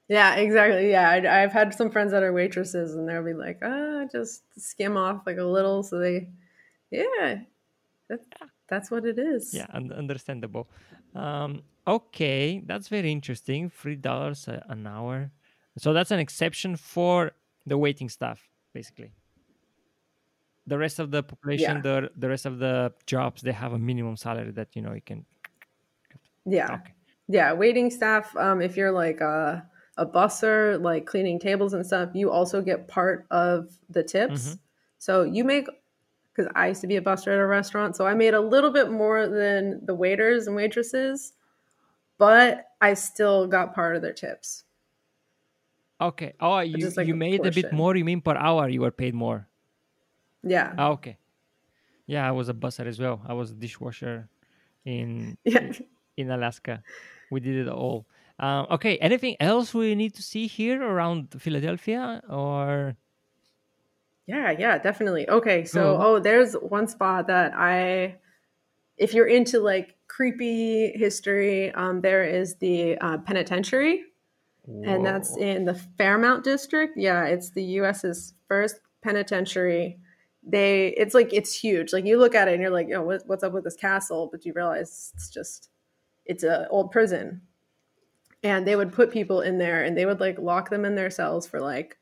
Yeah, 0.07 0.35
exactly. 0.35 0.91
Yeah, 0.91 1.09
I, 1.09 1.41
I've 1.43 1.51
had 1.51 1.73
some 1.73 1.89
friends 1.89 2.11
that 2.11 2.21
are 2.21 2.31
waitresses, 2.31 2.93
and 2.93 3.09
they'll 3.09 3.23
be 3.25 3.33
like, 3.33 3.57
"Ah, 3.63 4.05
just 4.11 4.43
skim 4.55 4.97
off 4.97 5.25
like 5.25 5.37
a 5.39 5.43
little." 5.43 5.81
So 5.81 5.97
they, 5.97 6.29
yeah, 6.91 7.41
that, 8.09 8.19
that's 8.69 8.91
what 8.91 9.03
it 9.05 9.17
is. 9.17 9.51
yeah, 9.51 9.65
un- 9.73 9.91
understandable. 9.91 10.69
Um, 11.15 11.63
okay, 11.87 12.61
that's 12.65 12.87
very 12.87 13.11
interesting. 13.11 13.69
Three 13.69 13.95
dollars 13.95 14.47
an 14.47 14.87
hour. 14.87 15.31
So 15.77 15.93
that's 15.93 16.11
an 16.11 16.19
exception 16.19 16.75
for 16.77 17.31
the 17.65 17.77
waiting 17.77 18.09
staff, 18.09 18.47
basically. 18.73 19.11
The 20.67 20.77
rest 20.77 20.99
of 20.99 21.11
the 21.11 21.21
population, 21.21 21.75
Yeah. 21.77 21.81
the 21.81 22.11
the 22.15 22.27
rest 22.29 22.45
of 22.45 22.57
the 22.59 22.93
jobs, 23.05 23.41
they 23.41 23.51
have 23.51 23.73
a 23.73 23.79
minimum 23.79 24.17
salary 24.17 24.51
that 24.51 24.75
you 24.75 24.81
know 24.81 24.93
you 24.93 25.01
can. 25.01 25.25
yeah, 26.45 26.73
Okay. 26.75 26.93
yeah. 27.27 27.53
Waiting 27.53 27.89
staff. 27.91 28.35
Um, 28.35 28.61
if 28.61 28.75
you're 28.77 28.91
like 28.91 29.21
a 29.21 29.67
a 29.97 30.05
busser, 30.05 30.81
like 30.81 31.05
cleaning 31.05 31.39
tables 31.39 31.73
and 31.73 31.85
stuff, 31.85 32.09
you 32.13 32.29
also 32.31 32.61
get 32.61 32.87
part 32.87 33.25
of 33.31 33.77
the 33.89 34.03
tips. 34.03 34.55
Mhm. 34.55 34.59
So 34.97 35.23
you 35.23 35.43
make. 35.43 35.67
Because 36.33 36.51
I 36.53 36.67
used 36.67 36.81
to 36.81 36.87
be 36.87 36.97
a 36.97 37.01
busser 37.01 37.27
at 37.31 37.39
a 37.39 37.45
restaurant, 37.47 37.95
so 37.95 38.05
I 38.05 38.13
made 38.13 38.33
a 38.33 38.41
little 38.41 38.69
bit 38.71 38.91
more 38.91 39.25
than 39.25 39.85
the 39.85 39.95
waiters 39.95 40.47
and 40.47 40.55
waitresses, 40.55 41.31
but 42.17 42.65
I 42.81 42.93
still 42.93 43.47
got 43.47 43.73
part 43.75 43.95
of 43.95 44.01
their 44.01 44.13
tips. 44.13 44.63
Okay. 45.99 46.33
Oh, 46.39 46.59
you, 46.59 46.77
just 46.77 46.97
like 46.97 47.07
you 47.07 47.13
a 47.13 47.17
made 47.17 47.45
a 47.45 47.51
bit 47.51 47.71
more. 47.71 47.95
You 47.95 48.03
mean 48.05 48.21
per 48.21 48.35
hour 48.35 48.67
you 48.69 48.81
were 48.81 48.91
paid 48.91 49.13
more? 49.13 49.47
Yeah, 50.43 50.73
Ah, 50.77 50.89
okay. 50.89 51.17
Yeah, 52.05 52.27
I 52.27 52.31
was 52.31 52.49
a 52.49 52.53
busser 52.53 52.85
as 52.85 52.99
well. 52.99 53.21
I 53.27 53.33
was 53.33 53.51
a 53.51 53.55
dishwasher 53.55 54.29
in 54.85 55.37
yeah. 55.43 55.71
in 56.17 56.29
Alaska. 56.29 56.83
We 57.31 57.39
did 57.39 57.55
it 57.65 57.69
all. 57.71 58.05
Um, 58.37 58.67
okay. 58.71 58.97
Anything 58.97 59.37
else 59.39 59.73
we 59.73 59.95
need 59.95 60.13
to 60.15 60.21
see 60.21 60.45
here 60.45 60.83
around 60.83 61.33
Philadelphia 61.39 62.21
or? 62.29 62.95
Yeah, 64.27 64.51
yeah, 64.51 64.77
definitely. 64.77 65.29
Okay, 65.29 65.65
so 65.65 65.81
Cool. 65.97 66.05
oh, 66.05 66.19
there's 66.19 66.53
one 66.53 66.87
spot 66.87 67.27
that 67.27 67.53
I, 67.55 68.15
if 68.97 69.13
you're 69.13 69.27
into 69.27 69.59
like 69.59 69.94
creepy 70.07 70.91
history, 70.95 71.71
um, 71.73 72.01
there 72.01 72.23
is 72.23 72.55
the 72.55 72.97
uh, 72.99 73.17
penitentiary, 73.19 74.03
and 74.67 75.05
that's 75.05 75.37
in 75.37 75.65
the 75.65 75.75
Fairmount 75.97 76.43
district. 76.43 76.97
Yeah, 76.97 77.25
it's 77.25 77.51
the 77.51 77.63
U.S.'s 77.63 78.33
first 78.47 78.79
penitentiary. 79.03 79.99
They, 80.47 80.89
it's 80.97 81.13
like 81.13 81.33
it's 81.33 81.53
huge. 81.53 81.93
Like 81.93 82.05
you 82.05 82.17
look 82.17 82.35
at 82.35 82.47
it 82.47 82.53
and 82.53 82.61
you're 82.61 82.71
like, 82.71 82.89
oh, 82.93 83.01
what, 83.01 83.23
what's 83.25 83.43
up 83.43 83.53
with 83.53 83.63
this 83.63 83.75
castle? 83.75 84.29
But 84.31 84.45
you 84.45 84.53
realize 84.53 85.11
it's 85.15 85.29
just, 85.29 85.69
it's 86.25 86.43
a 86.43 86.67
old 86.69 86.91
prison, 86.91 87.41
and 88.43 88.65
they 88.65 88.75
would 88.75 88.93
put 88.93 89.11
people 89.11 89.41
in 89.41 89.57
there 89.57 89.83
and 89.83 89.97
they 89.97 90.05
would 90.05 90.19
like 90.19 90.37
lock 90.39 90.69
them 90.69 90.85
in 90.85 90.95
their 90.95 91.09
cells 91.09 91.47
for 91.47 91.59
like 91.59 91.97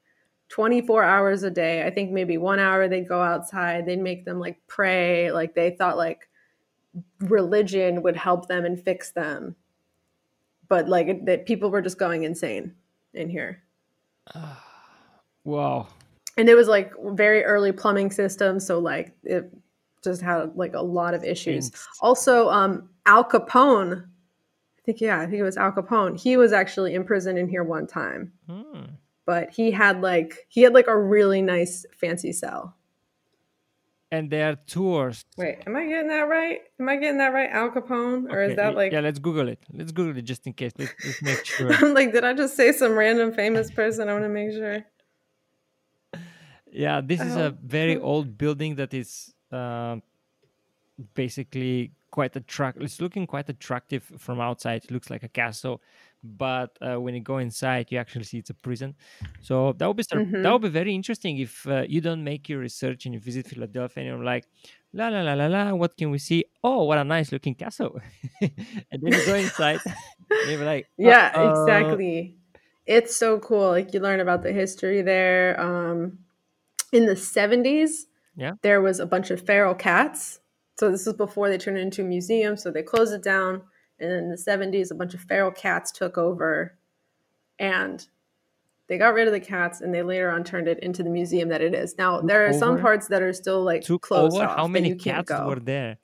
24 0.50 1.04
hours 1.04 1.44
a 1.44 1.50
day. 1.50 1.84
I 1.84 1.90
think 1.90 2.12
maybe 2.12 2.38
one 2.38 2.60
hour 2.60 2.88
they'd 2.88 3.08
go 3.08 3.22
outside. 3.22 3.86
They'd 3.86 4.00
make 4.00 4.26
them 4.26 4.40
like 4.40 4.60
pray. 4.68 5.32
Like 5.32 5.56
they 5.56 5.72
thought 5.72 5.98
like 5.98 6.30
religion 7.22 8.02
would 8.04 8.16
help 8.16 8.48
them 8.48 8.66
and 8.66 8.80
fix 8.82 9.12
them. 9.12 9.56
But 10.68 10.88
like 10.90 11.26
that 11.26 11.46
people 11.46 11.70
were 11.70 11.82
just 11.82 11.98
going 11.98 12.24
insane 12.24 12.74
in 13.14 13.30
here. 13.30 13.62
Wow. 15.44 15.88
And 16.38 16.50
it 16.50 16.56
was 16.56 16.68
like 16.68 16.94
very 17.12 17.44
early 17.44 17.72
plumbing 17.72 18.12
system. 18.12 18.60
So 18.60 18.80
like 18.80 19.12
it 19.24 19.52
just 20.04 20.22
had 20.22 20.56
like 20.56 20.74
a 20.74 20.82
lot 20.82 21.14
of 21.14 21.24
issues. 21.24 21.68
Ins- 21.68 21.88
Also, 22.02 22.50
um, 22.50 22.90
Al 23.06 23.24
Capone, 23.24 24.02
I 24.04 24.82
think, 24.86 25.00
yeah, 25.02 25.20
I 25.20 25.26
think 25.26 25.36
it 25.38 25.44
was 25.44 25.58
Al 25.58 25.72
Capone. 25.72 26.20
He 26.20 26.38
was 26.38 26.52
actually 26.54 26.94
imprisoned 26.96 27.38
in 27.38 27.48
here 27.48 27.64
one 27.64 27.88
time. 27.88 28.32
Hmm. 28.50 28.84
but 29.26 29.50
he 29.52 29.72
had 29.72 30.02
like 30.02 30.46
he 30.50 30.62
had 30.64 30.74
like 30.74 30.88
a 30.88 30.98
really 30.98 31.42
nice 31.42 31.86
fancy 31.96 32.34
cell. 32.34 32.76
And 34.16 34.30
their 34.30 34.56
tours. 34.74 35.26
Wait, 35.38 35.56
am 35.66 35.76
I 35.76 35.84
getting 35.92 36.10
that 36.10 36.28
right? 36.38 36.60
Am 36.80 36.88
I 36.88 36.96
getting 36.98 37.18
that 37.24 37.34
right? 37.34 37.50
Al 37.60 37.70
Capone, 37.72 38.22
or 38.32 38.42
Okay, 38.42 38.52
is 38.52 38.56
that 38.58 38.76
like? 38.76 38.92
Yeah, 38.92 39.00
let's 39.08 39.18
Google 39.28 39.48
it. 39.54 39.60
Let's 39.74 39.92
Google 39.92 40.16
it 40.20 40.26
just 40.34 40.46
in 40.46 40.54
case. 40.54 40.72
Let's, 40.78 40.94
let's 41.06 41.22
make 41.30 41.44
sure. 41.54 41.74
I'm 41.74 41.94
like, 42.00 42.12
did 42.14 42.24
I 42.24 42.34
just 42.34 42.56
say 42.56 42.72
some 42.74 42.94
random 42.94 43.30
famous 43.34 43.72
person? 43.72 44.02
I 44.10 44.14
want 44.14 44.26
to 44.26 44.30
make 44.30 44.52
sure. 44.52 44.78
Yeah, 46.72 47.02
this 47.02 47.22
is 47.22 47.36
a 47.36 47.48
Oh. 47.54 47.58
very 47.80 47.98
old 47.98 48.38
building 48.38 48.76
that 48.76 48.94
is 48.94 49.34
uh, 49.52 49.96
basically 51.16 51.92
quite 52.12 52.36
attract. 52.36 52.82
It's 52.82 53.02
looking 53.02 53.26
quite 53.28 53.50
attractive 53.50 54.04
from 54.18 54.40
outside. 54.40 54.84
It 54.86 54.92
looks 54.92 55.10
like 55.10 55.24
a 55.24 55.28
castle, 55.42 55.82
but 56.24 56.78
uh, 56.82 57.00
when 57.00 57.14
you 57.16 57.22
go 57.22 57.38
inside, 57.38 57.88
you 57.92 57.98
actually 57.98 58.24
see 58.24 58.38
it's 58.38 58.50
a 58.50 58.54
prison. 58.54 58.96
So 59.42 59.74
that 59.78 59.88
would 59.88 59.98
be 59.98 60.04
sur- 60.04 60.26
that 60.44 60.52
would 60.52 60.62
be 60.62 60.70
very 60.70 60.96
interesting 60.96 61.38
if 61.40 61.68
uh, 61.68 61.84
you 61.88 62.02
don't 62.02 62.24
make 62.24 62.48
your 62.50 62.60
research 62.60 63.06
and 63.06 63.14
you 63.14 63.20
visit 63.20 63.48
Philadelphia 63.48 64.04
and 64.04 64.08
you're 64.16 64.24
like, 64.26 64.46
la 64.94 65.10
la 65.10 65.22
la 65.22 65.34
la 65.34 65.48
la, 65.48 65.74
what 65.74 65.98
can 65.98 66.12
we 66.12 66.18
see? 66.18 66.46
Oh, 66.64 66.84
what 66.86 66.98
a 66.98 67.04
nice 67.04 67.32
looking 67.32 67.56
castle! 67.56 68.00
and 68.42 68.52
then 69.02 69.14
you 69.14 69.26
go 69.26 69.36
inside, 69.36 69.80
and 69.86 70.52
you're 70.52 70.66
like, 70.66 70.88
Yeah, 70.98 71.32
"Uh-oh." 71.36 71.50
exactly. 71.64 72.38
It's 72.86 73.16
so 73.16 73.40
cool. 73.40 73.70
Like 73.70 73.94
you 73.94 74.00
learn 74.00 74.20
about 74.20 74.44
the 74.44 74.52
history 74.52 75.02
there. 75.02 75.60
Um, 75.60 76.20
in 76.92 77.06
the 77.06 77.16
70s, 77.16 78.04
Yeah. 78.36 78.52
there 78.62 78.82
was 78.82 79.00
a 79.00 79.06
bunch 79.06 79.32
of 79.32 79.42
feral 79.42 79.74
cats. 79.74 80.40
So 80.80 80.92
this 80.92 81.08
is 81.08 81.14
before 81.14 81.50
they 81.50 81.58
turned 81.58 81.78
it 81.78 81.82
into 81.82 82.02
a 82.02 82.06
museum. 82.06 82.58
So 82.58 82.72
they 82.72 82.84
closed 82.84 83.14
it 83.14 83.24
down. 83.24 83.62
And 84.04 84.12
in 84.12 84.30
the 84.30 84.36
70s, 84.36 84.92
a 84.92 84.96
bunch 84.96 85.14
of 85.14 85.22
feral 85.22 85.52
cats 85.52 85.92
took 85.92 86.18
over 86.18 86.78
and 87.58 88.06
they 88.88 88.98
got 88.98 89.14
rid 89.14 89.28
of 89.28 89.34
the 89.34 89.40
cats 89.40 89.82
and 89.82 89.94
they 89.94 90.04
later 90.04 90.30
on 90.30 90.44
turned 90.44 90.68
it 90.68 90.80
into 90.80 91.04
the 91.04 91.10
museum 91.10 91.50
that 91.50 91.62
it 91.62 91.74
is. 91.74 91.98
Now, 91.98 92.18
Took 92.18 92.28
there 92.28 92.46
are 92.46 92.54
some 92.54 92.80
parts 92.80 93.08
that 93.08 93.22
are 93.22 93.34
still 93.34 93.64
like 93.64 93.82
Took 93.82 94.02
closed 94.02 94.36
over. 94.36 94.46
off 94.46 94.58
How 94.58 94.68
many 94.68 94.90
you 94.90 94.96
can't 94.96 95.26
cats 95.26 95.40
go. 95.40 95.48
were 95.48 95.60
there? 95.60 95.98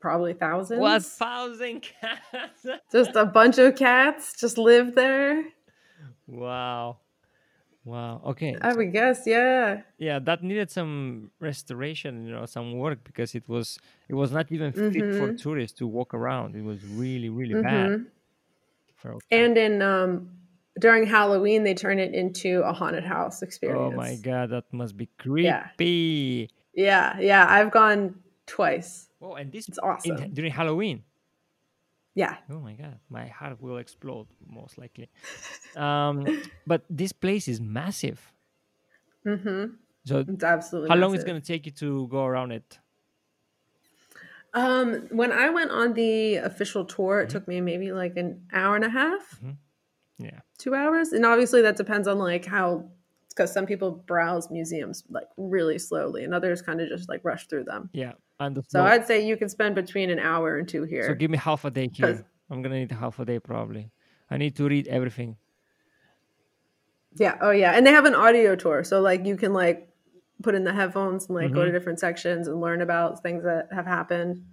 Probably 0.00 0.32
thousands. 0.34 0.80
What 0.80 1.04
thousand 1.04 1.82
cats? 1.82 2.66
Just 2.90 3.14
a 3.14 3.26
bunch 3.26 3.58
of 3.58 3.76
cats 3.76 4.40
just 4.40 4.56
lived 4.56 4.94
there. 4.94 5.44
Wow. 6.26 6.98
Wow. 7.86 8.20
Okay. 8.26 8.56
I 8.60 8.74
would 8.74 8.92
guess, 8.92 9.26
yeah. 9.26 9.82
yeah, 9.98 10.18
that 10.18 10.42
needed 10.42 10.70
some 10.70 11.30
restoration, 11.40 12.26
you 12.26 12.32
know, 12.32 12.44
some 12.46 12.72
work 12.78 13.04
because 13.04 13.34
it 13.34 13.48
was 13.48 13.78
it 14.08 14.14
was 14.14 14.32
not 14.32 14.50
even 14.52 14.72
fit 14.72 15.06
for 15.10 15.28
Mhm. 15.28 15.36
tourists 15.38 15.78
to 15.78 15.86
walk 15.86 16.12
around. 16.12 16.56
It 16.56 16.62
was 16.62 16.84
really, 16.84 17.28
really 17.30 17.54
bad. 17.54 17.92
Mhm. 17.92 18.06
For 18.96 19.18
And 19.30 19.56
in 19.58 19.82
um 19.82 20.30
during 20.80 21.06
Halloween 21.06 21.64
they 21.64 21.74
turn 21.74 21.98
it 21.98 22.14
into 22.14 22.62
a 22.62 22.72
haunted 22.72 23.04
house 23.04 23.42
experience. 23.42 23.92
oh 23.92 23.96
my 23.96 24.16
god, 24.16 24.50
that 24.50 24.72
must 24.72 24.96
be 24.96 25.06
Yeah. 25.38 25.68
creepy. 25.76 26.50
Yeah, 26.74 27.18
yeah. 27.20 27.46
I've 27.48 27.70
gone 27.70 28.22
twice. 28.46 29.08
Oh, 29.20 29.34
and 29.34 29.50
this 29.52 29.68
It's 29.68 29.78
in, 29.78 29.84
awesome. 29.84 30.32
during 30.34 30.52
Halloween. 30.52 31.04
Yeah. 32.16 32.36
Oh 32.48 32.58
my 32.60 32.72
god, 32.72 32.98
my 33.10 33.26
heart 33.28 33.60
will 33.60 33.76
explode 33.78 34.26
most 34.48 34.78
likely. 34.78 35.10
um, 35.76 36.24
but 36.66 36.82
this 36.88 37.12
place 37.12 37.46
is 37.46 37.60
massive. 37.60 38.18
Mm-hmm. 39.26 39.76
So 40.06 40.24
It's 40.26 40.42
absolutely 40.44 40.88
how 40.90 40.96
long 40.96 41.14
is 41.14 41.22
it 41.22 41.26
going 41.26 41.40
to 41.40 41.46
take 41.46 41.66
you 41.66 41.72
to 41.84 42.08
go 42.08 42.24
around 42.24 42.52
it? 42.52 42.78
Um, 44.54 45.08
when 45.10 45.32
I 45.32 45.50
went 45.50 45.70
on 45.70 45.92
the 45.92 46.36
official 46.36 46.84
tour, 46.84 47.16
Mm-hmm. 47.18 47.24
it 47.28 47.30
took 47.30 47.46
me 47.48 47.60
maybe 47.60 47.92
like 47.92 48.16
an 48.16 48.46
hour 48.52 48.76
and 48.76 48.84
a 48.84 48.88
half, 48.88 49.40
Yeah. 50.18 50.40
two 50.58 50.74
hours, 50.74 51.12
and 51.12 51.26
obviously 51.26 51.60
that 51.62 51.76
depends 51.76 52.08
on 52.08 52.18
like 52.18 52.46
how, 52.46 52.88
because 53.36 53.52
some 53.52 53.66
people 53.66 53.90
browse 54.06 54.50
museums 54.50 55.04
like 55.10 55.28
really 55.36 55.78
slowly, 55.78 56.24
and 56.24 56.32
others 56.34 56.62
kind 56.62 56.80
of 56.80 56.88
just 56.88 57.08
like 57.08 57.20
rush 57.22 57.46
through 57.48 57.64
them. 57.64 57.90
Yeah. 57.92 58.12
And 58.40 58.56
the 58.56 58.62
So 58.68 58.82
I'd 58.82 59.06
say 59.06 59.26
you 59.26 59.36
can 59.36 59.48
spend 59.48 59.74
between 59.74 60.10
an 60.10 60.18
hour 60.18 60.56
and 60.58 60.66
two 60.68 60.84
here. 60.84 61.06
So 61.08 61.14
give 61.14 61.30
me 61.30 61.38
half 61.38 61.64
a 61.64 61.70
day 61.70 61.88
here. 61.92 62.26
I'm 62.50 62.62
gonna 62.62 62.78
need 62.78 62.92
half 62.92 63.18
a 63.18 63.24
day 63.24 63.38
probably. 63.38 63.90
I 64.30 64.38
need 64.38 64.56
to 64.56 64.64
read 64.68 64.88
everything. 64.88 65.36
Yeah. 67.18 67.36
Oh 67.40 67.50
yeah. 67.50 67.72
And 67.72 67.86
they 67.86 67.92
have 67.92 68.04
an 68.04 68.14
audio 68.14 68.56
tour. 68.56 68.84
So 68.84 69.00
like 69.00 69.24
you 69.26 69.36
can 69.36 69.52
like 69.52 69.88
put 70.42 70.54
in 70.54 70.64
the 70.64 70.72
headphones 70.72 71.26
and 71.26 71.34
like 71.36 71.52
go 71.52 71.64
to 71.64 71.70
Mhm. 71.70 71.74
different 71.74 71.98
sections 72.00 72.46
and 72.48 72.60
learn 72.60 72.82
about 72.82 73.22
things 73.22 73.42
that 73.44 73.68
have 73.72 73.86
happened. 73.86 74.44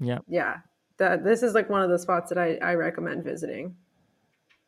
Yeah. 0.00 0.18
Yeah. 0.28 0.58
That 0.98 1.24
this 1.24 1.42
is 1.42 1.54
like 1.54 1.70
one 1.70 1.82
of 1.82 1.88
the 1.90 1.98
spots 1.98 2.28
that 2.30 2.38
I, 2.38 2.56
I 2.56 2.74
recommend 2.74 3.24
visiting. 3.24 3.76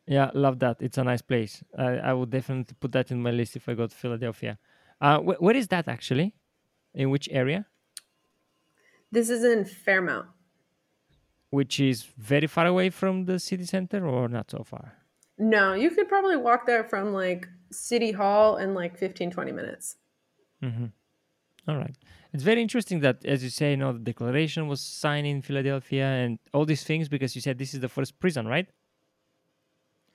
Yeah, 0.05 0.31
love 0.33 0.59
that. 0.59 0.77
It's 0.81 0.97
a 0.97 1.03
nice 1.03 1.21
place. 1.21 1.63
I, 1.77 1.97
I 2.09 2.13
would 2.13 2.29
definitely 2.29 2.75
put 2.79 2.91
that 2.91 3.11
in 3.11 3.21
my 3.21 3.31
list 3.31 3.55
if 3.55 3.69
I 3.69 3.73
go 3.73 3.87
to 3.87 3.95
Philadelphia. 3.95 4.57
Uh, 4.99 5.19
wh- 5.19 5.41
where 5.41 5.55
is 5.55 5.67
that 5.69 5.87
actually? 5.87 6.33
In 6.93 7.09
which 7.09 7.29
area? 7.31 7.65
This 9.11 9.29
is 9.29 9.43
in 9.43 9.65
Fairmount. 9.65 10.27
Which 11.51 11.79
is 11.79 12.03
very 12.17 12.47
far 12.47 12.65
away 12.65 12.89
from 12.89 13.25
the 13.25 13.39
city 13.39 13.65
center 13.65 14.05
or 14.07 14.27
not 14.27 14.49
so 14.49 14.63
far? 14.63 14.93
No, 15.37 15.73
you 15.73 15.91
could 15.91 16.09
probably 16.09 16.35
walk 16.35 16.65
there 16.65 16.83
from 16.83 17.13
like 17.13 17.47
City 17.71 18.11
Hall 18.11 18.57
in 18.57 18.73
like 18.73 18.97
15, 18.97 19.31
20 19.31 19.51
minutes. 19.51 19.97
hmm 20.61 20.85
All 21.67 21.77
right. 21.77 21.95
It's 22.33 22.43
very 22.43 22.61
interesting 22.61 22.99
that, 23.01 23.23
as 23.25 23.43
you 23.43 23.49
say, 23.49 23.71
you 23.71 23.77
know, 23.77 23.93
the 23.93 23.99
declaration 23.99 24.67
was 24.67 24.81
signed 24.81 25.27
in 25.27 25.41
Philadelphia 25.41 26.05
and 26.05 26.39
all 26.53 26.65
these 26.65 26.83
things 26.83 27.07
because 27.07 27.35
you 27.35 27.41
said 27.41 27.57
this 27.59 27.73
is 27.73 27.79
the 27.79 27.89
first 27.89 28.19
prison, 28.19 28.47
right? 28.47 28.67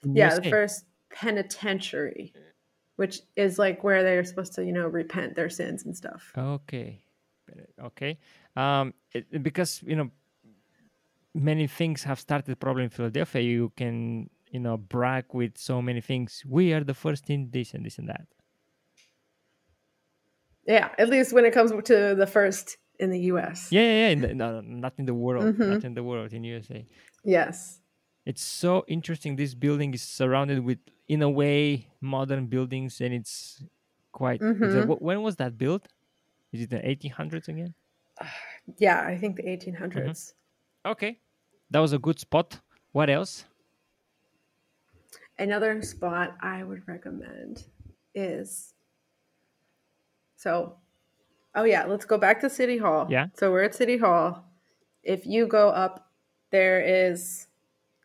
Yeah, 0.05 0.34
the 0.38 0.51
first 0.51 0.84
penitentiary, 1.11 2.32
which 2.96 3.20
is 3.36 3.59
like 3.59 3.82
where 3.84 4.03
they're 4.03 4.24
supposed 4.24 4.53
to, 4.55 4.64
you 4.64 4.72
know, 4.72 4.86
repent 4.88 5.34
their 5.34 5.51
sins 5.51 5.84
and 5.84 5.96
stuff. 5.96 6.32
Okay. 6.36 7.03
Okay. 7.82 8.18
Um, 8.57 8.92
it, 9.12 9.42
because 9.42 9.82
you 9.86 9.96
know, 9.96 10.11
many 11.34 11.66
things 11.66 12.03
have 12.05 12.20
started 12.20 12.59
probably 12.61 12.84
in 12.84 12.90
Philadelphia. 12.90 13.42
You 13.42 13.72
can 13.76 14.28
you 14.51 14.61
know 14.61 14.76
brag 14.76 15.24
with 15.32 15.57
so 15.57 15.80
many 15.82 16.01
things. 16.01 16.42
We 16.46 16.72
are 16.74 16.84
the 16.84 16.94
first 16.94 17.30
in 17.30 17.51
this 17.51 17.74
and 17.74 17.84
this 17.86 17.99
and 17.99 18.09
that. 18.09 18.26
Yeah, 20.66 20.90
at 20.99 21.09
least 21.09 21.32
when 21.32 21.44
it 21.44 21.53
comes 21.55 21.70
to 21.70 22.14
the 22.14 22.26
first 22.26 22.76
in 23.01 23.11
the 23.11 23.20
US. 23.32 23.72
Yeah, 23.72 23.80
yeah, 23.82 23.88
yeah. 24.01 24.09
in 24.09 24.20
the- 24.20 24.34
no, 24.34 24.61
no, 24.61 24.61
not 24.61 24.94
in 24.99 25.07
the 25.07 25.14
world. 25.14 25.55
Mhm. 25.57 25.68
Not 25.74 25.84
in 25.84 25.94
the 25.94 26.03
world. 26.03 26.32
In 26.32 26.44
USA. 26.44 26.84
Yes. 27.24 27.80
It's 28.29 28.43
so 28.43 28.85
interesting. 28.89 29.37
This 29.37 29.55
building 29.55 29.95
is 29.95 30.03
surrounded 30.03 30.61
with, 30.61 30.79
in 31.09 31.22
a 31.22 31.31
way, 31.31 31.89
modern 32.03 32.45
buildings, 32.47 33.01
and 33.01 33.14
it's 33.14 33.64
quite. 34.12 34.41
it's 34.43 34.61
a- 34.74 34.85
Mhm. 34.85 34.87
wh- 34.99 35.03
when 35.03 35.22
was 35.22 35.37
that 35.37 35.57
built? 35.57 35.89
Is 36.53 36.61
it 36.64 36.70
the 36.70 36.81
1800s 36.87 37.49
again? 37.49 37.74
Yeah, 38.76 39.01
I 39.12 39.16
think 39.16 39.37
the 39.37 39.45
1800s. 39.49 40.35
Okay, 40.85 41.18
that 41.70 41.81
was 41.81 41.93
a 41.95 41.99
good 41.99 42.18
spot. 42.20 42.61
What 42.93 43.09
else? 43.09 43.47
Another 45.39 45.81
spot 45.83 46.37
I 46.43 46.64
would 46.64 46.87
recommend 46.87 47.64
is 48.14 48.74
so 50.37 50.76
oh 51.55 51.64
yeah, 51.64 51.85
let's 51.87 52.05
go 52.05 52.18
back 52.18 52.41
to 52.41 52.51
City 52.51 52.76
Hall. 52.79 53.07
Yeah. 53.11 53.29
So 53.35 53.51
we're 53.51 53.62
at 53.64 53.74
City 53.74 53.97
Hall. 53.97 54.45
If 55.03 55.26
you 55.26 55.47
go 55.47 55.70
up, 55.70 56.12
there 56.51 56.81
is 56.81 57.47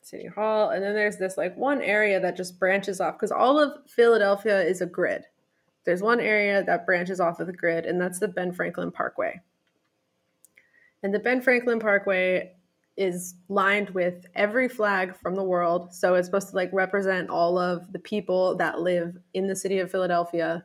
City 0.05 0.27
Hall, 0.27 0.69
and 0.69 0.83
then 0.83 0.93
there's 0.93 1.17
this 1.17 1.37
like 1.37 1.55
one 1.55 1.81
area 1.81 2.19
that 2.19 2.37
just 2.37 2.59
branches 2.59 3.01
off 3.01 3.15
because 3.15 3.31
all 3.31 3.59
of 3.59 3.89
Philadelphia 3.89 4.61
is 4.61 4.81
a 4.81 4.85
grid. 4.85 5.25
There's 5.85 6.01
one 6.01 6.19
area 6.19 6.63
that 6.63 6.85
branches 6.85 7.19
off 7.19 7.39
of 7.39 7.47
the 7.47 7.53
grid, 7.53 7.85
and 7.85 7.99
that's 7.99 8.19
the 8.19 8.27
Ben 8.27 8.53
Franklin 8.53 8.91
Parkway. 8.91 9.41
And 11.03 11.13
the 11.13 11.19
Ben 11.19 11.41
Franklin 11.41 11.79
Parkway 11.79 12.53
is 12.95 13.35
lined 13.49 13.89
with 13.89 14.25
every 14.35 14.69
flag 14.69 15.15
from 15.15 15.35
the 15.35 15.43
world. 15.43 15.93
So 15.93 16.13
it's 16.13 16.27
supposed 16.27 16.49
to 16.49 16.55
like 16.55 16.71
represent 16.71 17.29
all 17.29 17.57
of 17.57 17.91
the 17.91 17.99
people 17.99 18.55
that 18.57 18.79
live 18.79 19.17
in 19.33 19.47
the 19.47 19.55
city 19.55 19.79
of 19.79 19.91
Philadelphia. 19.91 20.63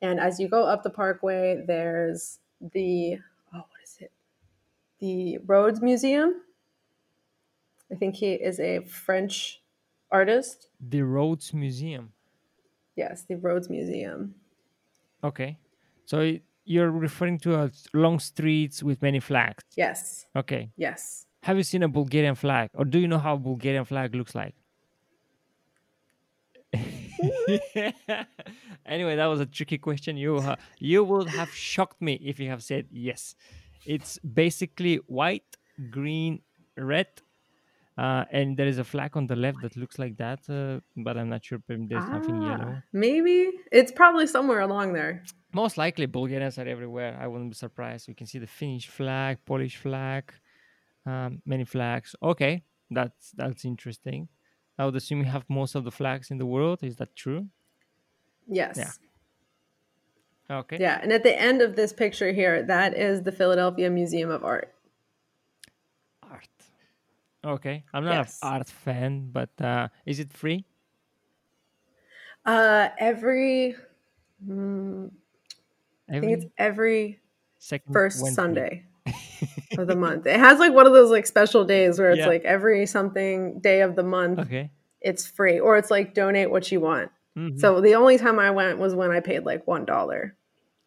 And 0.00 0.20
as 0.20 0.38
you 0.38 0.48
go 0.48 0.64
up 0.64 0.82
the 0.82 0.90
parkway, 0.90 1.64
there's 1.66 2.38
the 2.60 3.18
oh, 3.52 3.58
what 3.58 3.82
is 3.82 3.98
it? 4.00 4.12
The 5.00 5.38
Rodin 5.46 5.84
Museum. 5.84 6.42
I 7.90 7.94
think 7.94 8.14
he 8.16 8.32
is 8.34 8.60
a 8.60 8.80
French 8.80 9.62
artist. 10.10 10.68
The 10.80 11.02
Rodin 11.02 11.58
Museum. 11.60 12.12
Yes, 12.96 13.24
the 13.28 13.36
Rodin 13.36 13.70
Museum. 13.70 14.34
Okay. 15.24 15.58
So 16.04 16.36
you're 16.64 16.90
referring 16.90 17.38
to 17.40 17.70
long 17.94 18.18
streets 18.18 18.82
with 18.82 19.00
many 19.02 19.20
flags. 19.20 19.62
Yes, 19.76 20.26
Okay. 20.36 20.70
yes. 20.76 21.24
Have 21.42 21.56
you 21.56 21.62
seen 21.62 21.82
a 21.82 21.88
Bulgarian 21.88 22.34
flag, 22.34 22.68
or 22.74 22.84
do 22.84 22.98
you 22.98 23.06
know 23.08 23.18
how 23.18 23.34
a 23.34 23.38
Bulgarian 23.38 23.84
flag 23.84 24.14
looks 24.14 24.34
like? 24.34 24.54
anyway, 28.86 29.16
that 29.16 29.26
was 29.26 29.40
a 29.40 29.46
tricky 29.46 29.78
question. 29.78 30.16
You 30.16 30.36
uh, 30.36 30.56
you 30.78 31.04
would 31.04 31.28
have 31.28 31.50
shocked 31.50 32.00
me 32.02 32.14
if 32.22 32.38
you 32.40 32.48
have 32.50 32.62
said 32.62 32.86
yes. 32.90 33.34
It's 33.86 34.18
basically 34.18 34.96
white, 35.06 35.56
green, 35.90 36.40
red, 36.76 37.06
uh, 37.98 38.24
and 38.30 38.56
there 38.56 38.68
is 38.68 38.78
a 38.78 38.84
flag 38.84 39.16
on 39.16 39.26
the 39.26 39.34
left 39.34 39.60
that 39.62 39.76
looks 39.76 39.98
like 39.98 40.16
that, 40.18 40.38
uh, 40.48 40.78
but 40.96 41.18
I'm 41.18 41.28
not 41.28 41.44
sure 41.44 41.58
if 41.58 41.64
there's 41.66 42.04
something 42.04 42.40
yellow. 42.40 42.74
Ah, 42.76 42.82
Maybe 42.92 43.50
it's 43.72 43.90
probably 43.90 44.28
somewhere 44.28 44.60
along 44.60 44.92
there. 44.92 45.24
Most 45.52 45.76
likely, 45.76 46.06
Bulgarians 46.06 46.58
are 46.60 46.68
everywhere. 46.68 47.18
I 47.20 47.26
wouldn't 47.26 47.50
be 47.50 47.56
surprised. 47.56 48.06
You 48.06 48.14
can 48.14 48.28
see 48.28 48.38
the 48.38 48.46
Finnish 48.46 48.86
flag, 48.86 49.38
Polish 49.44 49.76
flag, 49.76 50.32
um, 51.06 51.42
many 51.44 51.64
flags. 51.64 52.14
Okay, 52.22 52.62
that's 52.88 53.32
that's 53.32 53.64
interesting. 53.64 54.28
I 54.78 54.84
would 54.84 54.94
assume 54.94 55.18
you 55.18 55.24
have 55.24 55.44
most 55.48 55.74
of 55.74 55.82
the 55.82 55.90
flags 55.90 56.30
in 56.30 56.38
the 56.38 56.46
world. 56.46 56.84
Is 56.84 56.96
that 56.96 57.16
true? 57.16 57.48
Yes. 58.46 58.76
Yeah. 58.76 60.58
Okay. 60.60 60.78
Yeah, 60.80 61.00
and 61.02 61.12
at 61.12 61.24
the 61.24 61.38
end 61.38 61.60
of 61.62 61.74
this 61.74 61.92
picture 61.92 62.32
here, 62.32 62.62
that 62.62 62.96
is 62.96 63.22
the 63.22 63.32
Philadelphia 63.32 63.90
Museum 63.90 64.30
of. 64.30 64.44
Art. 64.44 64.72
Okay, 67.48 67.82
I'm 67.94 68.04
not 68.04 68.26
Yes. 68.26 68.38
an 68.42 68.48
art 68.48 68.68
fan, 68.68 69.30
but 69.32 69.48
uh, 69.60 69.88
is 70.04 70.20
it 70.20 70.32
free? 70.32 70.64
Uh, 72.44 72.88
every, 72.98 73.74
mm, 74.46 75.10
I 76.08 76.20
think 76.20 76.32
it's 76.32 76.46
every 76.58 77.20
second 77.58 77.92
first 77.92 78.22
Wednesday. 78.22 78.34
Sunday 78.36 78.84
of 79.78 79.86
the 79.86 79.96
month. 79.96 80.26
It 80.26 80.38
has 80.38 80.58
like 80.58 80.72
one 80.74 80.86
of 80.86 80.92
those 80.92 81.10
like 81.10 81.26
special 81.26 81.64
days 81.64 81.98
where 81.98 82.10
it's 82.10 82.18
Yeah. 82.20 82.28
like 82.28 82.44
every 82.44 82.84
something 82.86 83.60
day 83.60 83.80
of 83.80 83.96
the 83.96 84.02
month, 84.02 84.38
Okay. 84.40 84.70
it's 85.00 85.26
free, 85.26 85.58
or 85.58 85.76
it's 85.78 85.90
like 85.90 86.14
donate 86.14 86.50
what 86.50 86.70
you 86.70 86.80
want. 86.80 87.10
Mhm. 87.36 87.58
So 87.60 87.80
the 87.80 87.94
only 87.94 88.18
time 88.18 88.38
I 88.38 88.50
went 88.50 88.78
was 88.78 88.94
when 88.94 89.10
I 89.10 89.20
paid 89.20 89.44
like 89.44 89.66
one 89.66 89.84
dollar. 89.84 90.36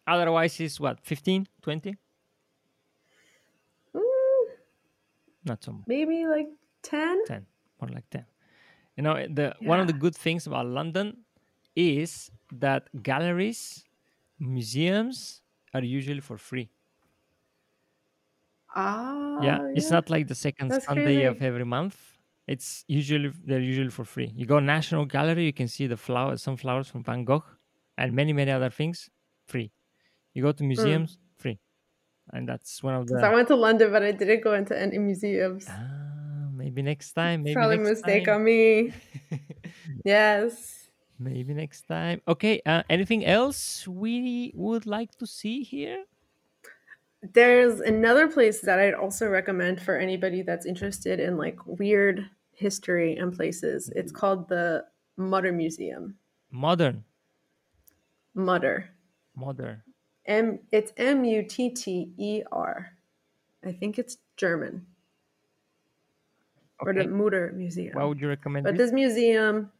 Otherwise, 0.06 0.58
it's 0.60 0.78
what 0.80 1.00
15, 1.02 1.46
20? 1.62 1.96
Mm, 3.94 4.46
Not 5.44 5.62
so 5.64 5.72
much. 5.72 5.86
maybe 5.86 6.26
like 6.26 6.48
ten. 6.82 7.24
10 7.26 7.46
more 7.80 7.90
like 7.90 8.08
10 8.10 8.24
you 8.96 9.02
know 9.02 9.14
the 9.28 9.54
one 9.60 9.80
of 9.80 9.86
the 9.86 9.92
good 9.92 10.14
things 10.14 10.46
about 10.46 10.66
london 10.66 11.24
is 11.76 12.30
that 12.52 12.88
galleries 13.02 13.84
museums 14.38 15.42
are 15.74 15.82
usually 15.82 16.20
for 16.20 16.36
free. 16.36 16.68
Ah, 18.74 19.38
yeah 19.42 19.58
it's 19.74 19.90
not 19.90 20.08
like 20.10 20.26
the 20.28 20.34
second 20.34 20.68
That's 20.68 20.86
sunday 20.86 21.24
of 21.24 21.42
every 21.42 21.64
month. 21.64 21.96
It's 22.46 22.84
usually 22.88 23.30
they're 23.44 23.60
usually 23.60 23.90
for 23.90 24.04
free. 24.04 24.32
You 24.34 24.46
go 24.46 24.58
national 24.60 25.04
gallery 25.06 25.44
you 25.44 25.52
can 25.52 25.68
see 25.68 25.86
the 25.86 25.96
flowers 25.96 26.42
some 26.42 26.56
flowers 26.56 26.88
from 26.88 27.02
van 27.04 27.24
gogh 27.24 27.44
and 27.98 28.12
many 28.14 28.32
many 28.32 28.50
other 28.50 28.70
things 28.70 29.10
free. 29.46 29.70
You 30.34 30.42
go 30.42 30.52
to 30.52 30.64
museums 30.64 31.18
free 31.18 31.21
and 32.32 32.48
that's 32.48 32.82
one 32.82 32.94
of 32.94 33.06
the 33.06 33.20
So 33.20 33.26
I 33.26 33.32
went 33.34 33.48
to 33.48 33.56
London, 33.56 33.92
but 33.92 34.02
I 34.02 34.12
didn't 34.12 34.42
go 34.42 34.54
into 34.54 34.78
any 34.78 34.98
museums. 34.98 35.66
ah, 35.68 36.48
maybe 36.54 36.82
next 36.82 37.12
time 37.12 37.42
maybe 37.42 37.54
Probably 37.54 37.76
a 37.76 37.78
next 37.78 37.90
mistake 37.90 38.24
time. 38.26 38.36
on 38.36 38.44
me. 38.44 38.92
yes. 40.04 40.88
Maybe 41.18 41.54
next 41.54 41.82
time. 41.86 42.20
Okay. 42.26 42.60
Uh, 42.66 42.82
anything 42.90 43.24
else 43.24 43.86
we 43.86 44.52
would 44.56 44.86
like 44.86 45.14
to 45.18 45.26
see 45.26 45.62
here? 45.62 46.04
There's 47.22 47.78
another 47.80 48.26
place 48.26 48.60
that 48.62 48.80
I'd 48.80 48.94
also 48.94 49.28
recommend 49.28 49.80
for 49.80 49.96
anybody 49.96 50.42
that's 50.42 50.66
interested 50.66 51.20
in 51.20 51.36
like 51.36 51.58
weird 51.66 52.28
history 52.50 53.16
and 53.16 53.32
places. 53.32 53.90
It's 53.94 54.10
called 54.10 54.48
the 54.48 54.84
Mutter 55.16 55.52
Museum. 55.52 56.16
Modern. 56.50 57.04
Mutter. 58.34 58.90
Modern. 59.36 59.82
M 60.26 60.60
it's 60.70 60.92
M 60.96 61.24
U 61.24 61.42
T 61.42 61.70
T 61.70 62.12
E 62.16 62.42
R. 62.52 62.92
I 63.64 63.72
think 63.72 63.98
it's 63.98 64.18
German. 64.36 64.86
Or 66.80 66.92
the 66.92 67.00
Okay. 67.00 67.08
Mutter 67.08 67.52
Museum. 67.56 67.94
Why 67.96 68.04
would 68.04 68.20
you 68.20 68.28
recommend 68.28 68.64
But 68.64 68.76
this? 68.76 68.90
this 68.90 68.92
museum 68.92 69.70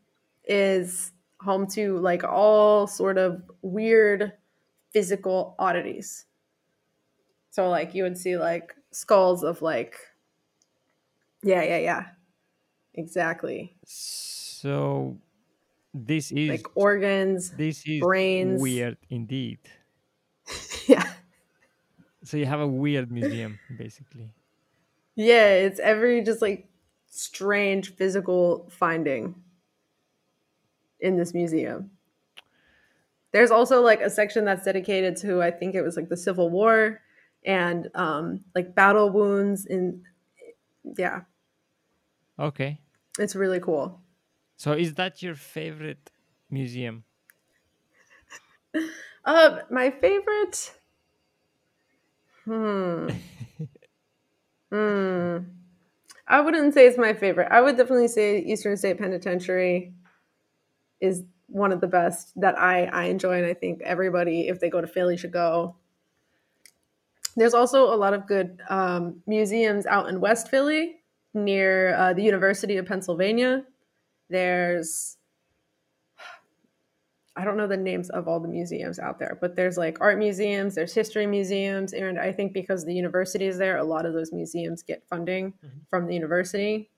is 0.45 1.13
home 1.41 1.67
to 1.69 1.99
like 1.99 2.23
all 2.25 2.87
sort 2.87 3.19
of 3.19 3.43
weird 3.63 4.33
physical 4.93 5.55
oddities. 5.59 6.27
So 7.51 7.69
like 7.69 7.95
you 7.95 8.05
would 8.05 8.17
see 8.19 8.37
like 8.37 8.75
skulls 8.93 9.43
of 9.43 9.63
like 9.63 9.97
yeah, 11.43 11.63
yeah, 11.63 11.79
yeah. 11.79 12.07
Exactly. 12.95 13.75
So 13.85 15.17
This 15.93 16.31
is 16.31 16.49
like 16.51 16.77
organs. 16.77 17.51
this 17.51 17.83
is 17.87 18.01
brains. 18.01 18.61
weird 18.63 18.97
indeed. 19.11 19.59
So 22.25 22.37
you 22.37 22.47
have 22.47 22.61
a 22.61 22.67
weird 22.67 23.11
museum, 23.13 23.61
basically. 23.75 24.35
Yeah, 25.15 25.49
it's 25.55 25.79
every 25.81 26.23
just 26.23 26.41
like 26.43 26.69
strange 27.07 27.95
physical 27.95 28.69
finding 28.71 29.43
in 31.01 31.17
this 31.17 31.35
museum. 31.35 31.91
There's 33.33 33.51
also 33.51 33.81
like 33.81 34.01
a 34.03 34.11
section 34.11 34.45
that's 34.45 34.65
dedicated 34.65 35.17
to 35.19 35.43
I 35.43 35.51
think 35.51 35.75
it 35.75 35.83
was 35.83 35.97
like 35.97 36.09
the 36.09 36.17
Civil 36.17 36.51
War 36.51 37.01
and 37.45 37.91
um 37.95 38.45
like 38.55 38.75
battle 38.75 39.11
wounds 39.11 39.65
in 39.67 40.05
yeah, 40.99 41.23
Okay. 42.39 42.83
it's 43.19 43.35
really 43.37 43.61
cool. 43.61 44.03
So 44.57 44.73
is 44.73 44.95
that 44.95 45.21
your 45.23 45.35
favorite 45.35 46.11
museum? 46.49 47.05
Uh 49.25 49.61
my 49.71 49.91
favorite 49.91 50.79
Hmm. 52.45 53.09
hmm. 54.71 55.37
I 56.27 56.41
wouldn't 56.41 56.75
say 56.75 56.87
it's 56.87 56.99
my 56.99 57.15
favorite. 57.15 57.49
I 57.51 57.61
would 57.61 57.77
definitely 57.77 58.09
say 58.09 58.39
Eastern 58.39 58.77
State 58.77 58.99
Penitentiary 58.99 59.93
is 61.01 61.25
one 61.47 61.73
of 61.73 61.81
the 61.81 61.87
best 61.87 62.33
that 62.41 62.59
I, 62.59 62.85
I 62.87 63.05
enjoy, 63.05 63.39
and 63.39 63.47
I 63.47 63.55
think 63.55 63.83
everybody, 63.83 64.49
if 64.49 64.61
they 64.61 64.71
go 64.71 64.81
to 64.81 64.87
Philly, 64.87 65.17
should 65.17 65.33
go. 65.33 65.77
There's 67.37 67.55
also 67.55 67.93
a 67.93 67.97
lot 67.97 68.15
of 68.15 68.27
good 68.27 68.61
um, 68.69 69.23
museums 69.27 69.87
out 69.87 70.09
in 70.09 70.21
West 70.21 70.49
Philly 70.49 70.97
near 71.35 71.95
uh, 71.95 72.13
the 72.13 72.23
University 72.23 72.77
of 72.77 72.87
Pennsylvania. 72.87 73.65
There's 74.29 75.17
I 77.35 77.45
don't 77.45 77.57
know 77.57 77.67
the 77.67 77.77
names 77.79 78.11
of 78.11 78.29
all 78.29 78.41
the 78.41 78.49
museums 78.49 78.99
out 78.99 79.19
there, 79.19 79.39
but 79.41 79.57
there's 79.57 79.79
like 79.79 79.99
art 80.01 80.19
museums, 80.19 80.75
there's 80.75 80.93
history 80.93 81.27
museums, 81.27 81.95
and 81.95 82.19
I 82.19 82.31
think 82.31 82.53
because 82.53 82.85
the 82.85 82.93
university 82.95 83.47
is 83.47 83.57
there, 83.57 83.79
a 83.79 83.85
lot 83.85 84.05
of 84.05 84.13
those 84.13 84.33
museums 84.33 84.83
get 84.83 85.03
funding 85.09 85.53
Mhm. 85.65 85.87
from 85.89 86.07
the 86.07 86.15
university. 86.15 86.91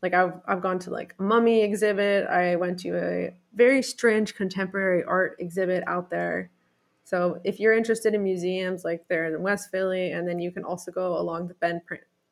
Like 0.00 0.14
I've 0.14 0.34
I've 0.46 0.62
gone 0.62 0.78
to 0.80 0.90
like 0.90 1.14
a 1.18 1.22
mummy 1.22 1.62
exhibit. 1.62 2.26
I 2.28 2.54
went 2.56 2.78
to 2.80 2.96
a 2.96 3.34
very 3.54 3.82
strange 3.82 4.34
contemporary 4.36 5.02
art 5.04 5.36
exhibit 5.40 5.82
out 5.86 6.10
there. 6.10 6.50
So 7.04 7.40
if 7.44 7.58
you're 7.58 7.72
interested 7.72 8.14
in 8.14 8.22
museums, 8.22 8.84
like 8.84 9.08
they're 9.08 9.26
in 9.34 9.42
West 9.42 9.70
Philly, 9.70 10.12
and 10.12 10.26
then 10.28 10.38
you 10.38 10.52
can 10.52 10.64
also 10.64 10.92
go 10.92 11.18
along 11.18 11.48
the 11.48 11.54
Ben 11.54 11.82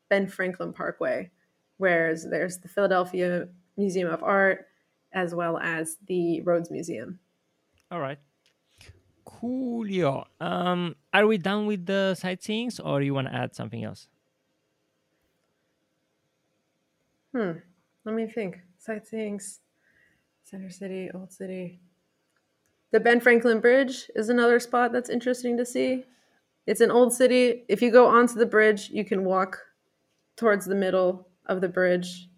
Ben 0.09 0.28
Franklin 0.28 0.72
Parkway, 0.72 1.30
whereas 1.78 2.28
there's 2.28 2.59
the 2.59 2.68
Philadelphia 2.68 3.48
Museum 3.76 4.09
of 4.09 4.22
Art 4.22 4.66
as 5.12 5.34
well 5.34 5.59
as 5.59 5.96
the 6.07 6.40
Rodin 6.42 6.72
Museum. 6.72 7.18
All 7.91 8.01
right. 8.01 8.18
Coolio. 9.26 10.24
Um, 10.41 10.97
are 11.12 11.26
we 11.26 11.38
done 11.38 11.66
with 11.66 11.86
the 11.86 12.16
sightseeings, 12.20 12.80
or 12.84 13.03
you 13.03 13.14
want 13.14 13.28
to 13.28 13.34
add 13.34 13.55
something 13.55 13.82
else? 13.82 14.09
Hmm. 17.34 17.53
Let 18.05 18.14
me 18.14 18.26
think. 18.26 18.61
Sightseeings, 18.86 19.59
Center 20.43 20.70
City, 20.70 21.11
Old 21.14 21.32
City. 21.32 21.80
The 22.93 23.01
Ben 23.01 23.20
Franklin 23.20 23.61
Bridge 23.61 24.11
is 24.16 24.28
another 24.28 24.59
spot 24.59 24.93
that's 24.93 25.11
interesting 25.11 25.57
to 25.59 25.66
see. 25.66 26.05
It's 26.66 26.80
an 26.80 26.91
old 26.91 27.12
city. 27.12 27.64
If 27.68 27.82
you 27.82 27.91
go 27.91 28.07
onto 28.07 28.34
the 28.34 28.47
bridge, 28.47 28.91
you 28.91 29.05
can 29.05 29.24
walk 29.24 29.59
towards 30.36 30.66
the 30.66 30.74
middle 30.74 31.28
of 31.47 31.61
the 31.61 31.68
bridge. 31.68 32.30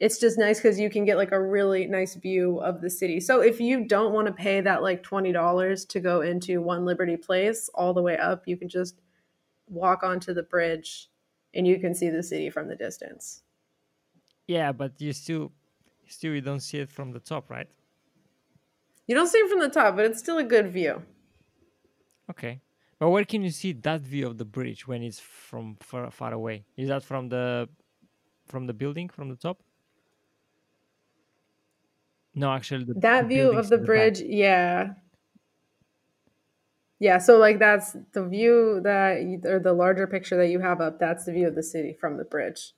It's 0.00 0.18
just 0.18 0.38
nice 0.38 0.58
because 0.58 0.80
you 0.80 0.88
can 0.88 1.04
get 1.04 1.18
like 1.18 1.30
a 1.30 1.40
really 1.40 1.86
nice 1.86 2.14
view 2.14 2.58
of 2.60 2.80
the 2.80 2.88
city. 2.88 3.20
So 3.20 3.40
if 3.40 3.60
you 3.60 3.84
don't 3.84 4.14
want 4.14 4.26
to 4.28 4.32
pay 4.32 4.62
that 4.62 4.82
like 4.82 5.02
$20 5.02 5.88
to 5.88 6.00
go 6.00 6.22
into 6.22 6.62
One 6.62 6.86
Liberty 6.86 7.18
Place 7.18 7.68
all 7.74 7.92
the 7.92 8.00
way 8.00 8.16
up, 8.16 8.48
you 8.48 8.56
can 8.56 8.68
just 8.68 9.02
walk 9.68 10.02
onto 10.02 10.32
the 10.32 10.42
bridge 10.42 11.10
and 11.52 11.66
you 11.66 11.78
can 11.78 11.94
see 11.94 12.08
the 12.08 12.22
city 12.22 12.48
from 12.48 12.66
the 12.66 12.76
distance. 12.76 13.42
Yeah, 14.46 14.72
but 14.72 14.98
you 14.98 15.12
still, 15.12 15.52
still 16.08 16.32
you 16.32 16.40
don't 16.40 16.60
see 16.60 16.78
it 16.78 16.90
from 16.90 17.12
the 17.12 17.20
top, 17.20 17.50
right? 17.50 17.68
You 19.06 19.14
don't 19.14 19.28
see 19.28 19.38
it 19.38 19.50
from 19.50 19.60
the 19.60 19.68
top, 19.68 19.96
but 19.96 20.06
it's 20.06 20.18
still 20.18 20.38
a 20.38 20.44
good 20.44 20.72
view. 20.72 21.02
Okay. 22.30 22.62
But 22.98 23.10
where 23.10 23.24
can 23.24 23.42
you 23.42 23.50
see 23.50 23.72
that 23.72 24.00
view 24.00 24.26
of 24.26 24.38
the 24.38 24.44
bridge 24.44 24.86
when 24.86 25.02
it's 25.02 25.20
from 25.20 25.76
far, 25.80 26.10
far 26.10 26.32
away? 26.32 26.64
Is 26.76 26.88
that 26.88 27.02
from 27.02 27.28
the 27.28 27.68
from 28.46 28.66
the 28.66 28.74
building 28.74 29.08
from 29.08 29.28
the 29.28 29.36
top? 29.36 29.62
No, 32.34 32.52
actually, 32.52 32.84
the, 32.84 32.94
That 32.94 33.22
the 33.22 33.28
view 33.28 33.52
of 33.52 33.68
the 33.68 33.78
bridge, 33.78 34.20
yeah. 34.20 34.94
Yeah, 37.00 37.18
so 37.18 37.38
like 37.38 37.58
that's 37.58 37.96
the 38.12 38.26
view 38.26 38.80
that 38.84 39.22
you, 39.22 39.40
or 39.44 39.58
the 39.58 39.72
larger 39.72 40.06
picture 40.06 40.36
that 40.36 40.48
you 40.48 40.60
have 40.60 40.80
up, 40.80 40.98
that's 40.98 41.24
the 41.24 41.32
view 41.32 41.48
of 41.48 41.54
the 41.54 41.62
city 41.62 41.96
from 41.98 42.18
the 42.18 42.24
bridge. 42.24 42.74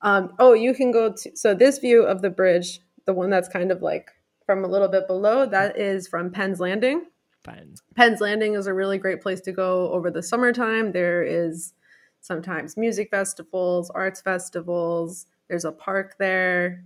Um, 0.00 0.32
oh, 0.38 0.54
you 0.54 0.74
can 0.74 0.90
go 0.90 1.12
to 1.12 1.36
so 1.36 1.54
this 1.54 1.78
view 1.78 2.02
of 2.02 2.22
the 2.22 2.30
bridge, 2.30 2.80
the 3.04 3.12
one 3.12 3.30
that's 3.30 3.48
kind 3.48 3.70
of 3.70 3.82
like 3.82 4.10
from 4.46 4.64
a 4.64 4.68
little 4.68 4.88
bit 4.88 5.06
below, 5.06 5.44
that 5.44 5.78
is 5.78 6.08
from 6.08 6.30
Penn's 6.30 6.60
Landing. 6.60 7.06
Fine. 7.44 7.74
Penn's 7.94 8.20
Landing 8.20 8.54
is 8.54 8.66
a 8.66 8.72
really 8.72 8.96
great 8.96 9.20
place 9.20 9.42
to 9.42 9.52
go 9.52 9.92
over 9.92 10.10
the 10.10 10.22
summertime. 10.22 10.92
There 10.92 11.22
is 11.22 11.74
sometimes 12.20 12.76
music 12.76 13.10
festivals, 13.10 13.90
arts 13.90 14.22
festivals. 14.22 15.26
There's 15.48 15.66
a 15.66 15.72
park 15.72 16.16
there. 16.18 16.84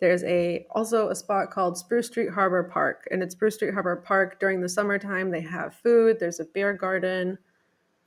There's 0.00 0.24
a 0.24 0.66
also 0.70 1.08
a 1.08 1.14
spot 1.14 1.50
called 1.50 1.76
Spruce 1.76 2.06
Street 2.06 2.30
Harbor 2.30 2.64
Park, 2.64 3.06
and 3.10 3.22
at 3.22 3.32
Spruce 3.32 3.56
Street 3.56 3.74
Harbor 3.74 3.96
Park 3.96 4.40
during 4.40 4.60
the 4.60 4.68
summertime 4.68 5.30
they 5.30 5.42
have 5.42 5.74
food. 5.74 6.18
There's 6.18 6.40
a 6.40 6.46
beer 6.46 6.72
garden. 6.72 7.38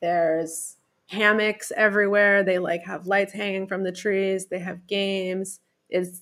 There's 0.01 0.77
hammocks 1.07 1.71
everywhere. 1.77 2.43
They 2.43 2.57
like 2.57 2.83
have 2.83 3.05
lights 3.05 3.33
hanging 3.33 3.67
from 3.67 3.83
the 3.83 3.91
trees. 3.91 4.47
They 4.47 4.59
have 4.59 4.87
games. 4.87 5.59
It's 5.89 6.21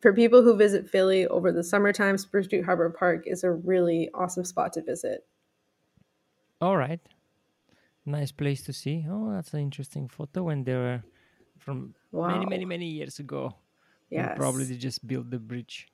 for 0.00 0.12
people 0.12 0.42
who 0.42 0.56
visit 0.56 0.90
Philly 0.90 1.26
over 1.28 1.52
the 1.52 1.64
summertime, 1.64 2.18
Spruce 2.18 2.46
Street 2.46 2.64
Harbor 2.64 2.90
Park 2.90 3.22
is 3.26 3.44
a 3.44 3.52
really 3.52 4.10
awesome 4.12 4.44
spot 4.44 4.72
to 4.74 4.82
visit. 4.82 5.24
All 6.60 6.76
right. 6.76 7.00
Nice 8.04 8.32
place 8.32 8.62
to 8.64 8.72
see. 8.72 9.06
Oh, 9.08 9.32
that's 9.32 9.54
an 9.54 9.60
interesting 9.60 10.08
photo 10.08 10.42
when 10.42 10.64
they 10.64 10.74
were 10.74 11.02
from 11.58 11.94
many, 12.12 12.44
many, 12.44 12.64
many 12.64 12.86
years 12.86 13.18
ago. 13.18 13.54
Yes. 14.14 14.36
Probably 14.36 14.64
they 14.64 14.76
just 14.76 15.06
build 15.06 15.30
the 15.30 15.38
bridge. 15.38 15.88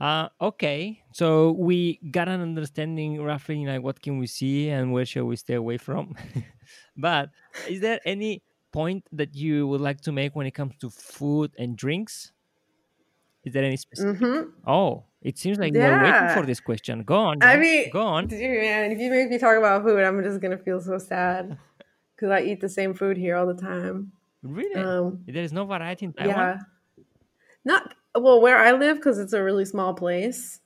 Uh, 0.00 0.28
okay, 0.40 1.04
so 1.12 1.52
we 1.52 2.00
got 2.10 2.28
an 2.28 2.40
understanding 2.40 3.22
roughly 3.22 3.64
like 3.64 3.82
what 3.82 4.02
can 4.02 4.18
we 4.18 4.26
see 4.26 4.68
and 4.68 4.92
where 4.92 5.06
shall 5.06 5.24
we 5.24 5.36
stay 5.36 5.54
away 5.54 5.78
from. 5.78 6.16
but 6.96 7.30
is 7.68 7.80
there 7.80 8.00
any 8.04 8.42
point 8.72 9.06
that 9.12 9.34
you 9.36 9.68
would 9.68 9.80
like 9.80 10.00
to 10.02 10.10
make 10.12 10.34
when 10.34 10.46
it 10.46 10.50
comes 10.50 10.74
to 10.80 10.90
food 10.90 11.52
and 11.58 11.76
drinks? 11.76 12.32
Is 13.44 13.52
there 13.52 13.64
any 13.64 13.76
specific? 13.76 14.18
hmm 14.18 14.40
Oh, 14.66 15.04
it 15.20 15.38
seems 15.38 15.58
like 15.58 15.72
we're 15.74 16.02
waiting 16.02 16.28
for 16.34 16.44
this 16.46 16.60
question. 16.60 17.02
Go 17.02 17.16
on. 17.16 17.42
I 17.42 17.56
mean, 17.56 17.90
go 17.90 18.02
on. 18.02 18.26
Dude, 18.26 18.40
man, 18.40 18.90
if 18.92 18.98
you 18.98 19.10
make 19.10 19.28
me 19.28 19.38
talk 19.38 19.56
about 19.58 19.82
food, 19.82 20.02
I'm 20.02 20.22
just 20.22 20.40
gonna 20.40 20.58
feel 20.58 20.80
so 20.80 20.98
sad 20.98 21.58
because 22.16 22.30
I 22.30 22.40
eat 22.42 22.60
the 22.60 22.68
same 22.68 22.94
food 22.94 23.16
here 23.16 23.36
all 23.36 23.46
the 23.46 23.54
time. 23.54 24.12
Really? 24.42 24.82
Um, 24.82 25.22
there 25.26 25.42
is 25.44 25.52
no 25.52 25.64
variety 25.66 26.06
in 26.06 26.12
Taiwan. 26.14 26.36
yeah, 26.36 26.58
not 27.64 27.94
well 28.14 28.40
where 28.40 28.58
I 28.58 28.72
live 28.72 28.96
because 28.96 29.18
it's 29.18 29.32
a 29.32 29.42
really 29.42 29.64
small 29.64 29.94
place. 29.94 30.60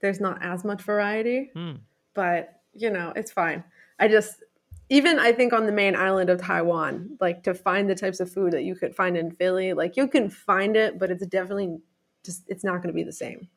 There's 0.00 0.20
not 0.20 0.42
as 0.42 0.64
much 0.64 0.82
variety, 0.82 1.50
Hmm. 1.54 1.74
but 2.14 2.60
you 2.74 2.90
know 2.90 3.12
it's 3.16 3.30
fine. 3.32 3.64
I 3.98 4.08
just 4.08 4.42
even 4.88 5.18
I 5.18 5.32
think 5.32 5.52
on 5.52 5.66
the 5.66 5.72
main 5.72 5.96
island 5.96 6.28
of 6.28 6.40
Taiwan, 6.40 7.16
like 7.20 7.42
to 7.44 7.54
find 7.54 7.88
the 7.88 7.94
types 7.94 8.20
of 8.20 8.30
food 8.30 8.52
that 8.52 8.64
you 8.64 8.74
could 8.74 8.94
find 8.94 9.16
in 9.16 9.30
Philly, 9.30 9.72
like 9.72 9.96
you 9.96 10.08
can 10.08 10.28
find 10.28 10.76
it, 10.76 10.98
but 10.98 11.10
it's 11.10 11.24
definitely 11.26 11.78
just 12.24 12.42
it's 12.48 12.64
not 12.64 12.76
going 12.82 12.88
to 12.88 12.92
be 12.92 13.04
the 13.04 13.12
same. 13.12 13.48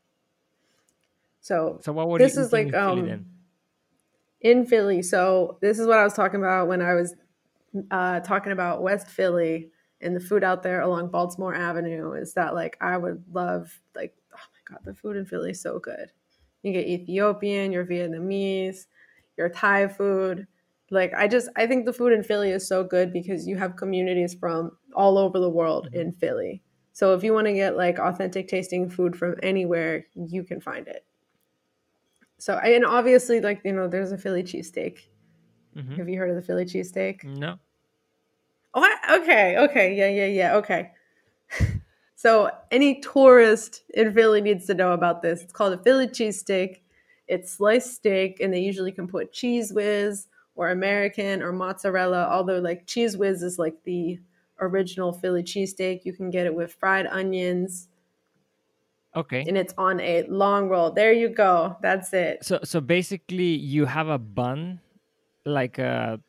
So 1.41 1.79
So 1.83 1.93
what 1.93 2.09
were 2.09 2.17
This 2.17 2.37
is 2.37 2.51
like, 2.53 2.67
in 2.67 2.71
Philly 2.73 3.01
um, 3.01 3.07
then? 3.07 3.25
in 4.41 4.65
Philly. 4.65 5.01
So 5.01 5.57
this 5.61 5.79
is 5.79 5.87
what 5.87 5.97
I 5.97 6.03
was 6.03 6.13
talking 6.13 6.39
about 6.39 6.67
when 6.67 6.81
I 6.81 6.93
was 6.93 7.15
uh, 7.91 8.19
talking 8.21 8.51
about 8.51 8.81
West 8.81 9.07
Philly 9.07 9.71
and 10.05 10.15
the 10.15 10.19
food 10.19 10.43
out 10.43 10.63
there 10.63 10.81
along 10.81 11.09
Baltimore 11.09 11.55
Avenue. 11.55 12.13
Is 12.13 12.33
that 12.33 12.53
like 12.53 12.77
I 12.81 12.97
would 12.97 13.23
love 13.33 13.81
like 13.95 14.15
oh 14.33 14.37
my 14.37 14.75
god, 14.75 14.85
the 14.85 14.93
food 14.93 15.17
in 15.17 15.25
Philly 15.25 15.51
is 15.51 15.61
so 15.61 15.79
good. 15.79 16.11
You 16.63 16.71
get 16.73 16.87
Ethiopian, 16.87 17.71
your 17.71 17.85
Vietnamese, 17.85 18.87
your 19.37 19.49
Thai 19.49 19.87
food. 19.87 20.47
Like 20.91 21.13
I 21.13 21.27
just 21.27 21.49
I 21.55 21.67
think 21.67 21.85
the 21.85 21.93
food 21.93 22.13
in 22.13 22.23
Philly 22.23 22.51
is 22.51 22.67
so 22.67 22.83
good 22.83 23.11
because 23.11 23.47
you 23.47 23.57
have 23.57 23.75
communities 23.75 24.33
from 24.33 24.71
all 24.95 25.17
over 25.17 25.39
the 25.39 25.49
world 25.49 25.89
in 25.93 26.11
Philly. 26.13 26.61
So 26.93 27.13
if 27.13 27.23
you 27.23 27.33
want 27.33 27.47
to 27.47 27.53
get 27.53 27.75
like 27.75 27.99
authentic 27.99 28.47
tasting 28.47 28.89
food 28.89 29.17
from 29.17 29.35
anywhere, 29.43 30.05
you 30.15 30.43
can 30.43 30.61
find 30.61 30.87
it. 30.87 31.05
So 32.37 32.57
and 32.57 32.85
obviously 32.85 33.41
like 33.41 33.61
you 33.65 33.73
know 33.73 33.87
there's 33.87 34.11
a 34.11 34.17
Philly 34.17 34.43
cheesesteak. 34.43 34.99
Mhm. 35.75 35.97
Have 35.97 36.07
you 36.07 36.17
heard 36.17 36.29
of 36.29 36.35
the 36.35 36.41
Philly 36.41 36.65
cheesesteak? 36.65 37.23
No. 37.23 37.59
Oh, 38.75 38.83
I- 38.83 39.17
okay, 39.21 39.57
okay, 39.57 39.95
yeah, 39.95 40.09
yeah, 40.09 40.25
yeah, 40.27 40.55
okay. 40.57 40.91
So 42.17 42.49
any 42.71 43.01
tourist 43.01 43.83
in 43.93 44.13
Philly 44.13 44.41
needs 44.41 44.65
to 44.67 44.73
know 44.73 44.93
about 44.93 45.21
this. 45.21 45.41
It's 45.43 45.53
called 45.53 45.73
a 45.73 45.77
Philly 45.77 46.07
cheesesteak. 46.07 46.81
It's 47.27 47.51
sliced 47.51 47.93
steak, 47.93 48.39
and 48.39 48.53
they 48.53 48.61
usually 48.61 48.91
can 48.91 49.07
put 49.07 49.31
Cheez 49.33 49.73
Whiz 49.73 50.27
or 50.55 50.69
American 50.71 51.43
or 51.43 51.51
mozzarella. 51.51 52.27
Although 52.31 52.59
like 52.59 52.87
Cheez 52.87 53.17
Whiz 53.17 53.43
is 53.43 53.59
like 53.59 53.75
the 53.83 54.19
original 54.59 55.11
Philly 55.11 55.43
cheesesteak. 55.43 56.05
You 56.05 56.13
can 56.13 56.31
get 56.31 56.45
it 56.47 56.55
with 56.55 56.73
fried 56.73 57.05
onions, 57.05 57.89
Okay. 59.15 59.43
and 59.47 59.57
it's 59.57 59.73
on 59.77 59.99
a 59.99 60.23
long 60.23 60.67
roll. 60.69 60.91
There 60.91 61.13
you 61.13 61.29
go. 61.29 61.77
That's 61.81 62.11
it. 62.13 62.43
So 62.43 62.59
so 62.63 62.81
basically 62.81 63.55
you 63.55 63.85
have 63.85 64.07
a 64.07 64.17
bun 64.17 64.79
like 65.45 65.77
a 65.79 66.19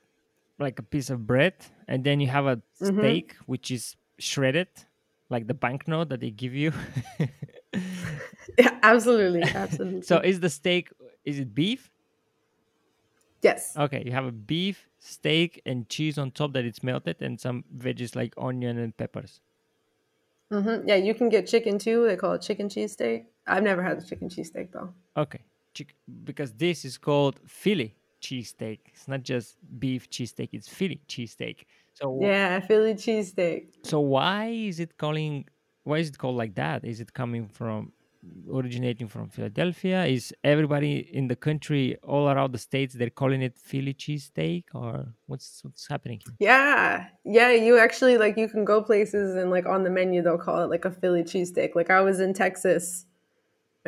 like 0.59 0.79
a 0.79 0.83
piece 0.83 1.11
of 1.11 1.27
bread 1.27 1.55
and 1.89 2.05
then 2.05 2.21
you 2.21 2.29
have 2.29 2.47
a 2.47 2.63
Mhm. 2.81 2.97
steak 2.99 3.35
which 3.47 3.71
is 3.71 3.97
shredded 4.19 4.69
like 5.31 5.47
the 5.47 5.55
banknote 5.55 6.09
that 6.11 6.21
they 6.21 6.31
give 6.31 6.55
you. 6.55 6.73
Yeah, 8.59 8.79
absolutely, 8.83 9.51
absolutely. 9.55 10.03
so 10.03 10.19
is 10.19 10.41
the 10.41 10.51
steak 10.51 10.91
is 11.25 11.39
it 11.39 11.55
beef? 11.55 11.91
yes, 13.43 13.79
Okay, 13.79 14.03
you 14.05 14.13
have 14.13 14.25
a 14.25 14.33
beef 14.33 14.89
steak 14.99 15.61
and 15.67 15.89
cheese 15.89 16.17
on 16.19 16.31
top 16.31 16.53
that 16.55 16.65
it's 16.65 16.83
melted 16.83 17.21
and 17.21 17.39
some 17.39 17.65
veggies 17.77 18.17
like 18.17 18.33
onion 18.39 18.79
and 18.79 18.97
peppers. 18.97 19.41
mm-hmm. 20.53 20.89
yeah, 20.89 20.97
you 20.97 21.15
can 21.15 21.29
get 21.29 21.47
chicken 21.47 21.79
too. 21.79 22.07
They 22.07 22.17
call 22.17 22.33
it 22.35 22.43
chicken 22.43 22.69
cheese 22.69 22.93
steak 22.93 23.27
I've 23.47 23.63
never 23.63 23.83
had 23.83 24.01
the 24.01 24.05
chicken 24.07 24.29
cheese 24.29 24.49
steak 24.49 24.73
though. 24.73 24.93
Okay. 25.17 25.41
Because 26.25 26.55
this 26.55 26.85
is 26.85 26.97
called 26.97 27.41
Philly 27.47 27.96
cheesesteak. 28.21 28.79
It's 28.93 29.09
not 29.09 29.23
just 29.23 29.57
beef 29.79 30.09
cheesesteak, 30.11 30.51
it's 30.53 30.69
Philly 30.69 31.01
cheesesteak. 31.09 31.65
So 31.95 32.19
Yeah, 32.21 32.61
Philly 32.61 32.95
cheesesteak. 32.95 33.69
So 33.83 34.01
why 34.01 34.47
is 34.47 34.81
it 34.81 34.99
calling? 34.99 35.47
Why 35.85 35.99
is 35.99 36.09
it 36.09 36.19
called 36.19 36.37
like 36.37 36.55
that? 36.57 36.85
Is 36.85 37.01
it 37.01 37.13
coming 37.13 37.49
from 37.49 37.93
originating 38.53 39.09
from 39.09 39.29
Philadelphia? 39.29 40.05
Is 40.05 40.35
everybody 40.43 40.99
in 41.13 41.29
the 41.29 41.37
country, 41.37 41.97
all 42.03 42.29
around 42.29 42.53
the 42.53 42.59
states, 42.59 42.95
they're 42.95 43.11
calling 43.11 43.43
it 43.43 43.59
Philly 43.59 43.95
cheesesteak, 43.95 44.65
or 44.75 45.07
what's 45.27 45.61
what's 45.63 45.87
happening 45.89 46.21
here? 46.25 46.35
Yeah, 46.39 47.07
yeah. 47.25 47.51
You 47.53 47.79
actually 47.79 48.19
like 48.19 48.37
you 48.37 48.49
can 48.49 48.65
go 48.65 48.83
places 48.83 49.37
and 49.37 49.51
like 49.51 49.67
on 49.67 49.85
the 49.85 49.91
menu 49.91 50.23
they'll 50.23 50.39
call 50.39 50.63
it 50.63 50.71
like 50.71 50.85
a 50.85 50.91
Philly 50.91 51.23
cheesesteak. 51.23 51.75
Like 51.75 51.91
I 51.91 52.01
was 52.01 52.21
in 52.21 52.35
Texas. 52.35 53.07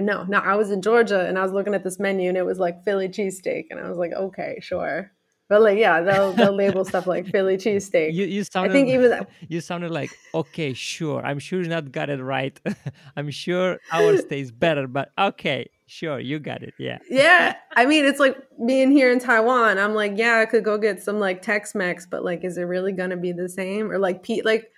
No, 0.00 0.24
no, 0.24 0.38
I 0.38 0.56
was 0.56 0.70
in 0.70 0.82
Georgia 0.82 1.26
and 1.26 1.38
I 1.38 1.42
was 1.42 1.52
looking 1.52 1.74
at 1.74 1.84
this 1.84 1.98
menu 1.98 2.28
and 2.28 2.38
it 2.38 2.44
was 2.44 2.58
like 2.58 2.84
Philly 2.84 3.08
cheesesteak 3.08 3.66
and 3.70 3.80
I 3.80 3.88
was 3.88 3.98
like, 3.98 4.12
okay, 4.12 4.58
sure. 4.60 5.12
But 5.48 5.62
like, 5.62 5.78
yeah, 5.78 6.02
they'll 6.02 6.32
they'll 6.32 6.54
label 6.54 6.84
stuff 6.84 7.06
like 7.06 7.26
Philly 7.26 7.56
cheesesteak. 7.56 8.12
You 8.18 8.26
you 8.26 8.40
I 8.40 8.44
sounded 8.44 8.72
think 8.72 8.88
even 8.88 9.10
that, 9.10 9.30
you 9.48 9.60
sounded 9.60 9.90
like 9.90 10.10
okay, 10.34 10.74
sure. 10.74 11.24
I'm 11.24 11.38
sure 11.38 11.62
you 11.62 11.68
not 11.68 11.90
got 11.90 12.10
it 12.10 12.22
right. 12.22 12.58
I'm 13.16 13.30
sure 13.30 13.78
ours 13.90 14.24
tastes 14.26 14.52
better, 14.52 14.86
but 14.86 15.10
okay, 15.18 15.70
sure, 15.86 16.20
you 16.20 16.38
got 16.38 16.62
it. 16.62 16.74
Yeah. 16.78 16.98
yeah. 17.08 17.56
I 17.74 17.86
mean, 17.86 18.04
it's 18.04 18.20
like 18.20 18.36
being 18.66 18.90
here 18.90 19.10
in 19.10 19.20
Taiwan. 19.20 19.78
I'm 19.78 19.94
like, 19.94 20.12
yeah, 20.16 20.38
I 20.38 20.44
could 20.44 20.64
go 20.64 20.76
get 20.76 21.02
some 21.02 21.18
like 21.18 21.40
Tex-Mex, 21.40 22.06
but 22.06 22.24
like, 22.24 22.44
is 22.44 22.58
it 22.58 22.64
really 22.64 22.92
gonna 22.92 23.16
be 23.16 23.32
the 23.32 23.48
same? 23.48 23.90
Or 23.90 23.98
like, 23.98 24.22
Pete, 24.22 24.44
like, 24.44 24.70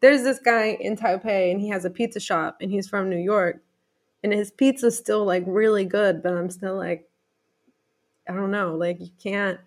there's 0.00 0.22
this 0.22 0.38
guy 0.38 0.76
in 0.78 0.96
Taipei 0.96 1.50
and 1.50 1.60
he 1.60 1.68
has 1.70 1.84
a 1.84 1.90
pizza 1.90 2.20
shop 2.20 2.58
and 2.60 2.70
he's 2.70 2.88
from 2.88 3.08
New 3.08 3.18
York, 3.18 3.62
and 4.30 4.38
his 4.38 4.50
pizza's 4.50 4.96
still 4.96 5.24
like 5.24 5.44
really 5.46 5.84
good, 5.84 6.22
but 6.22 6.34
I'm 6.34 6.50
still 6.50 6.76
like, 6.76 7.08
I 8.28 8.32
don't 8.34 8.50
know, 8.50 8.74
like 8.74 9.00
you 9.00 9.10
can't 9.22 9.58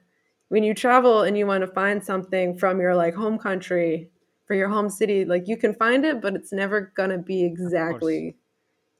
when 0.50 0.64
you 0.64 0.74
travel 0.74 1.22
and 1.22 1.38
you 1.38 1.48
want 1.48 1.62
to 1.62 1.72
find 1.72 2.04
something 2.04 2.58
from 2.58 2.80
your 2.82 2.94
like 2.94 3.14
home 3.16 3.38
country 3.38 4.10
for 4.46 4.54
your 4.54 4.68
home 4.68 4.90
city, 4.90 5.24
like 5.24 5.48
you 5.48 5.56
can 5.56 5.74
find 5.74 6.04
it, 6.06 6.22
but 6.22 6.36
it's 6.36 6.52
never 6.52 6.92
gonna 6.96 7.18
be 7.18 7.44
exactly 7.44 8.36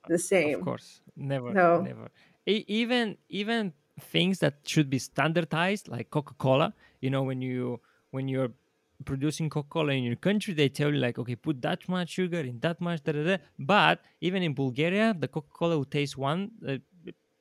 the 0.08 0.18
same. 0.18 0.60
Of 0.60 0.66
course, 0.66 1.02
never, 1.16 1.54
No. 1.54 1.82
never. 1.82 2.10
E- 2.46 2.66
even 2.68 3.18
even 3.30 3.74
things 4.00 4.40
that 4.40 4.60
should 4.66 4.90
be 4.90 4.98
standardized, 4.98 5.88
like 5.90 6.10
Coca 6.10 6.34
Cola. 6.36 6.74
You 7.02 7.10
know, 7.10 7.24
when 7.24 7.42
you 7.42 7.82
when 8.12 8.28
you're 8.28 8.54
producing 9.06 9.50
Coca 9.50 9.68
Cola 9.70 9.94
in 9.94 10.04
your 10.04 10.16
country, 10.16 10.54
they 10.54 10.70
tell 10.70 10.92
you 10.94 11.00
like, 11.00 11.18
okay, 11.20 11.36
put 11.36 11.62
that 11.62 11.88
much 11.90 12.10
sugar 12.10 12.40
in 12.40 12.60
that 12.62 12.80
much, 12.82 13.04
da 13.04 13.12
da 13.14 13.24
da. 13.24 13.38
But 13.60 14.02
even 14.22 14.44
in 14.44 14.54
Bulgaria, 14.54 15.14
the 15.18 15.28
Coca 15.28 15.50
Cola 15.50 15.78
will 15.78 15.86
taste 15.86 16.18
one. 16.18 16.52
Uh, 16.68 16.78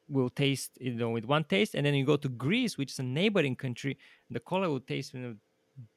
will 0.08 0.30
taste 0.30 0.76
you 0.80 0.94
know 0.94 1.11
with 1.11 1.24
one 1.24 1.44
taste 1.44 1.74
and 1.74 1.86
then 1.86 1.94
you 1.94 2.04
go 2.04 2.16
to 2.16 2.28
greece 2.28 2.76
which 2.76 2.90
is 2.90 2.98
a 2.98 3.02
neighboring 3.02 3.54
country 3.54 3.96
the 4.28 4.40
cola 4.40 4.68
will 4.68 4.80
taste 4.80 5.14
in 5.14 5.24
a 5.24 5.34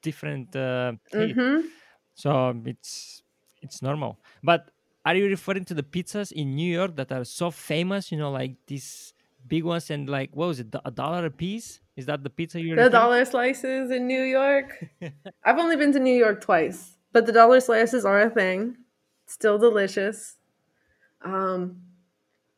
different 0.01 0.55
uh, 0.55 0.93
taste. 1.11 1.39
hmm 1.41 1.74
So 2.14 2.32
um, 2.32 2.68
it's 2.68 3.24
it's 3.61 3.82
normal. 3.82 4.22
But 4.43 4.72
are 5.05 5.16
you 5.16 5.28
referring 5.28 5.66
to 5.66 5.74
the 5.74 5.84
pizzas 5.84 6.32
in 6.32 6.55
New 6.55 6.72
York 6.72 6.95
that 6.97 7.11
are 7.11 7.24
so 7.26 7.51
famous? 7.51 8.11
You 8.11 8.18
know, 8.18 8.32
like 8.32 8.57
these 8.68 9.14
big 9.48 9.64
ones 9.64 9.89
and 9.89 10.10
like 10.10 10.30
what 10.34 10.48
was 10.48 10.60
it, 10.60 10.74
a 10.86 10.91
dollar 10.91 11.26
a 11.26 11.30
piece? 11.32 11.80
Is 11.96 12.06
that 12.08 12.24
the 12.24 12.30
pizza 12.30 12.60
you're 12.60 12.76
The 12.76 12.89
dollar 12.89 13.24
slices 13.26 13.91
in 13.91 14.08
New 14.08 14.24
York. 14.24 14.84
I've 15.46 15.60
only 15.60 15.76
been 15.76 15.91
to 15.94 16.00
New 16.00 16.16
York 16.16 16.41
twice, 16.41 16.98
but 17.12 17.26
the 17.26 17.32
dollar 17.32 17.60
slices 17.60 18.04
are 18.06 18.22
a 18.22 18.30
thing. 18.30 18.78
Still 19.28 19.58
delicious. 19.60 20.38
Um, 21.22 21.82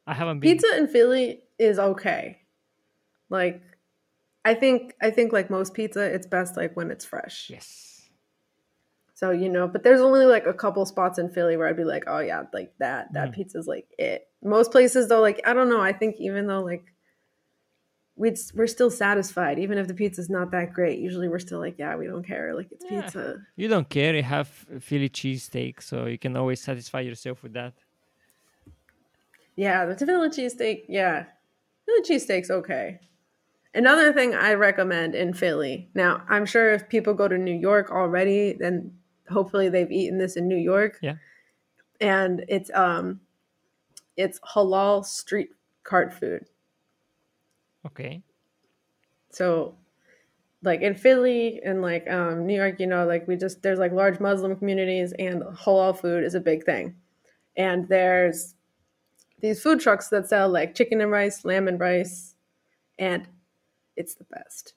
I 0.08 0.14
haven't 0.14 0.40
been. 0.40 0.52
pizza 0.54 0.78
in 0.78 0.88
Philly 0.88 1.42
is 1.60 1.78
okay. 1.80 2.40
Like, 3.30 3.62
I 4.46 4.54
think 4.54 4.94
I 5.02 5.10
think 5.12 5.34
like 5.34 5.50
most 5.50 5.74
pizza, 5.74 6.02
it's 6.02 6.28
best 6.28 6.56
like 6.56 6.76
when 6.76 6.92
it's 6.92 7.04
fresh. 7.06 7.50
Yes. 7.50 8.10
So 9.16 9.32
you 9.32 9.50
know, 9.50 9.68
but 9.68 9.84
there's 9.84 10.02
only 10.02 10.26
like 10.26 10.46
a 10.46 10.54
couple 10.54 10.86
spots 10.86 11.18
in 11.20 11.30
Philly 11.30 11.58
where 11.58 11.68
I'd 11.68 11.78
be 11.78 11.84
like, 11.86 12.04
oh 12.08 12.20
yeah, 12.20 12.44
like 12.54 12.74
that 12.80 13.14
that 13.14 13.30
Mm. 13.32 13.34
pizza's 13.34 13.68
like 13.68 13.88
it. 13.98 14.28
Most 14.46 14.72
places 14.72 15.08
though, 15.10 15.22
like 15.22 15.41
I 15.46 15.54
don't 15.54 15.70
know. 15.70 15.82
I 15.82 15.91
think 15.91 16.16
even 16.20 16.48
though 16.48 16.62
like 16.62 16.86
we'd 18.16 18.38
we're 18.54 18.68
still 18.68 18.91
satisfied, 18.91 19.60
even 19.60 19.78
if 19.78 19.88
the 19.88 19.93
pizza's 19.93 20.30
not 20.30 20.52
that 20.52 20.72
great. 20.72 21.00
Usually 21.00 21.28
we're 21.28 21.39
still 21.39 21.60
like, 21.60 21.76
yeah, 21.78 21.96
we 21.96 22.06
don't 22.08 22.26
care. 22.26 22.54
Like 22.56 22.72
it's 22.72 22.86
Yeah. 22.89 23.02
pizza. 23.02 23.38
You 23.56 23.68
don't 23.68 23.89
care. 23.89 24.16
You 24.16 24.24
have 24.24 24.48
Philly 24.80 25.10
cheesesteak, 25.10 25.82
so 25.82 26.06
you 26.06 26.18
can 26.18 26.38
always 26.38 26.62
satisfy 26.62 27.02
yourself 27.02 27.43
with 27.43 27.54
that. 27.54 27.74
Yeah, 29.56 29.86
the 29.86 29.96
Philly 29.98 30.30
cheesesteak. 30.30 30.86
Yeah, 30.88 31.26
Philly 31.86 32.02
cheesesteak's 32.02 32.52
okay. 32.52 33.00
Another 33.74 34.14
thing 34.14 34.34
I 34.34 34.54
recommend 34.54 35.16
in 35.16 35.34
Philly. 35.34 35.89
Now, 35.93 36.24
I'm 36.30 36.46
sure 36.46 36.72
if 36.74 36.88
people 36.88 37.14
go 37.14 37.28
to 37.28 37.38
New 37.38 37.54
York 37.70 37.91
already, 37.91 38.54
then 38.54 38.93
hopefully 39.30 39.68
they've 39.70 39.91
eaten 39.91 40.18
this 40.18 40.38
in 40.38 40.48
New 40.48 40.56
York. 40.58 40.98
Yeah. 41.02 41.16
And 42.00 42.46
it's 42.48 42.72
um, 42.74 43.20
it's 44.18 44.39
halal 44.39 45.05
street 45.05 45.49
cart 45.84 46.13
food. 46.13 46.45
Okay. 47.86 48.22
So, 49.30 49.76
like 50.63 50.82
in 50.82 50.95
Philly 50.95 51.61
and 51.63 51.82
like 51.82 52.09
um, 52.09 52.45
New 52.45 52.55
York, 52.55 52.80
you 52.80 52.88
know, 52.88 53.05
like 53.05 53.28
we 53.28 53.36
just 53.36 53.61
there's 53.61 53.80
like 53.80 53.91
large 53.91 54.20
Muslim 54.20 54.55
communities, 54.55 55.13
and 55.20 55.43
halal 55.43 55.97
food 55.97 56.24
is 56.24 56.36
a 56.36 56.39
big 56.39 56.63
thing. 56.63 56.95
And 57.57 57.88
there's 57.88 58.55
these 59.41 59.61
food 59.61 59.80
trucks 59.80 60.09
that 60.09 60.28
sell 60.28 60.49
like 60.49 60.76
chicken 60.76 61.01
and 61.01 61.11
rice, 61.11 61.45
lamb 61.45 61.68
and 61.68 61.80
rice, 61.80 62.36
and 62.97 63.28
it's 63.95 64.16
the 64.16 64.26
best. 64.26 64.74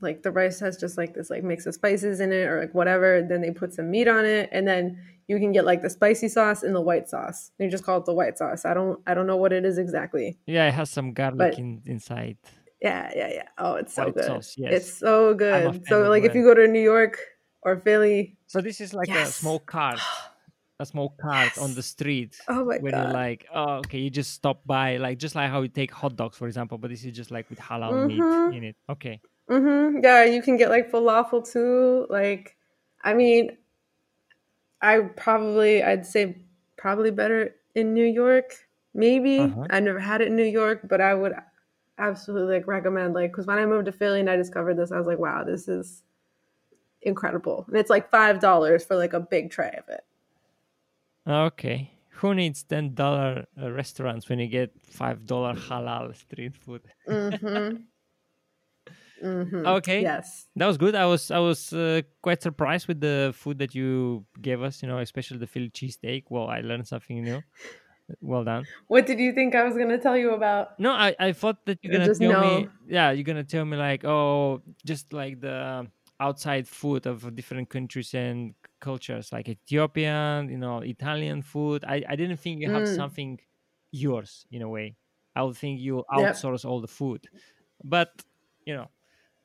Like 0.00 0.22
the 0.22 0.30
rice 0.30 0.60
has 0.60 0.76
just 0.76 0.98
like 0.98 1.14
this 1.14 1.30
like 1.30 1.42
mix 1.42 1.64
of 1.66 1.74
spices 1.74 2.20
in 2.20 2.30
it 2.32 2.46
or 2.46 2.60
like 2.60 2.74
whatever. 2.74 3.22
Then 3.26 3.40
they 3.40 3.50
put 3.50 3.72
some 3.72 3.90
meat 3.90 4.08
on 4.08 4.24
it, 4.26 4.48
and 4.52 4.66
then 4.68 4.98
you 5.26 5.38
can 5.38 5.52
get 5.52 5.64
like 5.64 5.80
the 5.82 5.88
spicy 5.90 6.28
sauce 6.28 6.62
and 6.62 6.74
the 6.74 6.80
white 6.80 7.08
sauce. 7.08 7.50
They 7.58 7.68
just 7.68 7.82
call 7.84 7.98
it 7.98 8.04
the 8.04 8.12
white 8.14 8.36
sauce. 8.38 8.64
I 8.66 8.74
don't 8.74 9.00
I 9.06 9.14
don't 9.14 9.26
know 9.26 9.38
what 9.38 9.52
it 9.52 9.64
is 9.64 9.78
exactly. 9.78 10.36
Yeah, 10.46 10.68
it 10.68 10.74
has 10.74 10.90
some 10.90 11.12
garlic 11.14 11.38
But- 11.38 11.58
in, 11.58 11.80
inside. 11.86 12.36
Yeah, 12.82 13.10
yeah, 13.16 13.30
yeah. 13.32 13.48
Oh, 13.56 13.74
it's 13.76 13.94
so 13.94 14.04
White 14.04 14.14
good. 14.16 14.24
sauce, 14.26 14.54
yes. 14.58 14.72
It's 14.74 14.92
so 14.92 15.32
good. 15.32 15.82
So 15.88 16.10
like 16.10 16.24
if 16.24 16.34
you 16.34 16.42
go 16.44 16.52
to 16.52 16.68
New 16.68 16.82
York 16.82 17.18
or 17.62 17.80
Philly, 17.80 18.36
So 18.48 18.60
this 18.60 18.82
is 18.82 18.92
like 18.92 19.08
a 19.08 19.24
small 19.24 19.58
cart, 19.60 19.98
a 20.78 20.84
small 20.84 21.14
cart 21.18 21.56
on 21.56 21.74
the 21.74 21.82
street. 21.82 22.36
oh 22.48 22.66
my 22.66 22.76
when 22.78 22.92
god. 22.92 23.02
you're 23.04 23.12
like, 23.14 23.46
oh, 23.52 23.76
okay, 23.78 23.98
you 23.98 24.10
just 24.10 24.34
stop 24.34 24.60
by, 24.66 24.98
like 24.98 25.16
just 25.16 25.34
like 25.34 25.48
how 25.50 25.62
you 25.62 25.68
take 25.68 25.90
hot 25.90 26.16
dogs, 26.16 26.36
for 26.36 26.46
example, 26.46 26.76
but 26.76 26.90
this 26.90 27.02
is 27.02 27.16
just 27.16 27.30
like 27.30 27.48
with 27.48 27.58
halal 27.58 27.92
Mhm. 27.92 28.06
meat 28.50 28.56
in 28.58 28.64
it. 28.64 28.76
Okay. 28.90 29.20
Hmm 29.48 29.98
Yeah, 30.02 30.24
you 30.24 30.42
can 30.42 30.56
get 30.56 30.70
like 30.70 30.90
falafel 30.90 31.48
too. 31.50 32.06
Like, 32.10 32.56
I 33.02 33.14
mean, 33.14 33.56
I 34.80 35.00
probably 35.16 35.82
I'd 35.82 36.06
say 36.06 36.36
probably 36.76 37.10
better 37.10 37.54
in 37.74 37.94
New 37.94 38.04
York. 38.04 38.54
Maybe 38.94 39.38
Uh-huh. 39.38 39.66
I've 39.70 39.82
never 39.82 39.98
had 40.00 40.20
it 40.20 40.28
in 40.28 40.36
New 40.36 40.44
York, 40.44 40.80
but 40.88 41.00
I 41.00 41.14
would 41.14 41.34
absolutely 41.98 42.56
like 42.56 42.66
recommend 42.66 43.14
like 43.14 43.32
because 43.32 43.46
when 43.46 43.58
I 43.58 43.66
moved 43.66 43.86
to 43.86 43.92
Philly 43.92 44.20
and 44.20 44.30
I 44.30 44.36
discovered 44.36 44.74
this, 44.76 44.92
I 44.92 44.98
was 44.98 45.06
like, 45.06 45.18
wow, 45.18 45.44
this 45.44 45.68
is 45.68 46.02
incredible, 47.02 47.64
and 47.68 47.76
it's 47.76 47.90
like 47.90 48.10
five 48.10 48.40
dollars 48.40 48.84
for 48.84 48.96
like 48.96 49.12
a 49.12 49.20
big 49.20 49.50
tray 49.50 49.74
of 49.78 49.88
it. 49.88 50.04
Okay. 51.26 51.90
Who 52.20 52.34
needs 52.34 52.62
ten 52.64 52.94
dollar 52.94 53.46
uh, 53.60 53.70
restaurants 53.70 54.28
when 54.28 54.38
you 54.38 54.46
get 54.48 54.72
five 54.82 55.26
dollar 55.26 55.54
halal 55.54 56.14
street 56.16 56.56
food? 56.56 56.82
hmm 57.06 57.86
Mhm. 59.22 59.66
Okay. 59.66 60.02
Yes. 60.02 60.46
That 60.56 60.66
was 60.66 60.78
good. 60.78 60.94
I 60.94 61.06
was 61.06 61.30
I 61.30 61.38
was 61.38 61.72
uh, 61.72 62.02
quite 62.22 62.42
surprised 62.42 62.88
with 62.88 63.00
the 63.00 63.32
food 63.36 63.58
that 63.58 63.74
you 63.74 64.24
gave 64.40 64.62
us. 64.62 64.82
You 64.82 64.88
know, 64.88 64.98
especially 64.98 65.38
the 65.38 65.46
Philly 65.46 65.70
cheesesteak. 65.70 66.24
Well, 66.30 66.48
I 66.48 66.60
learned 66.60 66.86
something 66.88 67.22
new. 67.22 67.42
Well 68.20 68.44
done. 68.44 68.66
What 68.86 69.06
did 69.06 69.18
you 69.18 69.32
think 69.32 69.54
I 69.54 69.64
was 69.64 69.74
going 69.74 69.88
to 69.88 69.98
tell 69.98 70.16
you 70.16 70.32
about? 70.32 70.78
No, 70.78 70.92
I, 70.92 71.14
I 71.18 71.32
thought 71.32 71.66
that 71.66 71.78
you're 71.82 71.92
gonna 71.92 72.08
just 72.08 72.20
tell 72.20 72.38
me. 72.40 72.68
Yeah, 72.88 73.10
you're 73.10 73.24
gonna 73.24 73.44
tell 73.44 73.64
me 73.64 73.76
like, 73.76 74.04
oh, 74.04 74.62
just 74.84 75.12
like 75.12 75.40
the 75.40 75.86
outside 76.20 76.68
food 76.68 77.06
of 77.06 77.34
different 77.34 77.68
countries 77.68 78.14
and 78.14 78.54
cultures, 78.80 79.32
like 79.32 79.48
Ethiopian, 79.48 80.48
you 80.48 80.58
know, 80.58 80.78
Italian 80.78 81.42
food. 81.42 81.84
I, 81.86 82.02
I 82.08 82.16
didn't 82.16 82.36
think 82.38 82.60
you 82.60 82.68
have 82.68 82.84
Mm. 82.84 82.94
something 82.96 83.40
yours 83.90 84.46
in 84.50 84.62
a 84.62 84.68
way. 84.68 84.96
I 85.34 85.42
would 85.42 85.56
think 85.56 85.80
you 85.80 86.04
Yep. 86.16 86.34
outsource 86.34 86.64
all 86.64 86.80
the 86.80 86.88
food, 86.88 87.26
but 87.84 88.10
you 88.66 88.74
know, 88.74 88.88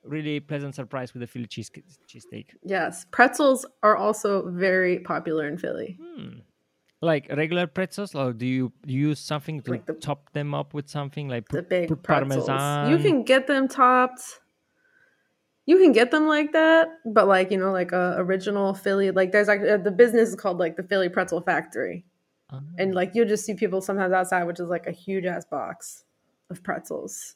really 0.03 0.39
pleasant 0.39 0.75
surprise 0.75 1.13
with 1.13 1.21
the 1.21 1.27
Philly 1.27 1.45
cheese 1.47 1.69
cheesesteak. 2.07 2.47
Yes. 2.63 3.05
Pretzels 3.11 3.65
are 3.83 3.95
also 3.95 4.49
very 4.49 4.99
popular 4.99 5.47
in 5.47 5.57
Philly. 5.57 5.97
Hmm. 6.01 6.39
Like 7.03 7.27
regular 7.35 7.65
pretzels, 7.65 8.13
or 8.13 8.31
do 8.31 8.45
you 8.45 8.71
use 8.85 9.19
something 9.19 9.61
to 9.63 9.71
Like 9.71 9.85
the- 9.87 9.93
top 9.93 10.31
them 10.33 10.53
up 10.53 10.73
with 10.75 10.87
something 10.89 11.27
like 11.29 11.47
The 11.49 11.63
big 11.63 11.87
pretzels. 12.03 12.45
parmesan? 12.47 12.91
You 12.91 12.97
can 12.99 13.23
get 13.23 13.47
them 13.47 13.67
topped. 13.67 14.21
You 15.65 15.77
can 15.77 15.91
get 15.93 16.11
them 16.11 16.27
like 16.27 16.51
that, 16.53 16.89
but 17.05 17.27
like, 17.27 17.49
you 17.51 17.57
know, 17.57 17.71
like 17.71 17.91
a 17.91 18.15
original 18.17 18.73
Philly, 18.73 19.11
like 19.11 19.31
there's 19.31 19.47
like 19.47 19.61
uh, 19.61 19.77
the 19.77 19.91
business 19.91 20.29
is 20.29 20.35
called 20.35 20.57
like 20.59 20.75
the 20.75 20.83
Philly 20.83 21.07
Pretzel 21.09 21.41
Factory. 21.41 22.03
Ah. 22.51 22.61
And 22.77 22.93
like 22.93 23.11
you'll 23.15 23.27
just 23.27 23.45
see 23.45 23.53
people 23.53 23.81
sometimes 23.81 24.11
outside, 24.13 24.43
which 24.45 24.59
is 24.59 24.69
like 24.69 24.85
a 24.87 24.91
huge 24.91 25.25
ass 25.25 25.45
box 25.45 26.03
of 26.49 26.61
pretzels. 26.63 27.35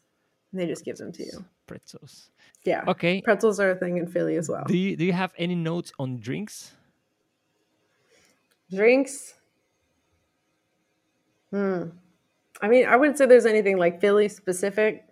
And 0.52 0.60
they 0.62 0.68
just 0.68 0.84
give 0.86 0.98
them 0.98 1.12
to 1.14 1.24
you. 1.24 1.46
Pretzels. 1.68 2.30
Yeah. 2.64 2.84
Okay. 2.88 3.22
Pretzels 3.22 3.60
are 3.60 3.72
a 3.72 3.76
thing 3.76 3.98
in 3.98 4.08
Philly 4.08 4.36
as 4.36 4.50
well. 4.50 4.66
Do 4.68 4.78
you 4.78 4.96
do 4.96 5.06
you 5.06 5.14
have 5.14 5.34
any 5.38 5.56
notes 5.56 5.92
on 6.00 6.20
drinks? 6.20 6.74
Drinks. 8.72 9.36
Hmm. 11.52 11.90
I 12.62 12.68
mean, 12.68 12.86
I 12.86 12.96
wouldn't 12.96 13.18
say 13.18 13.26
there's 13.26 13.46
anything 13.46 13.78
like 13.78 14.02
Philly 14.02 14.30
specific. 14.30 15.06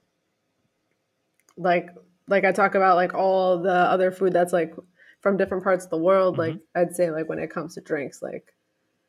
Like, 1.57 1.89
like 2.27 2.45
I 2.45 2.51
talk 2.51 2.75
about 2.75 2.95
like 2.95 3.13
all 3.13 3.59
the 3.59 3.73
other 3.73 4.11
food 4.11 4.33
that's 4.33 4.53
like 4.53 4.73
from 5.21 5.37
different 5.37 5.63
parts 5.63 5.85
of 5.85 5.91
the 5.91 5.97
world. 5.97 6.37
Like, 6.37 6.57
I'd 6.75 6.95
say 6.95 7.11
like 7.11 7.29
when 7.29 7.39
it 7.39 7.49
comes 7.51 7.75
to 7.75 7.81
drinks, 7.81 8.21
like 8.21 8.53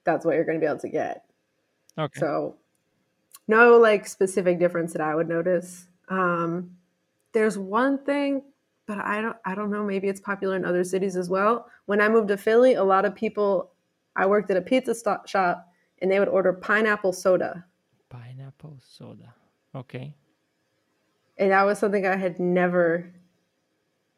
that's 0.04 0.26
what 0.26 0.34
you're 0.34 0.44
going 0.44 0.58
to 0.58 0.64
be 0.64 0.68
able 0.68 0.80
to 0.80 0.88
get. 0.88 1.24
Okay. 1.98 2.20
So, 2.20 2.56
no 3.48 3.78
like 3.78 4.06
specific 4.06 4.58
difference 4.58 4.92
that 4.92 5.00
I 5.00 5.14
would 5.14 5.28
notice. 5.28 5.86
Um, 6.08 6.76
there's 7.34 7.58
one 7.58 8.02
thing, 8.04 8.42
but 8.86 8.98
I 8.98 9.20
don't 9.20 9.36
I 9.44 9.54
don't 9.54 9.70
know. 9.70 9.84
Maybe 9.84 10.08
it's 10.08 10.20
popular 10.20 10.56
in 10.56 10.64
other 10.64 10.84
cities 10.84 11.16
as 11.16 11.28
well. 11.28 11.68
When 11.86 12.00
I 12.00 12.08
moved 12.08 12.28
to 12.28 12.36
Philly, 12.38 12.74
a 12.74 12.84
lot 12.84 13.04
of 13.04 13.14
people. 13.14 13.70
I 14.16 14.26
worked 14.26 14.48
at 14.52 14.56
a 14.56 14.62
pizza 14.62 14.94
shop, 15.26 15.66
and 16.00 16.10
they 16.10 16.20
would 16.20 16.28
order 16.28 16.52
pineapple 16.52 17.12
soda, 17.12 17.64
Pineapple 18.08 18.78
soda. 18.80 19.34
Okay. 19.74 20.14
and 21.36 21.50
that 21.50 21.64
was 21.64 21.80
something 21.80 22.06
I 22.06 22.14
had 22.16 22.38
never 22.38 23.12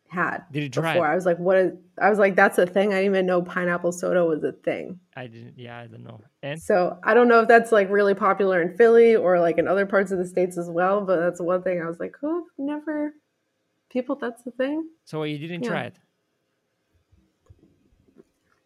had 0.09 0.45
Did 0.53 0.63
you 0.63 0.69
try 0.69 0.95
before. 0.95 1.07
it? 1.07 1.11
I 1.11 1.15
was 1.15 1.27
like, 1.27 1.39
"What 1.39 1.57
is?" 1.57 1.73
I 2.01 2.11
was 2.11 2.19
like, 2.19 2.37
"That's 2.37 2.59
a 2.59 2.67
thing." 2.67 2.93
I 2.93 2.99
didn't 2.99 3.07
even 3.15 3.27
know 3.27 3.43
pineapple 3.43 3.93
soda 3.93 4.25
was 4.25 4.45
a 4.45 4.53
thing. 4.53 5.01
I 5.17 5.27
didn't. 5.27 5.59
Yeah, 5.59 5.79
I 5.79 5.87
don't 5.87 6.05
know. 6.05 6.21
And 6.43 6.61
So 6.61 6.99
I 7.03 7.15
don't 7.15 7.29
know 7.29 7.41
if 7.41 7.49
that's 7.49 7.73
like 7.73 7.91
really 7.91 8.15
popular 8.15 8.63
in 8.63 8.77
Philly 8.77 9.17
or 9.17 9.41
like 9.41 9.59
in 9.59 9.67
other 9.69 9.87
parts 9.87 10.13
of 10.13 10.19
the 10.19 10.27
states 10.27 10.57
as 10.59 10.69
well. 10.71 11.01
But 11.05 11.21
that's 11.21 11.41
one 11.41 11.63
thing 11.63 11.83
I 11.83 11.87
was 11.87 11.99
like, 12.01 12.17
"Oh, 12.23 12.47
never." 12.59 13.15
People, 13.91 14.17
that's 14.17 14.43
the 14.43 14.51
thing. 14.53 14.89
so 15.05 15.23
you 15.25 15.39
didn't 15.39 15.63
Yeah. 15.65 15.71
try 15.71 15.83
it. 15.85 15.99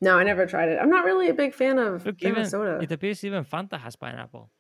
No, 0.01 0.19
I 0.19 0.25
never 0.25 0.47
tried 0.47 0.71
it. 0.71 0.79
I'm 0.81 0.89
not 0.89 1.05
really 1.05 1.29
a 1.29 1.35
big 1.35 1.53
fan 1.55 1.79
of, 1.79 2.07
Look, 2.07 2.23
even 2.23 2.47
soda. 2.47 2.79
it 2.81 2.91
appears 2.91 3.23
even 3.23 3.45
Fanta 3.45 3.79
has 3.79 3.97
pineapple. 3.97 4.51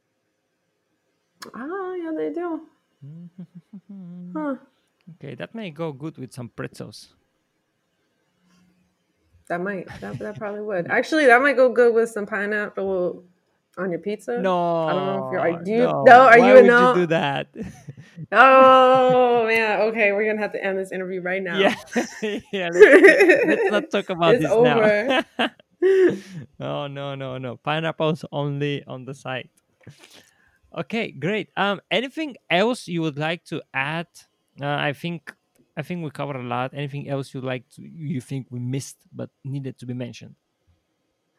Oh, 1.54 1.94
yeah, 1.94 2.12
they 2.16 2.30
do. 2.32 2.60
Huh. 4.36 4.56
Okay, 5.16 5.34
that 5.34 5.54
may 5.54 5.70
go 5.70 5.92
good 5.92 6.18
with 6.18 6.32
some 6.32 6.48
pretzels. 6.48 7.14
That 9.48 9.60
might. 9.60 9.88
That, 10.00 10.18
that 10.20 10.38
probably 10.38 10.60
would. 10.62 10.86
Actually, 10.90 11.26
that 11.26 11.42
might 11.42 11.56
go 11.56 11.68
good 11.72 11.92
with 11.92 12.10
some 12.10 12.24
pineapple 12.26 13.24
on 13.76 13.90
your 13.90 13.98
pizza. 13.98 14.38
No, 14.40 14.86
I 14.86 14.92
don't 14.92 15.06
know 15.06 15.26
if 15.26 15.32
you're. 15.32 15.40
Are 15.40 15.50
you? 15.64 15.78
no. 15.78 16.04
No, 16.04 16.20
are 16.20 16.38
Why 16.38 16.48
you 16.48 16.54
would 16.54 16.66
no? 16.66 16.94
you 16.94 17.00
do 17.00 17.06
that? 17.06 17.48
Oh 18.32 19.46
man. 19.46 19.80
Okay, 19.80 20.12
we're 20.12 20.26
gonna 20.26 20.42
have 20.42 20.52
to 20.52 20.62
end 20.62 20.78
this 20.78 20.92
interview 20.92 21.22
right 21.22 21.42
now. 21.42 21.58
yeah, 21.58 21.74
yeah. 22.52 22.68
Let's, 22.72 23.46
let's 23.46 23.70
not 23.70 23.90
talk 23.90 24.10
about 24.10 24.34
It's 24.34 24.44
this 24.44 24.52
over. 24.52 25.24
now. 25.38 25.50
no, 26.58 26.86
no, 26.86 27.14
no, 27.14 27.38
no. 27.38 27.56
Pineapples 27.56 28.26
only 28.30 28.84
on 28.84 29.06
the 29.06 29.14
side. 29.14 29.48
Okay, 30.76 31.10
great. 31.12 31.48
Um, 31.56 31.80
anything 31.90 32.36
else 32.50 32.86
you 32.86 33.00
would 33.00 33.18
like 33.18 33.42
to 33.46 33.62
add? 33.72 34.06
Uh, 34.60 34.66
I 34.66 34.92
think 34.92 35.34
I 35.76 35.82
think 35.82 36.02
we 36.04 36.10
covered 36.10 36.36
a 36.36 36.42
lot. 36.42 36.72
Anything 36.74 37.08
else 37.08 37.34
you 37.34 37.40
like 37.40 37.68
to 37.76 37.82
you 37.82 38.20
think 38.20 38.46
we 38.50 38.58
missed 38.58 38.96
but 39.12 39.30
needed 39.44 39.78
to 39.78 39.86
be 39.86 39.94
mentioned? 39.94 40.34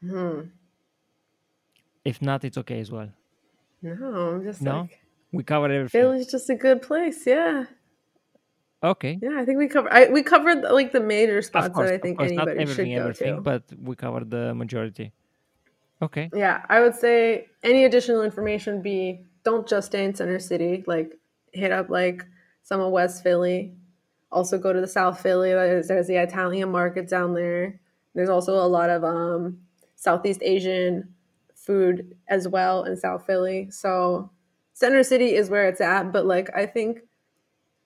Hmm. 0.02 0.42
If 2.04 2.22
not, 2.22 2.44
it's 2.44 2.58
okay 2.58 2.80
as 2.80 2.92
well. 2.92 3.10
No, 3.82 3.94
I'm 3.94 4.44
just 4.44 4.62
No? 4.62 4.82
like 4.82 5.00
We 5.32 5.44
covered 5.44 5.72
everything. 5.72 6.02
Philly's 6.02 6.28
just 6.28 6.50
a 6.50 6.56
good 6.56 6.82
place. 6.82 7.26
Yeah, 7.26 7.66
Okay. 8.84 9.20
yeah. 9.22 9.38
I 9.40 9.46
think 9.46 9.58
we 9.60 9.68
covered. 9.68 9.92
I, 9.94 10.10
we 10.10 10.24
covered 10.24 10.62
like 10.64 10.92
the 10.92 11.00
major 11.00 11.42
spots 11.42 11.70
course, 11.70 11.90
that 11.90 11.96
I 11.96 11.98
think 12.00 12.18
course, 12.18 12.32
not 12.32 12.48
anybody 12.50 12.74
should 12.74 12.86
go 12.88 13.02
everything, 13.02 13.36
to. 13.36 13.42
but 13.42 13.64
we 13.80 13.96
covered 13.96 14.30
the 14.30 14.54
majority. 14.56 15.12
Okay. 16.02 16.32
Yeah, 16.34 16.66
I 16.68 16.82
would 16.82 16.96
say 16.96 17.48
any 17.64 17.86
additional 17.86 18.24
information 18.24 18.82
be 18.82 19.26
don't 19.44 19.68
just 19.68 19.88
stay 19.88 20.04
in 20.04 20.16
Center 20.16 20.40
City. 20.40 20.84
Like 20.88 21.14
hit 21.54 21.72
up 21.72 21.90
like 21.90 22.26
some 22.72 22.80
of 22.80 22.90
West 22.94 23.22
Philly. 23.22 23.74
Also 24.32 24.58
go 24.58 24.72
to 24.72 24.80
the 24.80 24.88
South 24.88 25.20
Philly. 25.20 25.50
There's, 25.50 25.90
there's 25.90 26.08
the 26.08 26.16
Italian 26.16 26.72
market 26.72 27.10
down 27.10 27.34
there. 27.34 27.82
There's 28.16 28.30
also 28.30 28.54
a 28.54 28.66
lot 28.66 28.90
of 28.90 29.04
um, 29.04 29.58
Southeast 29.98 30.42
Asian 30.42 31.14
food 31.54 32.16
as 32.30 32.48
well 32.48 32.86
in 32.86 32.96
South 32.96 33.26
Philly. 33.26 33.70
So 33.72 34.32
Center 34.72 35.04
City 35.04 35.36
is 35.36 35.50
where 35.50 35.68
it's 35.68 35.82
at. 35.82 36.14
But 36.14 36.26
like 36.26 36.50
I 36.56 36.66
think 36.66 37.00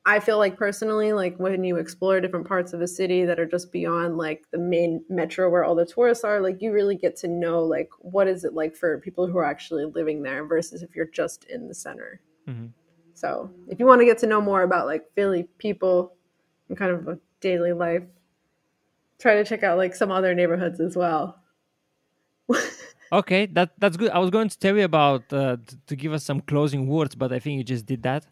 I 0.05 0.19
feel 0.19 0.37
like 0.37 0.55
personally, 0.55 1.13
like 1.13 1.35
when 1.37 1.63
you 1.63 1.77
explore 1.77 2.21
different 2.21 2.47
parts 2.47 2.71
of 2.71 2.81
a 2.81 2.87
city 2.87 3.25
that 3.25 3.39
are 3.39 3.47
just 3.47 3.71
beyond 3.71 4.17
like 4.17 4.43
the 4.51 4.59
main 4.59 5.03
metro 5.09 5.49
where 5.49 5.63
all 5.63 5.73
the 5.73 5.87
tourists 5.87 6.23
are, 6.23 6.41
like 6.41 6.61
you 6.61 6.71
really 6.71 6.95
get 6.95 7.15
to 7.17 7.27
know 7.27 7.63
like 7.63 7.89
what 8.01 8.27
is 8.27 8.43
it 8.43 8.53
like 8.53 8.75
for 8.75 8.99
people 8.99 9.25
who 9.25 9.39
are 9.39 9.45
actually 9.45 9.85
living 9.85 10.21
there 10.21 10.45
versus 10.45 10.83
if 10.83 10.95
you're 10.95 11.07
just 11.07 11.45
in 11.45 11.67
the 11.67 11.73
center. 11.73 12.21
Mhm. 12.47 12.69
So 13.15 13.49
if 13.67 13.79
you 13.79 13.85
want 13.85 14.01
to 14.01 14.05
get 14.05 14.19
to 14.19 14.27
know 14.27 14.41
more 14.41 14.61
about 14.61 14.85
like 14.85 15.05
Philly 15.15 15.47
people 15.57 16.13
and 16.69 16.77
kind 16.77 16.91
of 16.91 17.07
a 17.07 17.17
daily 17.39 17.73
life, 17.73 18.03
try 19.19 19.35
to 19.35 19.43
check 19.43 19.63
out 19.63 19.77
like 19.77 19.95
some 19.95 20.11
other 20.11 20.35
neighborhoods 20.35 20.79
as 20.79 20.95
well. 20.95 21.39
Okay, 23.11 23.45
that 23.47 23.71
that's 23.77 23.97
good. 23.97 24.09
I 24.11 24.19
was 24.19 24.31
going 24.31 24.49
to 24.49 24.57
tell 24.57 24.75
you 24.75 24.83
about 24.83 25.31
uh, 25.31 25.57
t- 25.65 25.77
to 25.87 25.95
give 25.95 26.11
us 26.11 26.23
some 26.23 26.41
closing 26.41 26.87
words, 26.87 27.13
but 27.13 27.31
I 27.31 27.39
think 27.39 27.57
you 27.59 27.63
just 27.63 27.85
did 27.85 28.01
that. 28.03 28.25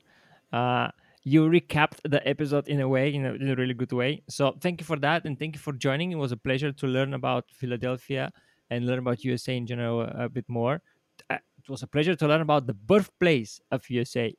Uh, 0.52 0.90
you 1.24 1.48
recapped 1.48 2.00
the 2.04 2.28
episode 2.28 2.68
in 2.68 2.82
a 2.82 2.88
way, 2.88 3.14
in 3.14 3.26
a, 3.26 3.34
in 3.34 3.50
a 3.50 3.56
really 3.56 3.76
good 3.76 3.94
way. 3.94 4.24
So 4.30 4.58
thank 4.60 4.82
you 4.82 4.86
for 4.86 4.98
that, 4.98 5.26
and 5.26 5.38
thank 5.38 5.56
you 5.56 5.60
for 5.60 5.74
joining. 5.74 6.12
It 6.12 6.18
was 6.18 6.32
a 6.32 6.38
pleasure 6.38 6.72
to 6.72 6.88
learn 6.88 7.14
about 7.14 7.46
Philadelphia 7.52 8.32
and 8.70 8.86
learn 8.86 9.00
about 9.00 9.24
USA 9.24 9.56
in 9.56 9.68
general 9.68 10.02
a, 10.02 10.28
bit 10.28 10.46
more. 10.50 10.82
Uh, 11.30 11.36
it 11.36 11.70
was 11.70 11.84
a 11.84 11.88
pleasure 11.88 12.16
to 12.16 12.28
learn 12.28 12.42
about 12.42 12.66
the 12.66 12.74
birthplace 12.74 13.62
of 13.72 13.88
USA. 13.90 14.36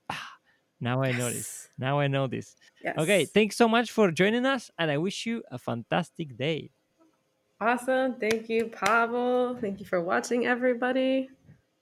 Now 0.80 1.02
I 1.02 1.12
know 1.12 1.30
this. 1.30 1.68
Now 1.78 1.98
I 1.98 2.08
know 2.08 2.26
this. 2.26 2.56
Yes. 2.82 2.96
Okay, 2.98 3.24
thanks 3.24 3.56
so 3.56 3.68
much 3.68 3.90
for 3.90 4.10
joining 4.10 4.44
us, 4.46 4.70
and 4.78 4.90
I 4.90 4.98
wish 4.98 5.26
you 5.26 5.42
a 5.50 5.58
fantastic 5.58 6.36
day. 6.36 6.70
Awesome. 7.60 8.16
Thank 8.20 8.48
you, 8.48 8.66
Pavel. 8.66 9.56
Thank 9.60 9.80
you 9.80 9.86
for 9.86 10.00
watching, 10.00 10.46
everybody. 10.46 11.30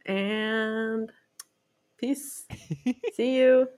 And 0.07 1.11
peace. 1.99 2.45
See 3.15 3.37
you. 3.37 3.69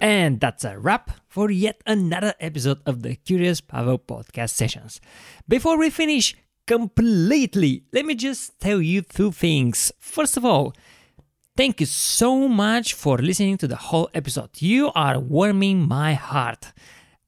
And 0.00 0.40
that's 0.40 0.64
a 0.64 0.78
wrap 0.78 1.10
for 1.28 1.50
yet 1.50 1.82
another 1.86 2.34
episode 2.40 2.80
of 2.86 3.02
the 3.02 3.16
Curious 3.16 3.60
Pavel 3.60 3.98
podcast 3.98 4.50
sessions. 4.50 5.00
Before 5.46 5.78
we 5.78 5.90
finish 5.90 6.34
completely, 6.66 7.84
let 7.92 8.04
me 8.04 8.14
just 8.14 8.58
tell 8.60 8.80
you 8.80 9.02
two 9.02 9.32
things. 9.32 9.92
First 9.98 10.36
of 10.36 10.44
all, 10.44 10.74
thank 11.56 11.80
you 11.80 11.86
so 11.86 12.48
much 12.48 12.94
for 12.94 13.18
listening 13.18 13.58
to 13.58 13.68
the 13.68 13.76
whole 13.76 14.08
episode. 14.14 14.50
You 14.58 14.90
are 14.94 15.18
warming 15.18 15.86
my 15.86 16.14
heart. 16.14 16.72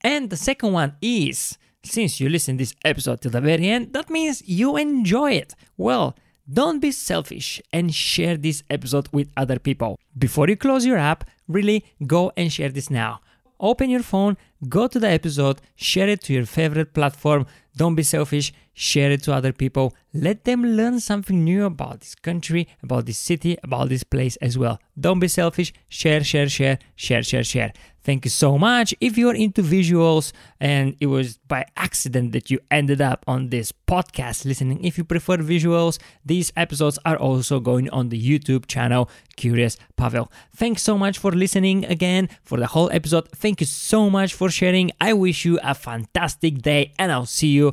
And 0.02 0.30
the 0.30 0.36
second 0.36 0.72
one 0.72 0.96
is 1.00 1.58
since 1.84 2.20
you 2.20 2.28
listen 2.28 2.56
this 2.56 2.74
episode 2.84 3.20
till 3.20 3.30
the 3.30 3.40
very 3.40 3.68
end, 3.68 3.92
that 3.92 4.10
means 4.10 4.42
you 4.46 4.76
enjoy 4.76 5.32
it. 5.32 5.54
Well, 5.76 6.16
don't 6.52 6.80
be 6.80 6.90
selfish 6.90 7.60
and 7.72 7.94
share 7.94 8.36
this 8.36 8.62
episode 8.68 9.08
with 9.12 9.30
other 9.36 9.58
people. 9.58 9.98
Before 10.18 10.48
you 10.48 10.56
close 10.56 10.84
your 10.84 10.98
app, 10.98 11.24
really 11.48 11.84
go 12.06 12.32
and 12.36 12.52
share 12.52 12.68
this 12.68 12.90
now. 12.90 13.20
Open 13.60 13.90
your 13.90 14.02
phone, 14.02 14.36
go 14.68 14.88
to 14.88 14.98
the 14.98 15.08
episode, 15.08 15.60
share 15.76 16.08
it 16.08 16.20
to 16.22 16.32
your 16.32 16.46
favorite 16.46 16.94
platform. 16.94 17.46
Don't 17.76 17.94
be 17.94 18.02
selfish, 18.02 18.52
share 18.74 19.10
it 19.10 19.22
to 19.24 19.32
other 19.32 19.52
people. 19.52 19.94
Let 20.14 20.44
them 20.44 20.62
learn 20.64 21.00
something 21.00 21.42
new 21.42 21.64
about 21.64 22.00
this 22.00 22.14
country, 22.14 22.68
about 22.82 23.06
this 23.06 23.18
city, 23.18 23.56
about 23.62 23.88
this 23.88 24.04
place 24.04 24.36
as 24.36 24.58
well. 24.58 24.78
Don't 24.98 25.20
be 25.20 25.28
selfish, 25.28 25.72
share, 25.88 26.22
share, 26.22 26.48
share, 26.48 26.78
share, 26.96 27.22
share, 27.22 27.44
share. 27.44 27.72
Thank 28.04 28.24
you 28.24 28.30
so 28.30 28.58
much. 28.58 28.92
If 29.00 29.16
you're 29.16 29.34
into 29.34 29.62
visuals 29.62 30.32
and 30.58 30.96
it 31.00 31.06
was 31.06 31.38
by 31.38 31.64
accident 31.76 32.32
that 32.32 32.50
you 32.50 32.58
ended 32.68 33.00
up 33.00 33.24
on 33.28 33.50
this 33.50 33.72
podcast 33.86 34.44
listening, 34.44 34.84
if 34.84 34.98
you 34.98 35.04
prefer 35.04 35.36
visuals, 35.36 35.98
these 36.24 36.52
episodes 36.56 36.98
are 37.04 37.16
also 37.16 37.60
going 37.60 37.88
on 37.90 38.08
the 38.08 38.20
YouTube 38.20 38.66
channel 38.66 39.08
Curious 39.36 39.76
Pavel. 39.96 40.32
Thanks 40.54 40.82
so 40.82 40.98
much 40.98 41.16
for 41.16 41.30
listening 41.30 41.84
again 41.84 42.28
for 42.42 42.58
the 42.58 42.66
whole 42.66 42.90
episode. 42.90 43.28
Thank 43.30 43.60
you 43.60 43.66
so 43.66 44.10
much 44.10 44.34
for 44.34 44.50
sharing. 44.50 44.90
I 45.00 45.12
wish 45.12 45.44
you 45.44 45.60
a 45.62 45.74
fantastic 45.74 46.60
day 46.60 46.92
and 46.98 47.12
I'll 47.12 47.24
see 47.24 47.48
you 47.48 47.72